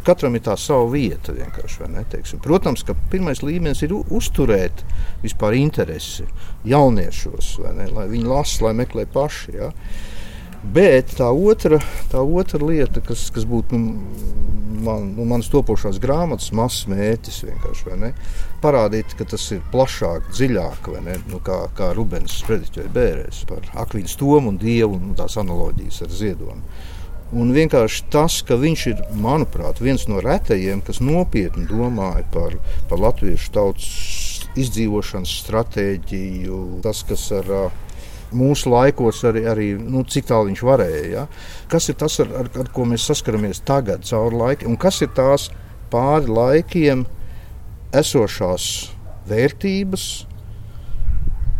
Katram 0.06 0.38
ir 0.38 0.44
tā 0.46 0.54
sava 0.56 0.86
vieta. 0.88 1.34
Protams, 2.44 2.84
ka 2.86 2.96
pirmais 3.12 3.42
līmenis 3.44 3.82
ir 3.84 3.92
uzturēt 3.98 4.84
vispār 5.24 5.58
interesi 5.58 6.24
jauniešos, 6.68 7.58
ne, 7.76 7.90
lai 7.92 8.06
viņi 8.08 8.30
lasa, 8.30 8.68
lai 8.68 8.76
meklē 8.78 9.04
paši. 9.12 9.56
Ja. 9.58 9.72
Bet 10.64 11.12
tā 11.18 11.28
otra, 11.30 11.78
tā 12.10 12.22
otra 12.24 12.58
lieta, 12.64 13.02
kas, 13.04 13.28
kas 13.34 13.44
būtu 13.46 13.78
nu, 13.78 13.92
man, 14.84 15.12
nu, 15.16 15.26
manas 15.28 15.50
topošās 15.52 16.00
grāmatas 16.02 16.50
mazs 16.56 16.88
mērķis, 16.90 17.42
vienkārši 17.46 18.12
parādīt, 18.62 19.14
ka 19.18 19.26
tas 19.28 19.44
ir 19.54 19.62
plašāk, 19.72 20.32
dziļāk, 20.34 20.90
nu, 21.30 21.40
kā, 21.44 21.60
kā 21.78 21.92
Rubens 21.96 22.40
sprediķoja 22.42 22.90
bērēs 22.94 23.44
par 23.50 23.68
akvīnu 23.84 24.16
tomu 24.18 24.54
un 24.54 24.58
dievu 24.58 24.98
un 24.98 25.14
tās 25.18 25.38
analoģijas 25.40 26.02
ar 26.06 26.16
ziedojumu. 26.22 26.96
Un 27.28 27.50
vienkārši 27.52 28.06
tas, 28.08 28.38
ka 28.40 28.56
viņš 28.56 28.82
ir, 28.88 29.00
manuprāt, 29.20 29.82
viens 29.84 30.06
no 30.08 30.22
retajiem, 30.24 30.80
kas 30.84 31.02
nopietni 31.04 31.66
domāja 31.68 32.24
par, 32.32 32.56
par 32.88 33.02
latviešu 33.02 33.52
tautas 33.52 33.90
izdzīvošanas 34.56 35.34
stratēģiju, 35.42 36.62
tas, 36.86 37.02
kas 37.08 37.26
ar 37.36 37.52
mūsu 38.32 38.72
laikos 38.72 39.20
arī, 39.28 39.44
arī 39.48 39.68
nu, 39.76 40.06
cik 40.08 40.28
tālu 40.30 40.48
viņš 40.48 40.64
varēja. 40.70 41.04
Ja? 41.12 41.26
Kas 41.68 41.90
ir 41.92 41.98
tas, 42.00 42.16
ar, 42.24 42.32
ar, 42.42 42.50
ar 42.64 42.72
ko 42.72 42.88
mēs 42.88 43.04
saskaramies 43.10 43.60
tagad, 43.68 44.08
cauri 44.08 44.40
laikiem, 44.40 44.72
un 44.72 44.80
kas 44.80 45.02
ir 45.04 45.12
tās 45.16 45.50
pāri 45.92 46.32
laikiem 46.32 47.04
esošās 47.96 48.70
vērtības, 49.28 50.10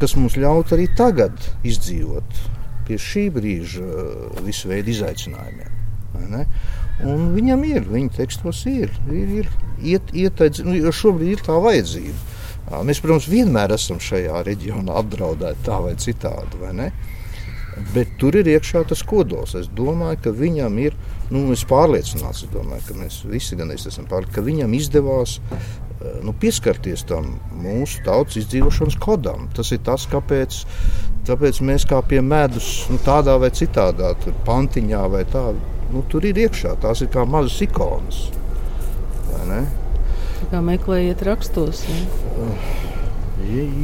kas 0.00 0.16
mums 0.16 0.40
ļaut 0.40 0.72
arī 0.72 0.88
tagad 0.96 1.36
izdzīvot 1.66 2.57
pie 2.88 2.98
šī 3.02 3.28
brīža 3.36 3.84
uh, 3.84 4.40
visu 4.46 4.72
veidu 4.72 4.94
izaicinājumiem. 4.96 5.76
Un 7.06 7.28
viņam 7.34 7.62
ir, 7.68 7.84
viņa 7.86 8.16
tekstos 8.16 8.64
ir, 8.66 8.90
ir, 9.12 9.28
ir 9.42 9.50
iet, 9.86 10.10
ieteic, 10.10 10.58
nu, 10.66 10.74
jo 10.74 10.90
šobrīd 10.94 11.36
ir 11.36 11.44
tā 11.46 11.54
vajadzība. 11.62 12.16
Mēs, 12.84 12.98
protams, 13.00 13.28
vienmēr 13.30 13.72
esam 13.76 14.00
šajā 14.02 14.42
reģionā 14.44 14.98
apdraudēti 15.00 15.64
tā 15.64 15.78
vai 15.84 15.94
citādi. 16.00 16.58
Vai 16.60 16.90
Bet 17.94 18.16
tur 18.18 18.36
ir 18.36 18.48
iekšā 18.50 18.82
tas 18.90 19.04
kodols. 19.06 19.54
Es 19.54 19.68
domāju, 19.78 20.18
ka 20.24 20.32
viņam 20.34 20.80
ir, 20.82 20.96
nu, 21.30 21.46
es 21.54 21.62
pārliecināts, 21.68 22.42
es 22.44 22.52
domāju, 22.52 22.82
ka 22.88 22.96
mēs 22.98 23.20
visi 23.30 23.56
gan 23.56 23.70
esam 23.72 24.08
pārliecināti, 24.10 24.34
ka 24.34 24.44
viņam 24.48 24.74
izdevās 24.76 25.38
nu, 26.22 26.34
pieskarties 26.40 27.04
tam 27.08 27.32
mūsu 27.58 28.02
tautas 28.06 28.38
izdzīvošanas 28.42 28.98
kodam. 29.02 29.48
Tas 29.56 29.72
ir 29.74 29.82
tas, 29.86 30.06
kāpēc 30.10 30.62
tāpēc 31.28 31.60
mēs 31.66 31.84
kā 31.88 32.00
pie 32.08 32.20
medus, 32.24 32.86
nu, 32.92 32.98
tādā 33.04 33.36
vai 33.40 33.50
citādā, 33.54 34.14
tur 34.22 34.36
pantiņā 34.46 35.04
vai 35.12 35.24
tā, 35.28 35.50
nu, 35.92 36.04
tur 36.10 36.24
ir 36.28 36.38
iekšā. 36.46 36.76
Tās 36.82 37.04
ir 37.04 37.12
kā 37.12 37.26
mazas 37.28 37.58
ikonas. 37.66 38.28
Kā 40.48 40.62
meklējiet 40.64 41.24
rakstos? 41.26 41.82
Ja? 41.90 42.44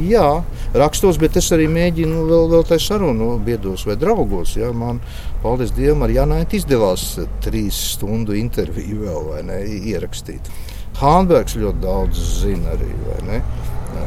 Jā, 0.05 0.27
rakstos, 0.75 1.17
bet 1.21 1.37
es 1.39 1.47
arī 1.55 1.67
mēģinu 1.71 2.25
vēl, 2.27 2.49
vēl 2.51 2.65
tādā 2.67 2.81
sarunu 2.83 3.35
biedos 3.43 3.85
vai 3.87 3.95
draugos. 3.99 4.55
Ja? 4.59 4.71
Man, 4.75 4.99
paldies 5.43 5.71
Dievam, 5.75 6.03
ar 6.05 6.13
Janaitu 6.13 6.59
izdevās 6.59 7.05
trīs 7.45 7.77
stundu 7.95 8.35
interviju 8.37 9.05
vēl 9.05 9.29
ne, 9.47 9.61
ierakstīt. 9.93 10.51
Hānbergs 10.99 11.57
ļoti 11.59 11.81
daudz 11.83 12.19
zina 12.41 12.75
arī. 12.75 12.91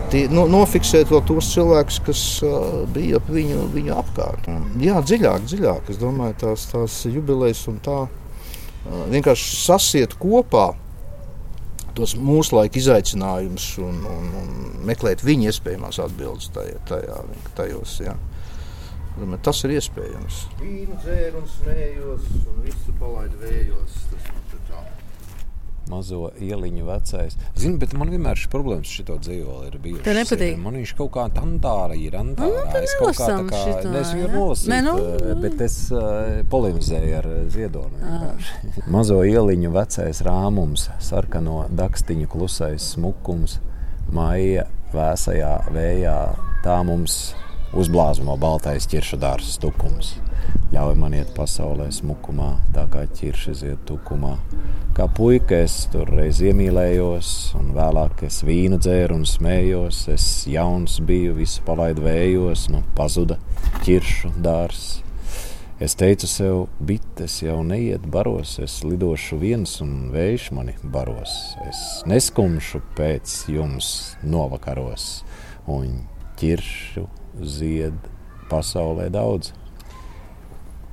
Tie, 0.08 0.22
no, 0.32 0.46
nofiksēt 0.48 1.10
vēl 1.12 1.20
tos 1.28 1.50
cilvēkus, 1.52 1.98
kas 2.06 2.22
uh, 2.46 2.82
bija 2.92 3.20
ap 3.20 3.28
viņu, 3.32 3.66
viņu 3.74 3.94
apkārt. 3.96 4.48
Jā, 4.80 5.02
dziļāk, 5.04 5.44
dziļāk. 5.50 5.90
Es 5.92 6.00
domāju, 6.00 6.36
tās, 6.44 6.64
tās 6.72 6.98
jubilejas 7.08 7.66
un 7.68 7.80
tā 7.84 7.98
uh, 8.06 9.02
vienkārši 9.12 9.58
sasiet 9.60 10.16
kopā 10.20 10.70
tos 11.98 12.14
mūsu 12.16 12.56
laika 12.56 12.78
izaicinājumus 12.80 13.68
un, 13.82 14.00
un, 14.06 14.28
un 14.40 14.50
meklēt 14.88 15.24
viņa 15.26 15.50
iespējamās 15.50 16.00
atbildes 16.04 16.52
tajā, 16.54 16.80
tajā, 16.88 17.20
tajos. 17.58 17.98
Ja. 18.04 18.16
Tas 19.42 19.64
ir 19.66 19.74
iespējams. 19.74 20.44
Vīnu 20.60 21.00
dzēru 21.02 21.42
un 21.42 21.48
smējos, 21.58 22.28
un 22.44 22.62
visu 22.64 22.94
palaidu 23.00 23.42
vējos. 23.42 23.98
Tas, 24.12 24.30
mazo 25.90 26.28
ieliņu 26.42 26.86
vecais. 26.88 27.36
Zini, 27.58 27.78
bet 27.80 27.94
man 27.98 28.12
vienmēr 28.12 28.38
šis 28.38 28.50
problēmas 28.52 28.92
šito 28.98 29.18
dzīvoli 29.24 29.70
ir 29.70 29.78
bijis. 29.82 30.02
Tev 30.06 30.18
nepatīk? 30.18 30.58
Man 30.62 30.78
viņš 30.80 30.94
kaut 30.98 31.12
kā 31.16 31.26
tantārā 31.34 31.96
ir 31.98 32.16
antārā. 32.18 32.64
Nu, 32.68 32.82
es 32.82 32.94
kaut 33.00 33.18
kā 33.18 33.30
tā 33.32 33.38
kā, 33.48 33.62
šito, 33.64 33.94
es 34.00 34.12
viņu 34.16 34.30
nolasīju, 34.34 34.72
Nē, 34.74 34.80
nu, 34.86 34.94
eh, 35.18 35.34
bet 35.42 35.64
es 35.64 35.78
uh, 35.94 36.40
polemizēju 36.52 37.18
ar 37.18 37.30
Ziedonu. 37.52 38.14
mazo 38.94 39.20
ieliņu 39.26 39.72
vecais 39.74 40.22
rāmums, 40.26 40.88
sarkano 41.02 41.64
dakstiņu 41.78 42.30
klusais 42.32 42.92
smukums, 42.94 43.58
maija 44.12 44.68
vēsajā 44.94 45.52
vējā, 45.74 46.18
tā 46.64 46.78
mums 46.86 47.18
uzblāzmo 47.76 48.38
baltais 48.40 48.88
ķiršu 48.88 49.20
dārza 49.20 49.58
stukums. 49.58 50.16
Ļauj 50.68 50.98
man 51.00 51.14
iet 51.16 51.30
pasaulē 51.36 51.86
smukumā, 51.94 52.50
tā 52.74 52.84
kā 52.92 53.06
ķiršas 53.08 53.64
iet 53.64 53.86
tukumā. 53.88 54.34
Kā 54.96 55.06
puika 55.14 55.62
es 55.64 55.86
tur 55.92 56.10
reiz 56.12 56.42
iemīlējos, 56.44 57.32
un 57.56 57.72
vēlāk 57.76 58.26
es 58.28 58.42
vīnu 58.44 58.76
dzēru 58.82 59.16
un 59.20 59.26
smējos. 59.28 60.04
Es 60.12 60.28
jauns 60.50 60.98
biju, 61.00 61.38
visu 61.38 61.64
palaidu 61.64 62.04
vējos, 62.04 62.68
nu 62.74 62.82
pazuda 62.98 63.38
ķiršu 63.86 64.34
dārs. 64.44 64.88
Es 65.78 65.94
teicu 65.94 66.26
sev, 66.26 66.56
bites 66.82 67.36
jau 67.44 67.60
neiet 67.62 68.02
baros, 68.10 68.56
es 68.58 68.80
lidošu 68.82 69.36
viens 69.38 69.76
un 69.84 70.08
vējš 70.10 70.48
mani 70.56 70.74
baros. 70.82 71.36
Es 71.68 71.82
neskumšu 72.10 72.80
pēc 72.98 73.44
jums 73.54 73.92
novakaros, 74.26 75.22
un 75.70 76.00
ķiršu 76.40 77.06
zied 77.46 78.10
pasaulē 78.50 79.06
daudz. 79.14 79.52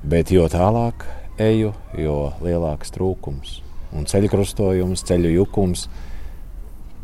Bet 0.04 0.32
jo 0.34 0.44
tālāk 0.52 1.06
eju, 1.40 1.72
jo 1.96 2.16
lielāks 2.44 2.92
trūkums 2.94 3.60
un 3.96 4.06
ceļu 4.08 4.30
krustojums, 4.32 5.04
ceļu 5.06 5.30
jukums, 5.38 5.86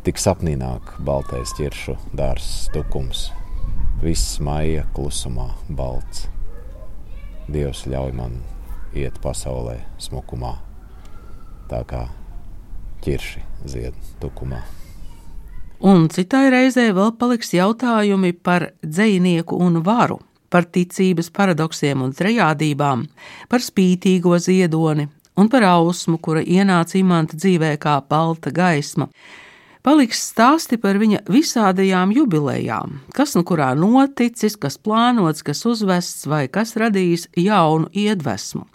tik 0.05 0.18
sapnīnāk 0.20 0.97
baltais 1.07 1.55
ķiršu 1.57 1.97
dārzs 2.16 2.68
tukums. 2.74 3.30
Viss 4.03 4.40
maija 4.43 4.84
klusumā 4.97 5.53
balts. 5.70 6.26
Dievs 7.53 7.84
ļauj 7.90 8.12
man 8.16 8.40
iet 8.99 9.18
pasaulē 9.22 9.78
smukumā, 10.03 10.57
tā 11.70 11.82
kā 11.88 12.07
ķirši 13.03 13.43
zied 13.70 13.97
tukumā. 14.22 14.61
Un 15.82 16.07
citai 16.14 16.47
reizē 16.55 16.90
vēl 16.95 17.14
paliks 17.18 17.51
jautājumi 17.57 18.34
par 18.38 18.68
dzinieku 18.86 19.57
un 19.59 19.80
varu, 19.82 20.20
par 20.53 20.69
ticības 20.69 21.33
paradoksiem 21.33 22.05
un 22.05 22.13
trejādībām, 22.17 23.07
par 23.49 23.65
spītīgo 23.65 24.37
ziedoni 24.39 25.09
un 25.37 25.49
par 25.49 25.65
ausmu, 25.65 26.19
kura 26.21 26.43
ienāca 26.45 26.99
imanta 27.01 27.39
dzīvē 27.39 27.77
kā 27.81 27.97
balta 28.09 28.53
gaisma. 28.53 29.09
Paliks 29.83 30.21
stāsti 30.29 30.77
par 30.79 31.01
viņa 31.01 31.25
visādajām 31.33 32.13
jubilejām, 32.15 33.01
kas 33.17 33.35
nu 33.35 33.43
kurā 33.43 33.73
noticis, 33.75 34.55
kas 34.55 34.79
plānots, 34.79 35.43
kas 35.43 35.65
uzvests 35.67 36.29
vai 36.31 36.45
kas 36.47 36.77
radījis 36.79 37.27
jaunu 37.35 37.91
iedvesmu. 37.91 38.69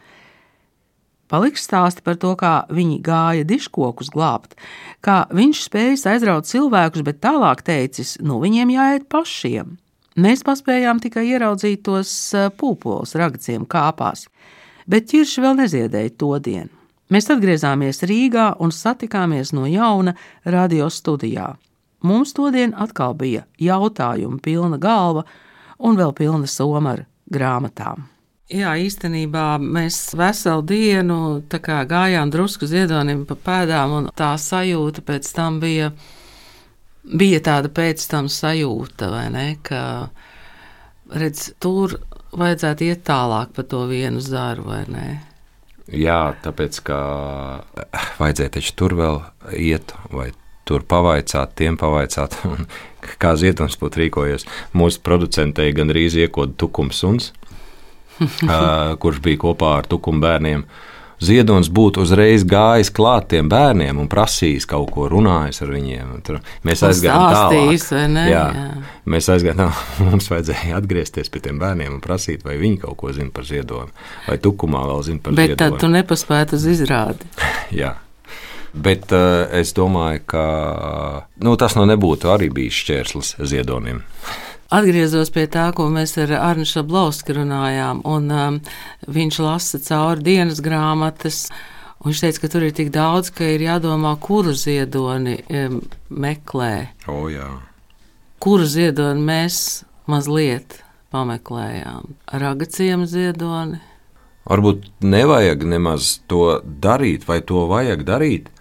Paliks 1.32 1.64
stāsti 1.68 2.04
par 2.04 2.20
to, 2.20 2.34
kā 2.40 2.66
viņi 2.72 3.00
gāja 3.04 3.48
diškokus 3.48 4.12
glābt, 4.12 4.56
kā 5.04 5.26
viņš 5.32 5.64
spēja 5.68 6.14
aizraut 6.14 6.48
cilvēkus, 6.48 7.04
bet 7.08 7.24
tālāk 7.24 7.64
teicis, 7.68 8.16
nu 8.24 8.40
viņiem 8.44 8.72
jāiet 8.76 9.08
pašiem. 9.12 9.76
Mēs 10.18 10.42
paspējām 10.46 10.98
tikai 11.04 11.28
ieraudzīt 11.30 11.84
tos 11.86 12.12
eh, 12.34 12.50
pūpoles 12.50 13.14
ragaciem 13.20 13.68
kāpās, 13.70 14.26
bet 14.90 15.12
ķirši 15.12 15.44
vēl 15.44 15.60
neziedēja 15.62 16.16
to 16.18 16.32
dienu. 16.42 16.74
Mēs 17.14 17.30
atgriezāmies 17.32 18.02
Rīgā 18.04 18.50
un 18.60 18.74
satikāmies 18.76 19.54
no 19.56 19.68
jauna 19.70 20.16
radio 20.44 20.90
studijā. 20.92 21.54
Mums 22.04 22.34
todien 22.36 22.74
atkal 22.76 23.16
bija 23.18 23.46
jautājumu 23.62 24.42
pilna 24.44 24.78
galva 24.82 25.24
un 25.80 25.96
vēl 25.98 26.12
pilna 26.18 26.50
soma 26.50 26.98
ar 26.98 27.06
grāmatām. 27.32 28.08
Jā, 28.48 28.78
īstenībā 28.80 29.58
mēs 29.60 30.14
veselu 30.16 30.64
dienu 30.64 31.18
gājām 31.52 32.30
drusku 32.32 32.68
ziedonim 32.68 33.26
pa 33.28 33.36
pēdām, 33.36 33.96
un 33.98 34.06
tā 34.16 34.30
sajūta 34.40 35.04
pēc 35.04 35.32
tam 35.36 35.58
bija, 35.60 35.92
bija 37.08 37.42
tāda 37.44 37.72
pēc 37.74 38.04
tam 38.12 38.30
sajūta, 38.32 39.12
vai 39.14 39.26
ne, 39.34 39.48
ka, 39.66 39.82
redz, 41.14 41.52
tur 41.64 41.98
vajadzētu 42.38 42.90
iet 42.90 43.06
tālāk 43.08 43.54
pa 43.56 43.64
to 43.64 43.86
vienu 43.90 44.22
zaru, 44.24 44.68
vai 44.68 44.84
ne? 44.92 45.08
Jā, 45.88 46.36
tāpēc, 46.44 46.82
ka 46.90 47.00
vajadzēja 48.20 48.58
taču 48.58 48.76
tur 48.76 48.98
vēl 49.00 49.22
iet, 49.56 49.96
vai 50.12 50.34
tur 50.68 50.84
pavaicāt, 50.84 51.56
tiem 51.56 51.80
pavaicāt, 51.80 52.36
kā 53.24 53.36
ziedonis 53.40 53.80
būtu 53.80 54.04
rīkojies. 54.04 54.48
Mūsu 54.76 55.04
producentei 55.06 55.72
gandrīz 55.76 56.20
iekoda 56.20 56.58
tukums 56.60 57.00
suns 57.04 57.32
kurš 59.02 59.22
bija 59.24 59.42
kopā 59.42 59.78
ar 59.82 59.90
tukumu 59.90 60.22
bērniem. 60.24 60.66
Ziedonis 61.18 61.70
būtu 61.74 62.04
uzreiz 62.06 62.44
gājis 62.46 62.92
klāt 62.94 63.32
tiem 63.32 63.48
bērniem 63.50 63.98
un 63.98 64.10
prasījis 64.12 64.68
kaut 64.70 64.92
ko, 64.94 65.08
runājis 65.10 65.64
ar 65.66 65.72
viņiem. 65.74 66.12
Tur 66.26 66.40
mēs 66.68 66.84
aizgājām 66.86 67.24
tālāk. 67.34 67.88
Jā, 68.30 68.44
jā. 68.54 68.66
Mēs 69.10 69.30
aizgājām, 69.34 69.72
mums 70.12 70.30
vajadzēja 70.30 70.78
atgriezties 70.78 71.34
pie 71.34 71.42
tiem 71.48 71.58
bērniem 71.62 71.96
un 71.96 72.04
prasīt, 72.04 72.46
vai 72.46 72.60
viņi 72.62 72.84
kaut 72.86 73.00
ko 73.02 73.14
zina 73.18 73.34
par 73.34 73.48
ziedojumu, 73.50 73.96
vai 74.28 74.38
tukumā 74.42 74.84
vēl 74.92 75.08
zina 75.10 75.24
par 75.26 75.34
Bet 75.40 75.56
ziedojumu. 75.56 75.58
Bet 75.58 75.80
tad 75.80 75.82
tu 75.82 75.94
nepaspētu 75.96 76.60
uz 76.60 76.68
izrādi. 76.76 77.32
jā. 77.82 77.96
Bet 78.78 79.10
uh, 79.16 79.48
es 79.58 79.74
domāju, 79.74 80.22
ka 80.30 80.44
nu, 81.42 81.56
tas 81.58 81.74
nu 81.80 81.88
nebūtu 81.90 82.30
arī 82.30 82.52
bijis 82.54 82.78
šķērslis 82.84 83.38
ziedonim. 83.42 84.04
Atgriezos 84.68 85.30
pie 85.32 85.46
tā, 85.48 85.70
ko 85.72 85.86
mēs 85.88 86.18
ar 86.20 86.34
Arnu 86.42 86.66
Šablauski 86.68 87.38
runājām, 87.38 88.02
un 88.04 88.26
um, 88.36 88.58
viņš 89.08 89.38
lasa 89.40 89.80
cauri 89.80 90.26
dienas 90.26 90.60
grāmatas. 90.64 91.46
Un 92.02 92.12
viņš 92.12 92.24
teica, 92.26 92.42
ka 92.44 92.50
tur 92.52 92.66
ir 92.68 92.74
tik 92.76 92.92
daudz, 92.92 93.32
ka 93.32 93.48
ir 93.48 93.64
jādomā, 93.64 94.12
kuru 94.20 94.52
ziedoni 94.60 95.38
um, 95.48 95.80
meklē. 96.12 96.90
O, 97.08 97.30
jā. 97.32 97.48
kuru 98.44 98.68
ziedoni 98.68 99.24
mēs 99.24 99.62
mazliet 100.12 100.82
pameklējām? 101.16 102.12
Ragaciem 102.28 103.08
ziedoni. 103.08 103.80
Varbūt 104.52 104.92
nevajag 105.00 105.64
nemaz 105.64 106.18
to 106.28 106.60
darīt, 106.68 107.24
vai 107.28 107.40
to 107.40 107.64
vajag 107.72 108.04
darīt 108.08 108.52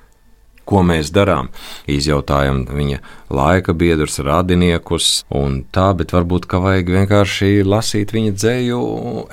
ko 0.67 0.83
mēs 0.87 1.13
darām. 1.15 1.49
Izjautājam 1.91 2.65
viņa 2.69 3.01
laika 3.33 3.75
biedrus, 3.77 4.19
radiniekus 4.27 5.25
un 5.35 5.63
tā, 5.75 5.89
bet 5.99 6.15
varbūt 6.17 6.49
ka 6.51 6.61
vajag 6.65 6.93
vienkārši 6.99 7.65
lasīt 7.67 8.15
viņa 8.17 8.35
dzēju, 8.37 8.83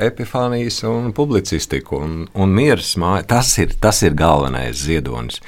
epifānijas 0.07 0.83
un 0.89 1.11
publicistiku 1.17 2.01
un, 2.05 2.17
un 2.33 2.55
miers 2.55 2.95
māja. 3.01 3.27
Tas 3.35 3.53
ir, 3.61 3.75
tas 3.81 4.03
ir 4.05 4.17
galvenais 4.17 4.77
ziedonis. 4.85 5.41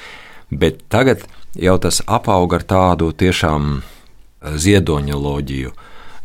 Bet 0.50 0.86
tagad 0.94 1.26
jau 1.58 1.78
tas 1.82 2.02
apaug 2.06 2.54
ar 2.54 2.66
tādu 2.68 3.12
tiešām 3.16 3.82
ziedoņa 4.46 5.18
loģiju 5.18 5.76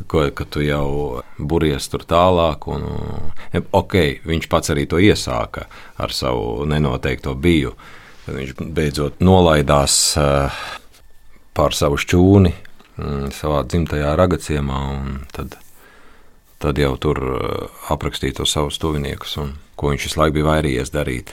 ko, 0.07 0.25
ka 0.35 0.45
tu 0.45 0.63
jau 0.65 1.21
buries 1.39 1.89
tur 1.93 2.05
tālāk. 2.09 2.67
Un, 2.73 2.87
ok, 3.55 3.97
viņš 4.27 4.49
pats 4.51 4.73
arī 4.73 4.87
to 4.91 5.01
iesāka 5.01 5.67
ar 6.01 6.15
savu 6.15 6.67
nenoteikto 6.69 7.35
biju 7.35 7.75
kad 8.31 8.39
viņš 8.39 8.74
beidzot 8.74 9.22
nolaidās 9.24 9.95
uh, 10.18 10.55
pār 11.57 11.74
savu 11.74 11.99
šķūni 11.99 12.53
um, 12.55 13.26
savā 13.35 13.64
dzimtajā 13.66 14.12
ragaciemā. 14.18 14.81
Tad, 15.35 15.57
tad 16.62 16.78
jau 16.78 16.93
tur 17.03 17.18
uh, 17.18 17.81
aprakstīja 17.91 18.39
to 18.39 18.47
savus 18.47 18.78
tuviniekus 18.78 19.35
un 19.43 19.57
ko 19.74 19.91
viņš 19.91 20.07
visu 20.07 20.20
laiku 20.20 20.39
bija 20.39 20.51
vairījies 20.53 20.95
darīt. 20.95 21.33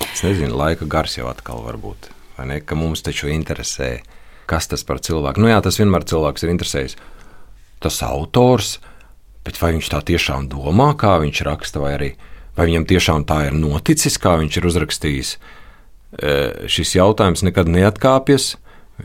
Es 0.00 0.24
nezinu, 0.24 0.56
laika 0.56 0.88
gars 0.88 1.18
jau 1.18 1.28
atkal 1.28 1.60
var 1.66 1.76
būt. 1.82 2.08
Vai 2.38 2.48
ne? 2.48 2.60
Ka 2.64 2.78
mums 2.78 3.04
taču 3.04 3.28
interesē, 3.30 3.98
kas 4.48 4.70
tas 4.70 4.84
par 4.86 5.02
cilvēku. 5.04 5.42
Nu 5.42 5.50
jā, 5.52 5.58
tas 5.62 5.76
vienmēr 5.78 6.06
cilvēks 6.08 6.46
ir 6.46 6.54
interesējis. 6.54 6.96
Tas 7.84 8.00
autors, 8.06 8.78
bet 9.44 9.60
vai 9.60 9.74
viņš 9.76 9.90
tā 9.92 10.00
tiešām 10.08 10.48
domā, 10.48 10.94
kā 10.96 11.18
viņš 11.20 11.44
raksta, 11.44 11.84
vai 11.84 11.92
arī 11.98 12.10
vai 12.56 12.70
viņam 12.70 12.88
tiešām 12.88 13.26
tā 13.28 13.42
ir 13.50 13.58
noticis, 13.58 14.16
kā 14.22 14.38
viņš 14.40 14.56
ir 14.56 14.70
uzrakstījis. 14.70 15.34
Uh, 15.34 15.60
šis 16.70 16.94
jautājums 16.96 17.42
nekad 17.46 17.70
neatkāpjas. 17.70 18.54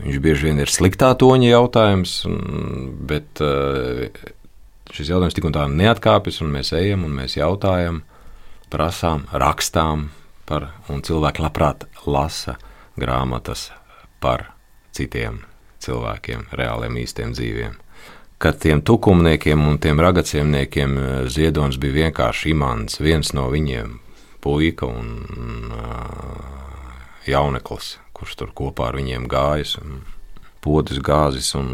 Viņš 0.00 0.20
bieži 0.22 0.46
vien 0.46 0.60
ir 0.62 0.70
sliktā 0.70 1.10
toņa 1.18 1.48
jautājums, 1.50 2.12
bet 3.10 3.42
šis 4.94 5.10
jautājums 5.10 5.34
tik 5.34 5.48
un 5.48 5.56
tā 5.56 5.66
neatkāpjas, 5.70 6.40
un 6.44 6.54
mēs 6.54 6.70
ejam 6.78 7.04
un 7.08 7.16
mēs 7.18 7.34
jautājam, 7.38 8.02
prasām, 8.70 9.26
rakstām 9.34 10.08
par, 10.46 10.70
un 10.90 11.02
cilvēki 11.02 11.42
labprāt 11.42 11.86
lasa 12.06 12.56
grāmatas 13.00 13.70
par 14.22 14.52
citiem 14.94 15.42
cilvēkiem, 15.82 16.48
reāliem 16.54 17.00
īstiem 17.02 17.34
dzīviem. 17.34 17.76
Kad 18.40 18.56
tiem 18.62 18.80
tukumniekiem 18.86 19.60
un 19.68 19.76
tiem 19.82 20.00
ragacījumniekiem 20.00 20.96
ziedonis 21.28 21.76
bija 21.80 22.06
vienkārši 22.06 22.54
imants, 22.54 23.00
viens 23.02 23.34
no 23.36 23.50
viņiem, 23.52 23.98
puika 24.40 24.88
un 24.88 25.10
uh, 25.76 26.69
jauneklis, 27.28 27.98
kurš 28.16 28.36
tur 28.40 28.54
kopā 28.56 28.90
ar 28.90 29.00
viņiem 29.00 29.26
gājis, 29.30 29.76
podis 30.64 31.00
gāzis 31.04 31.54
un 31.58 31.68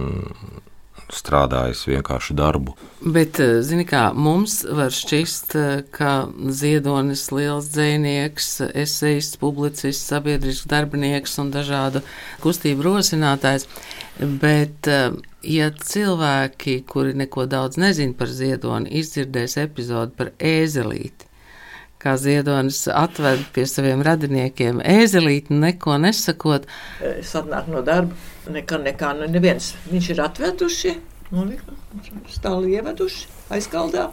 strādājis 1.12 1.84
vienkāršu 1.86 2.34
darbu. 2.36 2.74
Bet, 3.00 3.38
eh, 3.40 3.60
zini, 3.62 3.84
kā 3.86 4.12
mums 4.14 4.64
var 4.64 4.90
šķist, 4.90 5.54
eh, 5.54 5.82
ka 5.90 6.28
Ziedonis 6.50 7.30
liels 7.30 7.68
dzēnieks, 7.70 8.72
esejists, 8.74 9.38
publicists, 9.38 10.10
sabiedrisks 10.10 10.66
darbinieks 10.66 11.38
un 11.38 11.52
dažādu 11.52 12.02
kustību 12.42 12.82
rosinātājs, 12.82 13.66
bet 14.18 14.88
eh, 14.88 15.12
ja 15.42 15.70
cilvēki, 15.70 16.84
kuri 16.86 17.14
neko 17.14 17.46
daudz 17.46 17.76
nezin 17.76 18.14
par 18.14 18.26
Ziedoni, 18.26 18.90
izdzirdēs 18.90 19.56
epizodu 19.62 20.12
par 20.16 20.32
ēzelīti, 20.38 21.25
kā 22.06 22.14
Ziedonis 22.22 22.86
atved 22.94 23.42
pie 23.52 23.66
saviem 23.66 24.06
radiniekiem 24.06 24.80
ēzelīti, 24.86 25.58
neko 25.58 25.98
nesakot. 26.06 26.70
Es 27.02 27.34
atnāku 27.36 27.74
no 27.74 27.82
darba 27.86 28.14
Nekā, 28.46 28.78
nekā, 28.78 29.10
nu 29.18 29.26
neviens. 29.26 29.72
Viņš 29.90 30.08
ir 30.12 30.20
atveduši, 30.22 30.92
stāli 32.30 32.76
ieveduši 32.76 33.26
aizkaldā. 33.56 34.10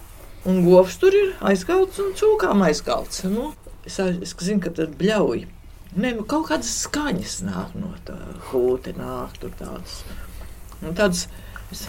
Un 0.50 0.64
govs 0.66 0.98
tur 1.00 1.14
ir 1.16 1.36
aizkalts 1.46 2.02
un 2.02 2.16
cūkām 2.18 2.64
aizkalts. 2.66 3.22
Nu, 3.30 3.52
es, 3.86 4.00
es 4.02 4.34
zinu, 4.34 4.60
ka 4.64 4.74
tad 4.74 4.98
bļauj. 5.00 5.46
Ne, 5.94 6.16
nu, 6.18 6.26
kaut 6.26 6.48
kādas 6.50 6.72
skaņas 6.82 7.38
nāk 7.46 7.76
no 7.78 7.94
tā 8.08 8.18
hūte, 8.50 8.96
nāk 8.98 9.38
tur 9.40 9.54
tādas. 9.60 10.02
Un 10.82 10.98
tādas, 10.98 11.28
es 11.72 11.86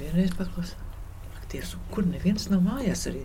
vienreiz 0.00 0.34
paklausīju, 0.34 0.88
ak, 1.38 1.46
Dievs, 1.54 1.76
kur 1.94 2.04
neviens 2.10 2.50
nav 2.50 2.66
mājās 2.66 3.06
arī. 3.08 3.22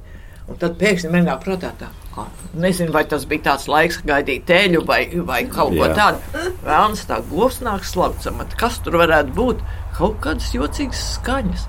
Un 0.51 0.57
tad 0.59 0.75
pēkšņi 0.79 1.09
manā 1.13 1.37
prātā 1.39 1.69
tā, 1.79 1.87
kā, 2.15 2.25
nezinu, 2.59 2.91
vai 2.91 3.05
tas 3.07 3.23
bija 3.29 3.45
tāds 3.45 3.69
laiks, 3.71 4.01
kad 4.01 4.09
gaidīja 4.09 4.43
teļu 4.49 4.83
vai, 4.87 5.05
vai 5.23 5.43
kaut 5.47 5.77
ko 5.77 5.87
tādu. 5.95 6.43
Vēlams, 6.65 7.05
tā 7.07 7.21
govs 7.29 7.61
nāk 7.63 7.87
slaucama. 7.87 8.49
Kas 8.59 8.81
tur 8.83 8.99
varētu 8.99 9.31
būt? 9.37 9.63
Kaut 9.95 10.19
kādas 10.25 10.51
jocīgas 10.51 11.05
skaņas. 11.15 11.65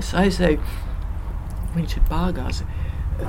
Es 0.00 0.12
aizēju, 0.18 0.60
viņš 1.72 1.96
ir 1.96 2.06
pāgāzi 2.10 2.68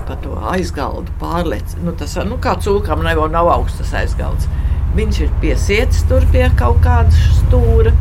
pa 0.07 0.17
to 0.23 0.35
aizgaldu 0.51 1.13
pārlec. 1.21 1.75
Nu, 1.83 1.93
tas 1.97 2.15
nu, 2.27 2.37
kā 2.41 2.55
cūkam 2.61 3.03
nav, 3.05 3.21
nav 3.31 3.49
augsts 3.53 3.93
aizgalds. 3.95 4.49
Viņš 4.97 5.19
ir 5.25 5.33
piesiets 5.41 6.03
tur 6.09 6.25
pie 6.33 6.45
kaut 6.59 6.81
kāda 6.85 7.13
stūra. 7.39 7.93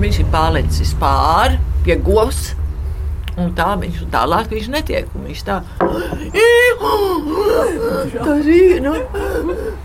Viņš 0.00 0.22
ir 0.22 0.30
pārlecis 0.32 0.94
pāri 1.00 1.58
pie 1.84 1.96
govs 2.04 2.54
Un 3.40 3.54
tā 3.56 3.72
viņš 3.80 4.04
tālāk 4.12 4.52
viņš 4.52 4.70
netiek. 4.76 5.14
Viņš 5.26 5.44
tā 5.48 5.62
tā 6.80 8.34
rīk, 8.44 8.80
nu, 8.84 8.92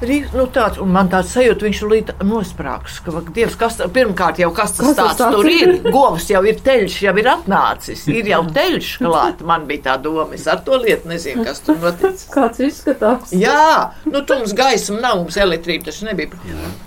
rīk, 0.05 0.29
nu 0.35 0.45
tāds, 0.53 0.79
un 0.81 0.91
man 0.93 1.09
tāds 1.11 1.33
sajūta, 1.35 1.67
viņš 1.67 1.81
līdz 1.91 2.25
nosprāgs, 2.27 2.99
ka, 3.05 3.23
Dievs, 3.35 3.57
kas, 3.59 3.79
pirmkārt 3.95 4.41
jau 4.41 4.51
kas 4.55 4.75
tas 4.77 4.89
kas 4.89 4.99
tāds, 4.99 5.19
tāds 5.21 5.37
tur 5.37 5.49
ir, 5.49 5.73
govs 5.93 6.27
jau 6.31 6.41
ir 6.47 6.59
teļš, 6.65 6.97
jau 7.07 7.15
ir 7.21 7.29
atnācis, 7.31 8.05
ir 8.11 8.31
jau 8.31 8.41
teļš 8.55 8.91
klāt, 9.03 9.45
man 9.47 9.67
bija 9.69 9.89
tā 9.89 9.97
doma, 10.05 10.35
es 10.37 10.47
ar 10.51 10.63
to 10.65 10.79
lietu 10.81 11.11
nezinu, 11.11 11.45
kas 11.47 11.63
tur 11.65 11.79
notic. 11.83 12.25
Kāds 12.33 12.63
izskatās? 12.65 13.33
Jā, 13.35 13.93
nu, 14.09 14.23
tums 14.27 14.55
gaisma 14.57 14.99
nav, 15.01 15.21
mums 15.23 15.39
elektrība 15.39 15.89
taču 15.89 16.09
nebija. 16.09 16.41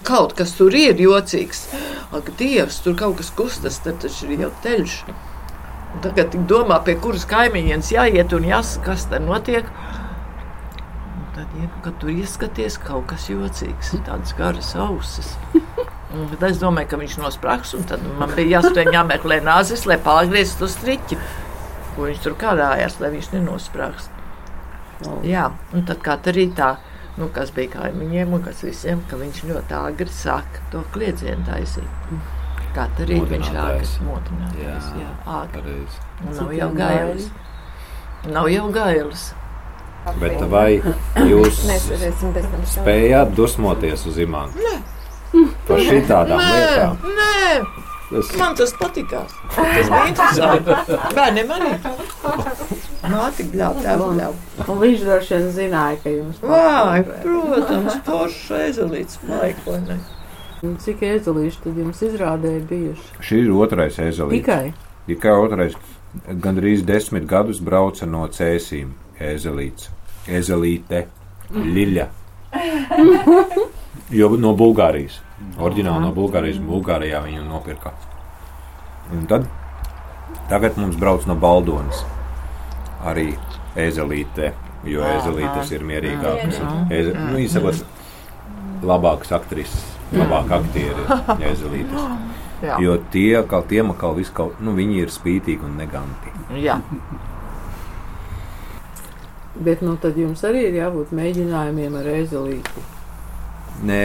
Kaut 0.08 0.36
kas 0.38 0.54
tur 0.58 0.74
ir 0.76 1.00
jocīgs. 1.00 1.66
Ak, 2.14 2.30
Dievs, 2.38 2.82
tur 2.84 2.96
kaut 2.98 3.18
kas 3.20 3.32
kustas, 3.36 3.80
tad 3.84 4.00
taču 4.04 4.30
ir 4.32 4.46
jau 4.46 4.54
teļš. 4.64 5.00
Tagad 6.02 6.34
domā, 6.46 6.78
pie 6.84 6.94
kuras 7.00 7.24
kaimiņienes 7.28 7.92
jāiet 7.94 8.34
un 8.36 8.44
jāsaka, 8.46 8.90
kas 8.90 9.06
tur 9.10 9.22
notiek. 9.24 9.70
Un 11.16 11.24
tad, 11.34 11.54
ja, 11.58 11.68
kad 11.84 11.96
tur 12.02 12.12
ieskaties, 12.12 12.76
kaut 12.84 13.08
kas 13.10 13.26
jocīgs, 13.32 13.94
tādas 14.06 14.36
garas 14.38 14.74
ausis. 14.78 15.32
Un 16.14 16.28
tad 16.30 16.46
es 16.50 16.60
domāju, 16.60 16.88
ka 16.92 17.00
viņš 17.00 17.18
nosprāgs, 17.20 17.74
un 17.76 17.88
tad 17.88 18.04
man 18.20 18.30
bija 18.36 18.58
jāsaka, 18.58 18.86
jāmeklē 18.94 19.40
nāzes, 19.44 19.84
lai 19.88 19.98
pārgrieztu 20.04 20.62
to 20.62 20.70
striķi, 20.72 21.18
ko 21.96 22.06
viņš 22.06 22.22
tur 22.24 22.36
kādājās, 22.40 23.00
lai 23.02 23.12
viņš 23.16 23.32
nenosprāgs. 23.34 24.08
Jā, 25.26 25.50
un 25.74 25.84
tad 25.88 26.00
kā 26.04 26.16
tā, 26.22 26.70
nu, 27.18 27.28
kas 27.34 27.52
bija 27.54 27.74
kaimiņiem 27.76 28.32
un 28.34 28.42
kas 28.46 28.64
visiem, 28.64 29.02
ka 29.10 29.18
viņš 29.20 29.44
ļoti 29.50 29.78
agri 29.78 30.10
sāk 30.10 30.62
to 30.72 30.84
kliedzienu 30.94 31.44
taisīt. 31.48 32.37
Katru 32.78 33.08
rītu 33.10 33.26
viņš 33.32 33.48
ākas 33.58 33.96
modinātais. 34.06 34.62
Jā, 34.62 35.02
jā 35.02 35.10
ākas. 35.40 35.98
Nav 36.36 36.54
jau 36.54 36.70
gailis. 36.76 37.28
Nav 38.28 38.50
jau 38.52 38.68
gailis. 38.74 39.24
Bet 40.22 40.40
vai 40.52 40.78
jūs 41.28 41.58
spējāt 42.76 43.34
dusmoties 43.36 44.06
uz 44.08 44.22
imantu? 44.22 44.62
Nē. 44.62 44.78
Par 45.68 45.82
šī 45.84 46.00
tādām 46.08 46.40
nē, 46.40 46.48
lietām? 46.54 46.98
Nē. 47.18 47.86
Es... 48.08 48.30
Man 48.40 48.54
tas 48.56 48.70
patīkās. 48.78 49.34
Tas 49.52 49.90
bija 49.92 50.04
interesanti. 50.08 50.76
Bērniem 51.18 51.50
arī. 51.58 51.72
Māte 53.08 53.44
gļāva, 53.50 53.82
tēva 53.84 54.06
gļāva. 54.14 54.64
Un 54.64 54.80
viņš 54.80 55.02
droši 55.04 55.34
vien 55.34 55.50
zināja, 55.58 55.98
ka 56.04 56.14
jums 56.14 56.40
Vai, 56.46 57.02
protams, 57.26 57.98
forša 58.06 58.62
ezelīts 58.70 59.20
maiklenē. 60.58 60.80
Cik 60.82 61.02
ezelīši 61.02 61.62
tad 61.64 61.78
jums 61.78 62.02
izrādēja 62.02 62.62
bijuši? 62.68 63.22
Šī 63.22 63.40
ir 63.44 63.52
otrais 63.52 63.98
ezelīts. 63.98 64.44
Tikai? 64.44 64.72
Tikai 65.06 65.32
otrais. 65.38 65.74
Gandrīz 66.28 66.84
desmit 66.84 67.26
gadus 67.26 67.60
brauca 67.60 68.06
no 68.06 68.26
cēsīm 68.28 68.92
ezelīts. 69.20 69.90
Ezelīte, 70.28 71.06
Liļa. 71.50 72.08
jo 74.10 74.28
no 74.36 74.54
Bulgārijas. 74.56 75.20
Oriģināli 75.58 76.02
no 76.02 76.12
Bulgārijas. 76.12 76.58
Bulgārijā 76.58 77.22
viņu 77.24 77.44
nopirka. 77.48 77.92
Un 79.12 79.26
tad 79.26 79.46
tagad 80.48 80.76
mums 80.76 80.96
brauc 80.96 81.26
no 81.26 81.34
Baldonas. 81.36 82.04
Arī 83.06 83.30
ezelīte, 83.76 84.52
jo 84.84 85.04
ezelītes 85.06 85.70
ir 85.72 85.84
mierīgākas. 85.86 86.58
Eze, 86.90 87.14
nu, 87.14 87.38
izsakot, 87.38 87.84
labākas 88.82 89.32
aktrises 89.32 89.97
labāk 90.16 90.52
aktieri 90.60 91.06
jēzelītes. 91.44 92.10
Jā. 92.62 92.76
Jo 92.82 92.96
tie, 93.12 93.38
kā 93.46 93.62
tiem 93.70 93.92
atkal 93.92 94.16
visu 94.18 94.34
kaut, 94.34 94.58
nu, 94.64 94.74
viņi 94.74 95.02
ir 95.04 95.12
spītīgi 95.14 95.62
un 95.66 95.76
neganti. 95.78 96.32
Jā. 96.58 96.80
Bet 99.66 99.82
nu, 99.82 99.96
tad 99.98 100.18
jums 100.18 100.42
arī 100.46 100.68
ir 100.68 100.78
jābūt 100.78 101.10
mēģinājumiem 101.14 101.98
ar 101.98 102.08
ezelīti. 102.14 102.86
Nē, 103.78 104.02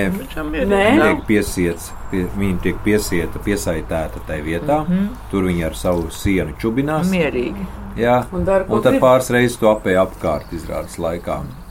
Nē? 0.70 0.84
tiek 1.02 1.22
piesiets, 1.26 1.88
pie, 2.12 2.28
viņa 2.38 2.60
tiek 2.62 2.78
piesieta, 2.86 3.42
piesaitēta 3.42 4.22
tajā 4.28 4.46
vietā. 4.46 4.84
Mm 4.84 4.94
-hmm. 4.94 5.08
Tur 5.32 5.50
viņa 5.50 5.66
ar 5.66 5.76
savu 5.76 6.12
sienu 6.12 6.54
čubinās. 6.62 7.10
Mierīgi. 7.10 7.66
Jā, 7.98 8.24
un, 8.32 8.46
dar, 8.46 8.66
un 8.70 8.82
tad 8.82 9.00
pāris 9.02 9.30
reizes 9.34 9.58
to 9.58 9.70
apēja 9.74 10.06
apkārt 10.06 10.54
izrādes 10.54 10.98
laikā. 11.00 11.42
Mm 11.42 11.63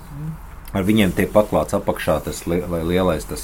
Ar 0.73 0.87
viņiem 0.89 1.13
tiek 1.13 1.29
paklāts 1.33 1.77
apakšā 1.77 2.17
tas 2.25 2.47
li 2.49 2.63
lielais, 2.89 3.25
tas 3.29 3.43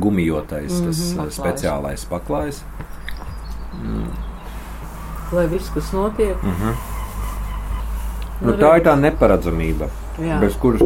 gumijotais, 0.00 0.72
mm 0.72 0.90
-hmm, 0.90 1.16
tas 1.24 1.36
speciālais 1.36 2.06
paklājs. 2.08 2.62
Mm. 3.82 4.08
Lai 5.32 5.46
viss, 5.46 5.70
kas 5.74 5.92
notiek, 5.92 6.42
mm 6.42 6.54
-hmm. 6.60 6.74
nu, 8.40 8.52
tā 8.52 8.76
ir 8.76 8.84
tā 8.84 8.96
neparedzamība, 9.00 9.88
Jā. 10.18 10.40
bez 10.40 10.56
kuras 10.56 10.82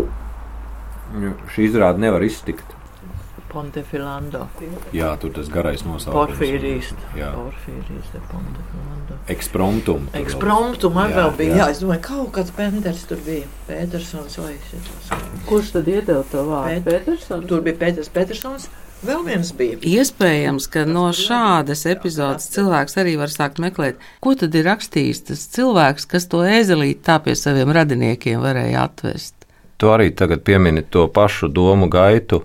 šī 1.54 1.68
izrāde 1.70 1.98
nevar 1.98 2.22
iztikt. 2.22 2.73
Pontefilando. 3.54 4.44
Jā, 4.96 5.14
tur 5.22 5.32
tas 5.36 5.48
garais 5.52 5.84
nosaukums. 5.86 6.34
Porfīrijas. 6.34 6.92
Jā, 7.16 7.30
Porfīrijas 7.38 8.12
de 8.12 8.22
Pontefilando. 8.32 9.18
Ekspromptum. 9.32 10.08
Ekspromptum 10.20 10.96
man 10.98 11.14
vēl 11.16 11.30
bija, 11.38 11.54
jā. 11.54 11.60
jā, 11.62 11.68
es 11.72 11.82
domāju, 11.84 12.02
kaut 12.04 12.32
kāds 12.36 12.54
Penders 12.56 13.04
tur 13.08 13.20
bija. 13.24 13.48
Petersons 13.68 14.38
vai 14.42 14.54
šitos. 14.68 15.12
Kurš 15.48 15.76
tad 15.78 15.88
iedeva 15.88 16.24
to 16.28 16.42
vārdu? 16.50 16.82
Pet 16.84 17.06
Petersons? 17.06 17.46
Tur 17.48 17.62
bija 17.64 17.78
Peters 17.86 18.10
Petersons. 18.12 18.68
Vēl 19.04 19.20
viens 19.26 19.50
bija. 19.56 19.76
Iespējams, 19.84 20.66
ka 20.72 20.84
no 20.88 21.10
šādas 21.16 21.84
epizodes 21.90 22.48
cilvēks 22.54 22.96
arī 23.02 23.18
var 23.20 23.32
sākt 23.32 23.60
meklēt, 23.60 24.00
ko 24.24 24.32
tad 24.38 24.54
ir 24.56 24.64
rakstījis 24.68 25.24
tas 25.28 25.46
cilvēks, 25.56 26.06
kas 26.08 26.28
to 26.32 26.40
ezelīti 26.48 27.04
tā 27.04 27.18
pie 27.24 27.34
saviem 27.36 27.72
radiniekiem 27.76 28.40
varēja 28.40 28.86
atvest. 28.88 29.34
Tu 29.76 29.90
arī 29.92 30.08
tagad 30.16 30.44
piemini 30.46 30.84
to 30.88 31.04
pašu 31.12 31.50
domu 31.52 31.90
gaitu 31.92 32.44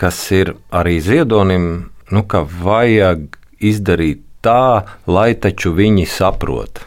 kas 0.00 0.18
ir 0.32 0.54
arī 0.72 0.98
ziedonim, 1.04 1.90
nu, 2.10 2.24
ka 2.24 2.42
vajag 2.44 3.36
izdarīt 3.60 4.24
tā, 4.44 4.86
lai 5.06 5.34
taču 5.36 5.74
viņi 5.76 6.06
saprot. 6.08 6.82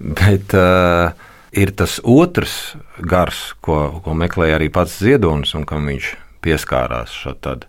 Bet 0.00 0.56
uh, 0.56 1.12
ir 1.52 1.72
tas 1.76 2.00
otrs 2.02 2.74
gars, 2.98 3.52
ko, 3.64 4.00
ko 4.04 4.16
meklēja 4.16 4.58
arī 4.58 4.70
pats 4.72 4.96
ziedonis 5.04 5.54
un 5.58 5.66
kam 5.68 5.86
viņš 5.90 6.14
pieskārās. 6.44 7.14
Tad, 7.44 7.68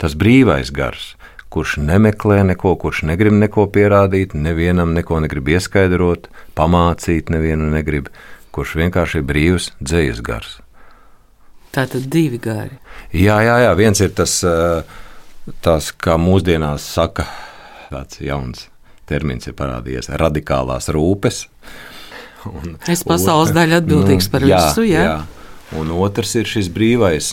tas 0.00 0.16
brīvais 0.18 0.72
gars, 0.74 1.12
kurš 1.52 1.78
nemeklē 1.82 2.42
neko, 2.52 2.76
kurš 2.80 3.04
negrib 3.10 3.36
neko 3.36 3.66
pierādīt, 3.74 4.34
nevienam 4.34 4.94
neko 4.96 5.20
negrib 5.24 5.50
ieskaidrot, 5.56 6.30
pamācīt, 6.58 7.32
nevienu 7.34 7.70
negrib, 7.74 8.12
kurš 8.54 8.78
vienkārši 8.80 9.20
ir 9.20 9.28
brīvs 9.28 9.70
dzējas 9.82 10.24
gars. 10.24 10.58
Tā 11.78 11.84
tad 11.86 12.08
divi 12.10 12.40
gari. 12.42 12.74
Jā, 13.14 13.36
jā, 13.46 13.54
jā, 13.62 13.74
viens 13.78 14.00
ir 14.02 14.10
tas, 14.18 14.32
tas 15.62 15.90
kā 15.94 16.16
mūsdienās 16.18 16.82
saka, 16.96 17.28
tāds 17.86 18.18
jauns 18.18 18.64
termins 19.06 19.46
ir 19.46 19.54
parādījies- 19.54 20.10
radikālās 20.24 20.90
rūpes. 20.90 21.44
Un, 22.50 22.74
es 22.90 23.04
pasaules 23.06 23.54
daļu 23.54 23.78
atbildīgs 23.78 24.26
nu, 24.26 24.32
par 24.32 24.46
jā, 24.48 24.58
visu, 24.66 24.86
jā. 24.90 25.04
jā. 25.06 25.18
Un 25.78 25.92
otrs 25.94 26.34
ir 26.40 26.50
šis 26.50 26.70
brīvais, 26.72 27.30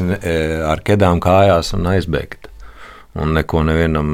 ar 0.69 0.81
kedām 0.85 1.21
kājās 1.23 1.73
un 1.73 1.89
aizbēgt 1.89 2.49
un 3.15 3.33
neko 3.33 3.63
nevienam 3.65 4.09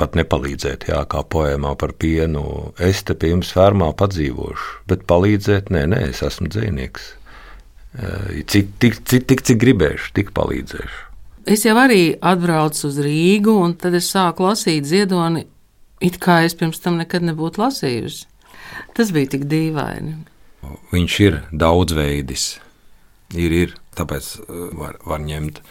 pat 0.00 0.16
nepalīdzēt, 0.18 0.88
jā, 0.90 1.00
kā 1.10 1.22
poēmā 1.26 1.74
par 1.80 1.92
pienu. 1.98 2.72
Es 2.78 3.02
te 3.02 3.16
pie 3.18 3.32
jums 3.34 3.52
fermā 3.52 3.90
padzīvošu, 3.96 4.84
bet 4.90 5.06
palīdzēt, 5.10 5.72
nē, 5.74 5.86
nē, 5.92 6.02
es 6.12 6.22
esmu 6.26 6.50
dzinieks. 6.52 7.14
Cik, 7.90 8.68
tik, 8.78 9.00
cik, 9.02 9.24
tik, 9.26 9.40
cik 9.42 9.58
gribēšu, 9.58 10.12
tik 10.14 10.30
palīdzēšu. 10.36 11.06
Es 11.50 11.64
jau 11.66 11.74
arī 11.80 12.14
atbraucu 12.22 12.84
uz 12.86 12.98
Rīgu, 13.02 13.56
un 13.64 13.74
tad 13.80 13.96
es 13.98 14.10
sāku 14.12 14.44
lasīt 14.46 14.86
ziedoni, 14.86 15.46
it 16.04 16.20
kā 16.22 16.44
es 16.46 16.54
pirms 16.54 16.78
tam 16.84 17.00
nekad 17.00 17.24
nebūtu 17.26 17.62
lasījusi. 17.64 18.28
Tas 18.94 19.10
bija 19.14 19.32
tik 19.34 19.48
dīvaini. 19.50 20.20
Viņš 20.92 21.16
ir 21.24 21.40
daudzveidis. 21.50 22.46
Ir, 23.34 23.54
ir, 23.54 23.74
tāpēc 23.98 24.28
var, 24.78 24.98
var 25.06 25.22
ņemt 25.22 25.62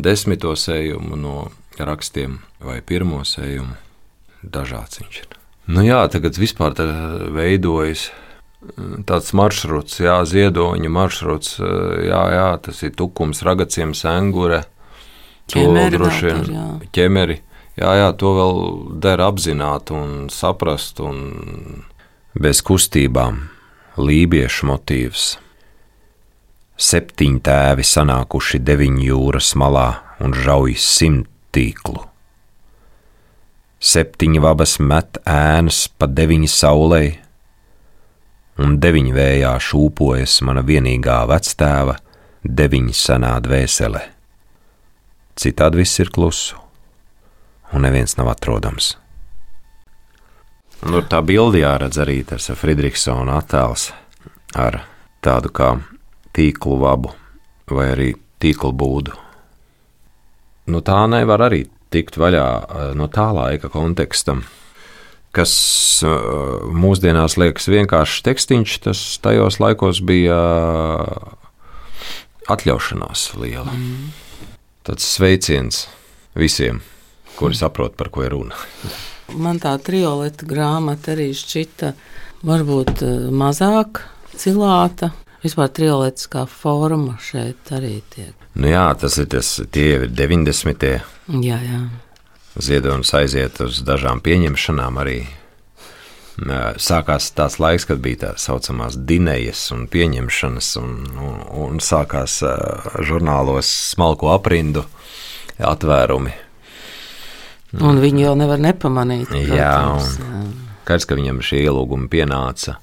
desmito 0.00 0.54
sējumu 0.56 1.18
no 1.20 1.36
rakstiem 1.76 2.38
vai 2.64 2.80
pirmo 2.84 3.20
sējumu. 3.26 3.76
Dažāds 4.40 5.02
viņš 5.02 5.20
ir. 5.20 5.36
Nu 5.70 5.84
jā, 5.84 6.00
tagad 6.08 6.38
vispār 6.40 6.72
tā 6.78 6.86
veidojas 7.34 8.08
tāds 9.08 9.32
maršruts, 9.36 10.00
jā, 10.02 10.18
ziedoņa 10.28 10.90
maršruts, 10.92 11.56
jā, 12.04 12.22
jā, 12.34 12.48
tas 12.64 12.82
ir 12.84 12.92
tukums, 12.96 13.42
ragaciem, 13.46 13.94
sengure, 13.96 14.64
ķemeri, 15.50 15.94
droši 15.96 16.26
vien, 16.26 16.42
jā. 16.54 16.66
ķemeri. 16.96 17.40
Jā, 17.80 17.94
jā, 17.96 18.10
to 18.18 18.34
vēl 18.36 18.58
der 19.00 19.22
apzināt 19.24 19.92
un 19.94 20.28
saprast, 20.32 21.00
un 21.00 21.86
bez 22.36 22.60
kustībām 22.66 23.46
lībiešu 24.00 24.68
motīvs. 24.68 25.30
Septiņi 26.80 27.40
tēvi 27.44 27.84
sanākuši 27.84 28.60
deviņu 28.64 29.02
jūras 29.08 29.54
malā 29.60 29.88
un 30.20 30.36
žauj 30.36 30.76
simt 30.80 31.28
tīklu. 31.54 32.04
Septiņi 33.80 34.40
vabas 34.44 34.76
met 34.80 35.16
ēnas 35.24 35.86
pa 35.96 36.08
deviņi 36.08 36.48
saulē, 36.52 37.02
un 38.60 38.76
deviņi 38.80 39.12
vējā 39.16 39.52
šūpojas 39.64 40.40
mana 40.46 40.62
vienīgā 40.66 41.20
vectēva, 41.30 41.96
deviņi 42.44 42.96
senā 42.96 43.34
dvēsele. 43.44 44.02
Citādi 45.40 45.80
viss 45.80 46.00
ir 46.02 46.10
klusu, 46.12 46.58
un 47.72 47.86
neviens 47.86 48.16
nav 48.18 48.32
atrodams. 48.34 48.94
Nu, 50.80 51.02
tā 51.04 51.20
bilde 51.24 51.60
jāredz 51.60 52.00
arī 52.00 52.22
tas 52.24 52.48
Friedrichsona 52.56 53.36
attēls 53.40 53.90
ar 54.56 54.82
tādu 55.24 55.52
kā 55.52 55.74
tīklu 56.36 56.78
vabu 56.80 57.12
vai 57.70 57.90
arī 57.92 58.14
tīklu 58.40 58.72
būdu. 58.72 59.16
Nu, 60.72 60.80
tā 60.84 61.02
nevar 61.10 61.44
arī 61.48 61.66
tikt 61.92 62.16
vaļā 62.20 62.46
eh, 62.46 62.90
no 62.96 63.10
tā 63.12 63.28
laika 63.36 63.68
konteksta, 63.72 64.38
kas 65.36 65.52
mūsdienās 66.74 67.36
liekas 67.40 67.68
vienkāršs 67.70 68.24
tekstīns, 68.26 68.78
tas 68.82 69.02
tajos 69.22 69.60
laikos 69.62 70.02
bija 70.06 70.38
atļaušanās 72.50 73.28
liela. 73.38 73.70
Mm. 73.70 74.10
Tāds 74.88 75.06
sveiciens 75.06 75.84
visiem, 76.38 76.80
kuri 77.36 77.54
mm. 77.54 77.60
saprot, 77.62 77.94
par 77.98 78.10
ko 78.10 78.26
ir 78.26 78.34
runa. 78.34 78.58
Man 79.44 79.60
tā 79.62 79.76
trioleta 79.78 80.46
grāmata 80.48 81.14
arī 81.14 81.30
šķita 81.38 81.92
varbūt 82.42 83.04
mazāk 83.30 84.02
cilāta, 84.34 85.12
Vispār 85.40 85.70
trioletiskā 85.72 86.42
forma 86.44 87.14
šeit 87.24 87.70
arī 87.72 87.94
tiek. 88.12 88.34
Nu 88.60 88.68
jā, 88.68 88.84
tas 89.00 89.16
ir 89.22 89.28
tas, 89.32 89.54
tie 89.72 89.86
ir 89.94 90.02
90. 90.12 90.90
Jā, 91.40 91.60
jā. 91.64 91.80
Ziedonis 92.58 93.12
aiziet 93.14 93.60
uz 93.62 93.82
dažām 93.86 94.22
pieņemšanām 94.24 94.98
arī. 95.02 95.20
Sākās 96.80 97.28
tāds 97.36 97.58
laiks, 97.60 97.84
kad 97.86 98.00
bija 98.00 98.22
tā 98.22 98.30
saucamās 98.40 98.96
dinējas 98.96 99.66
un 99.76 99.84
pieņemšanas, 99.92 100.70
un, 100.80 100.92
un, 101.20 101.40
un 101.66 101.80
sākās 101.84 102.38
žurnālos 103.04 103.68
smalku 103.92 104.30
aprindu 104.32 104.86
atvērumi. 105.60 106.32
Un 107.84 108.00
viņi 108.02 108.24
jau 108.24 108.36
nevar 108.40 108.62
nepamanīt. 108.62 109.28
Protams, 109.30 109.50
jā, 109.54 109.74
un 110.40 110.54
kāds, 110.88 111.06
ka 111.06 111.18
viņam 111.18 111.42
šie 111.44 111.60
ielūgumi 111.68 112.08
pienāca 112.10 112.80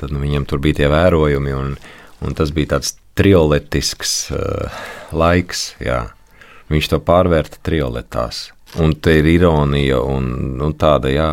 Tad 0.00 0.12
nu, 0.12 0.20
viņam 0.22 0.46
tur 0.48 0.62
bija 0.62 0.82
tie 0.82 0.88
vērojumi, 0.90 1.54
un, 1.54 1.76
un 2.24 2.36
tas 2.36 2.50
bija 2.54 2.74
tāds 2.74 2.96
trioletisks 3.18 4.14
uh, 4.34 4.82
laiks. 5.14 5.70
Jā. 5.82 6.08
Viņš 6.72 6.90
to 6.90 6.98
pārvērta 7.04 7.60
trioletās. 7.64 8.48
Un 8.82 8.94
te 8.98 9.18
ir 9.20 9.28
ironija, 9.30 10.00
un, 10.02 10.58
un 10.62 10.74
tāda 10.74 11.12
jā, 11.12 11.28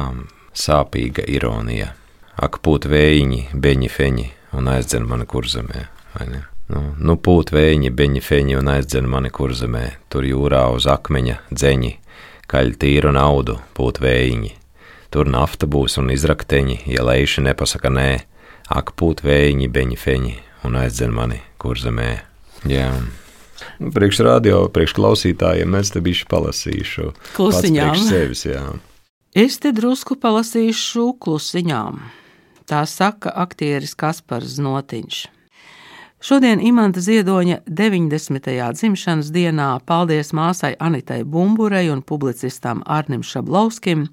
sāpīga 0.53 1.25
ironija. 1.25 1.89
Ak, 2.41 2.59
pūt 2.65 2.85
vējiņi, 2.89 3.41
beņi 3.57 3.89
feņi 3.89 4.27
un 4.57 4.69
aizdzen 4.71 5.07
mani 5.09 5.25
kurzemē. 5.29 5.85
Nu, 6.71 6.81
nu 6.97 7.17
pūt 7.17 7.51
vējiņi, 7.55 7.91
beņi 7.97 8.21
feņi 8.23 8.57
un 8.59 8.69
aizdzen 8.71 9.09
mani 9.09 9.31
kurzemē. 9.33 9.85
Tur 10.13 10.27
jūrā 10.27 10.67
uz 10.75 10.87
akmeņa 10.89 11.39
dzeņi, 11.51 11.93
kaļ 12.51 12.75
tīru 12.81 13.13
naudu, 13.17 13.57
pūt 13.77 13.99
vējiņi. 14.03 14.53
Tur 15.11 15.27
nafta 15.27 15.67
būs 15.67 15.97
un 15.99 16.13
izrakteņi, 16.13 16.83
ja 16.93 17.03
leiši 17.03 17.43
nepasaka 17.49 17.91
nē 17.91 18.11
ak, 18.71 18.93
pūt 18.95 19.25
vējiņi, 19.25 19.67
beņi 19.67 19.97
feņi 19.99 20.35
un 20.67 20.77
aizdzen 20.79 21.11
mani 21.15 21.41
kurzemē. 21.61 22.11
Jā. 22.69 22.91
Nu, 22.93 23.20
priekš 23.79 24.21
radio, 24.27 24.63
priekš 24.73 24.95
klausītājiem 24.97 25.75
mēs 25.75 25.93
te 25.95 26.01
bišķi 26.03 26.29
palasīšu. 26.31 27.11
Klusiņām. 27.35 27.99
Sevis, 28.07 28.45
jā. 28.49 28.63
es 29.35 29.59
te 29.61 29.73
drusku 29.75 30.17
palasīšu 30.21 31.11
klusiņām. 31.21 32.01
Tā 32.69 32.85
saka 32.87 33.33
aktieris 33.35 33.97
Kaspars 33.99 34.57
Znotiņš. 34.57 35.27
Šodien 36.21 36.59
Imants 36.61 37.01
Ziedoņa 37.01 37.63
90. 37.65 38.49
dzimšanas 38.77 39.31
dienā 39.33 39.69
paldies 39.89 40.29
māsai 40.37 40.75
Anitai 40.77 41.23
Bumburei 41.25 41.89
un 41.89 42.03
publicistam 42.05 42.83
Arnim 42.85 43.23
Šablauskim, 43.25 44.03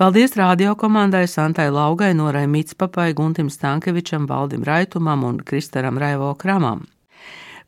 paldies 0.00 0.38
radio 0.40 0.72
komandai 0.72 1.26
Santai 1.28 1.68
Laugai, 1.68 2.14
Norai 2.16 2.46
Mitspapai, 2.48 3.12
Guntim 3.12 3.50
Stankevičam, 3.52 4.24
Valdim 4.24 4.64
Raitumam 4.64 5.24
un 5.28 5.42
Kristaram 5.44 6.00
Raivo 6.00 6.32
Kramam. 6.34 6.86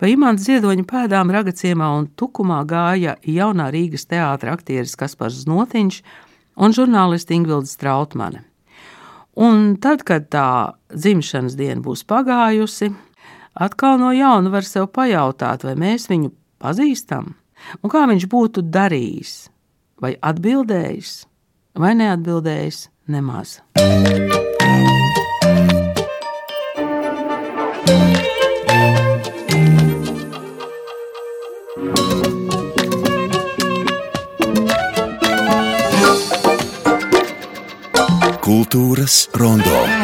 Pa 0.00 0.08
Imants 0.10 0.46
Ziedoņa 0.46 0.84
pēdām 0.88 1.32
Ragaciemā 1.32 1.88
un 1.98 2.08
Tukumā 2.18 2.62
gāja 2.68 3.16
jaunā 3.28 3.68
Rīgas 3.74 4.08
teātra 4.10 4.54
aktieris 4.56 4.96
Kaspars 4.98 5.42
Znotiņš 5.44 6.00
un 6.62 6.74
žurnālisti 6.76 7.36
Ingvilds 7.36 7.74
Strautmane. 7.76 8.44
Un 9.40 9.78
tad, 9.80 10.04
kad 10.04 10.28
tā 10.32 10.76
dzimšanas 10.92 11.56
diena 11.56 11.80
būs 11.84 12.04
pagājusi, 12.04 12.90
atkal 13.56 13.96
no 14.00 14.12
jauna 14.12 14.52
var 14.52 14.68
sev 14.68 14.90
pajautāt, 14.92 15.64
vai 15.64 15.76
mēs 15.80 16.08
viņu 16.12 16.34
pazīstam, 16.60 17.32
un 17.80 17.92
kā 17.92 18.04
viņš 18.10 18.28
būtu 18.28 18.66
darījis, 18.68 19.34
vai 20.04 20.14
atbildējis, 20.20 21.18
vai 21.80 21.96
neatbildējis 21.96 22.86
nemaz. 23.08 23.60
Kultūras 38.42 39.28
rondo. 39.38 40.01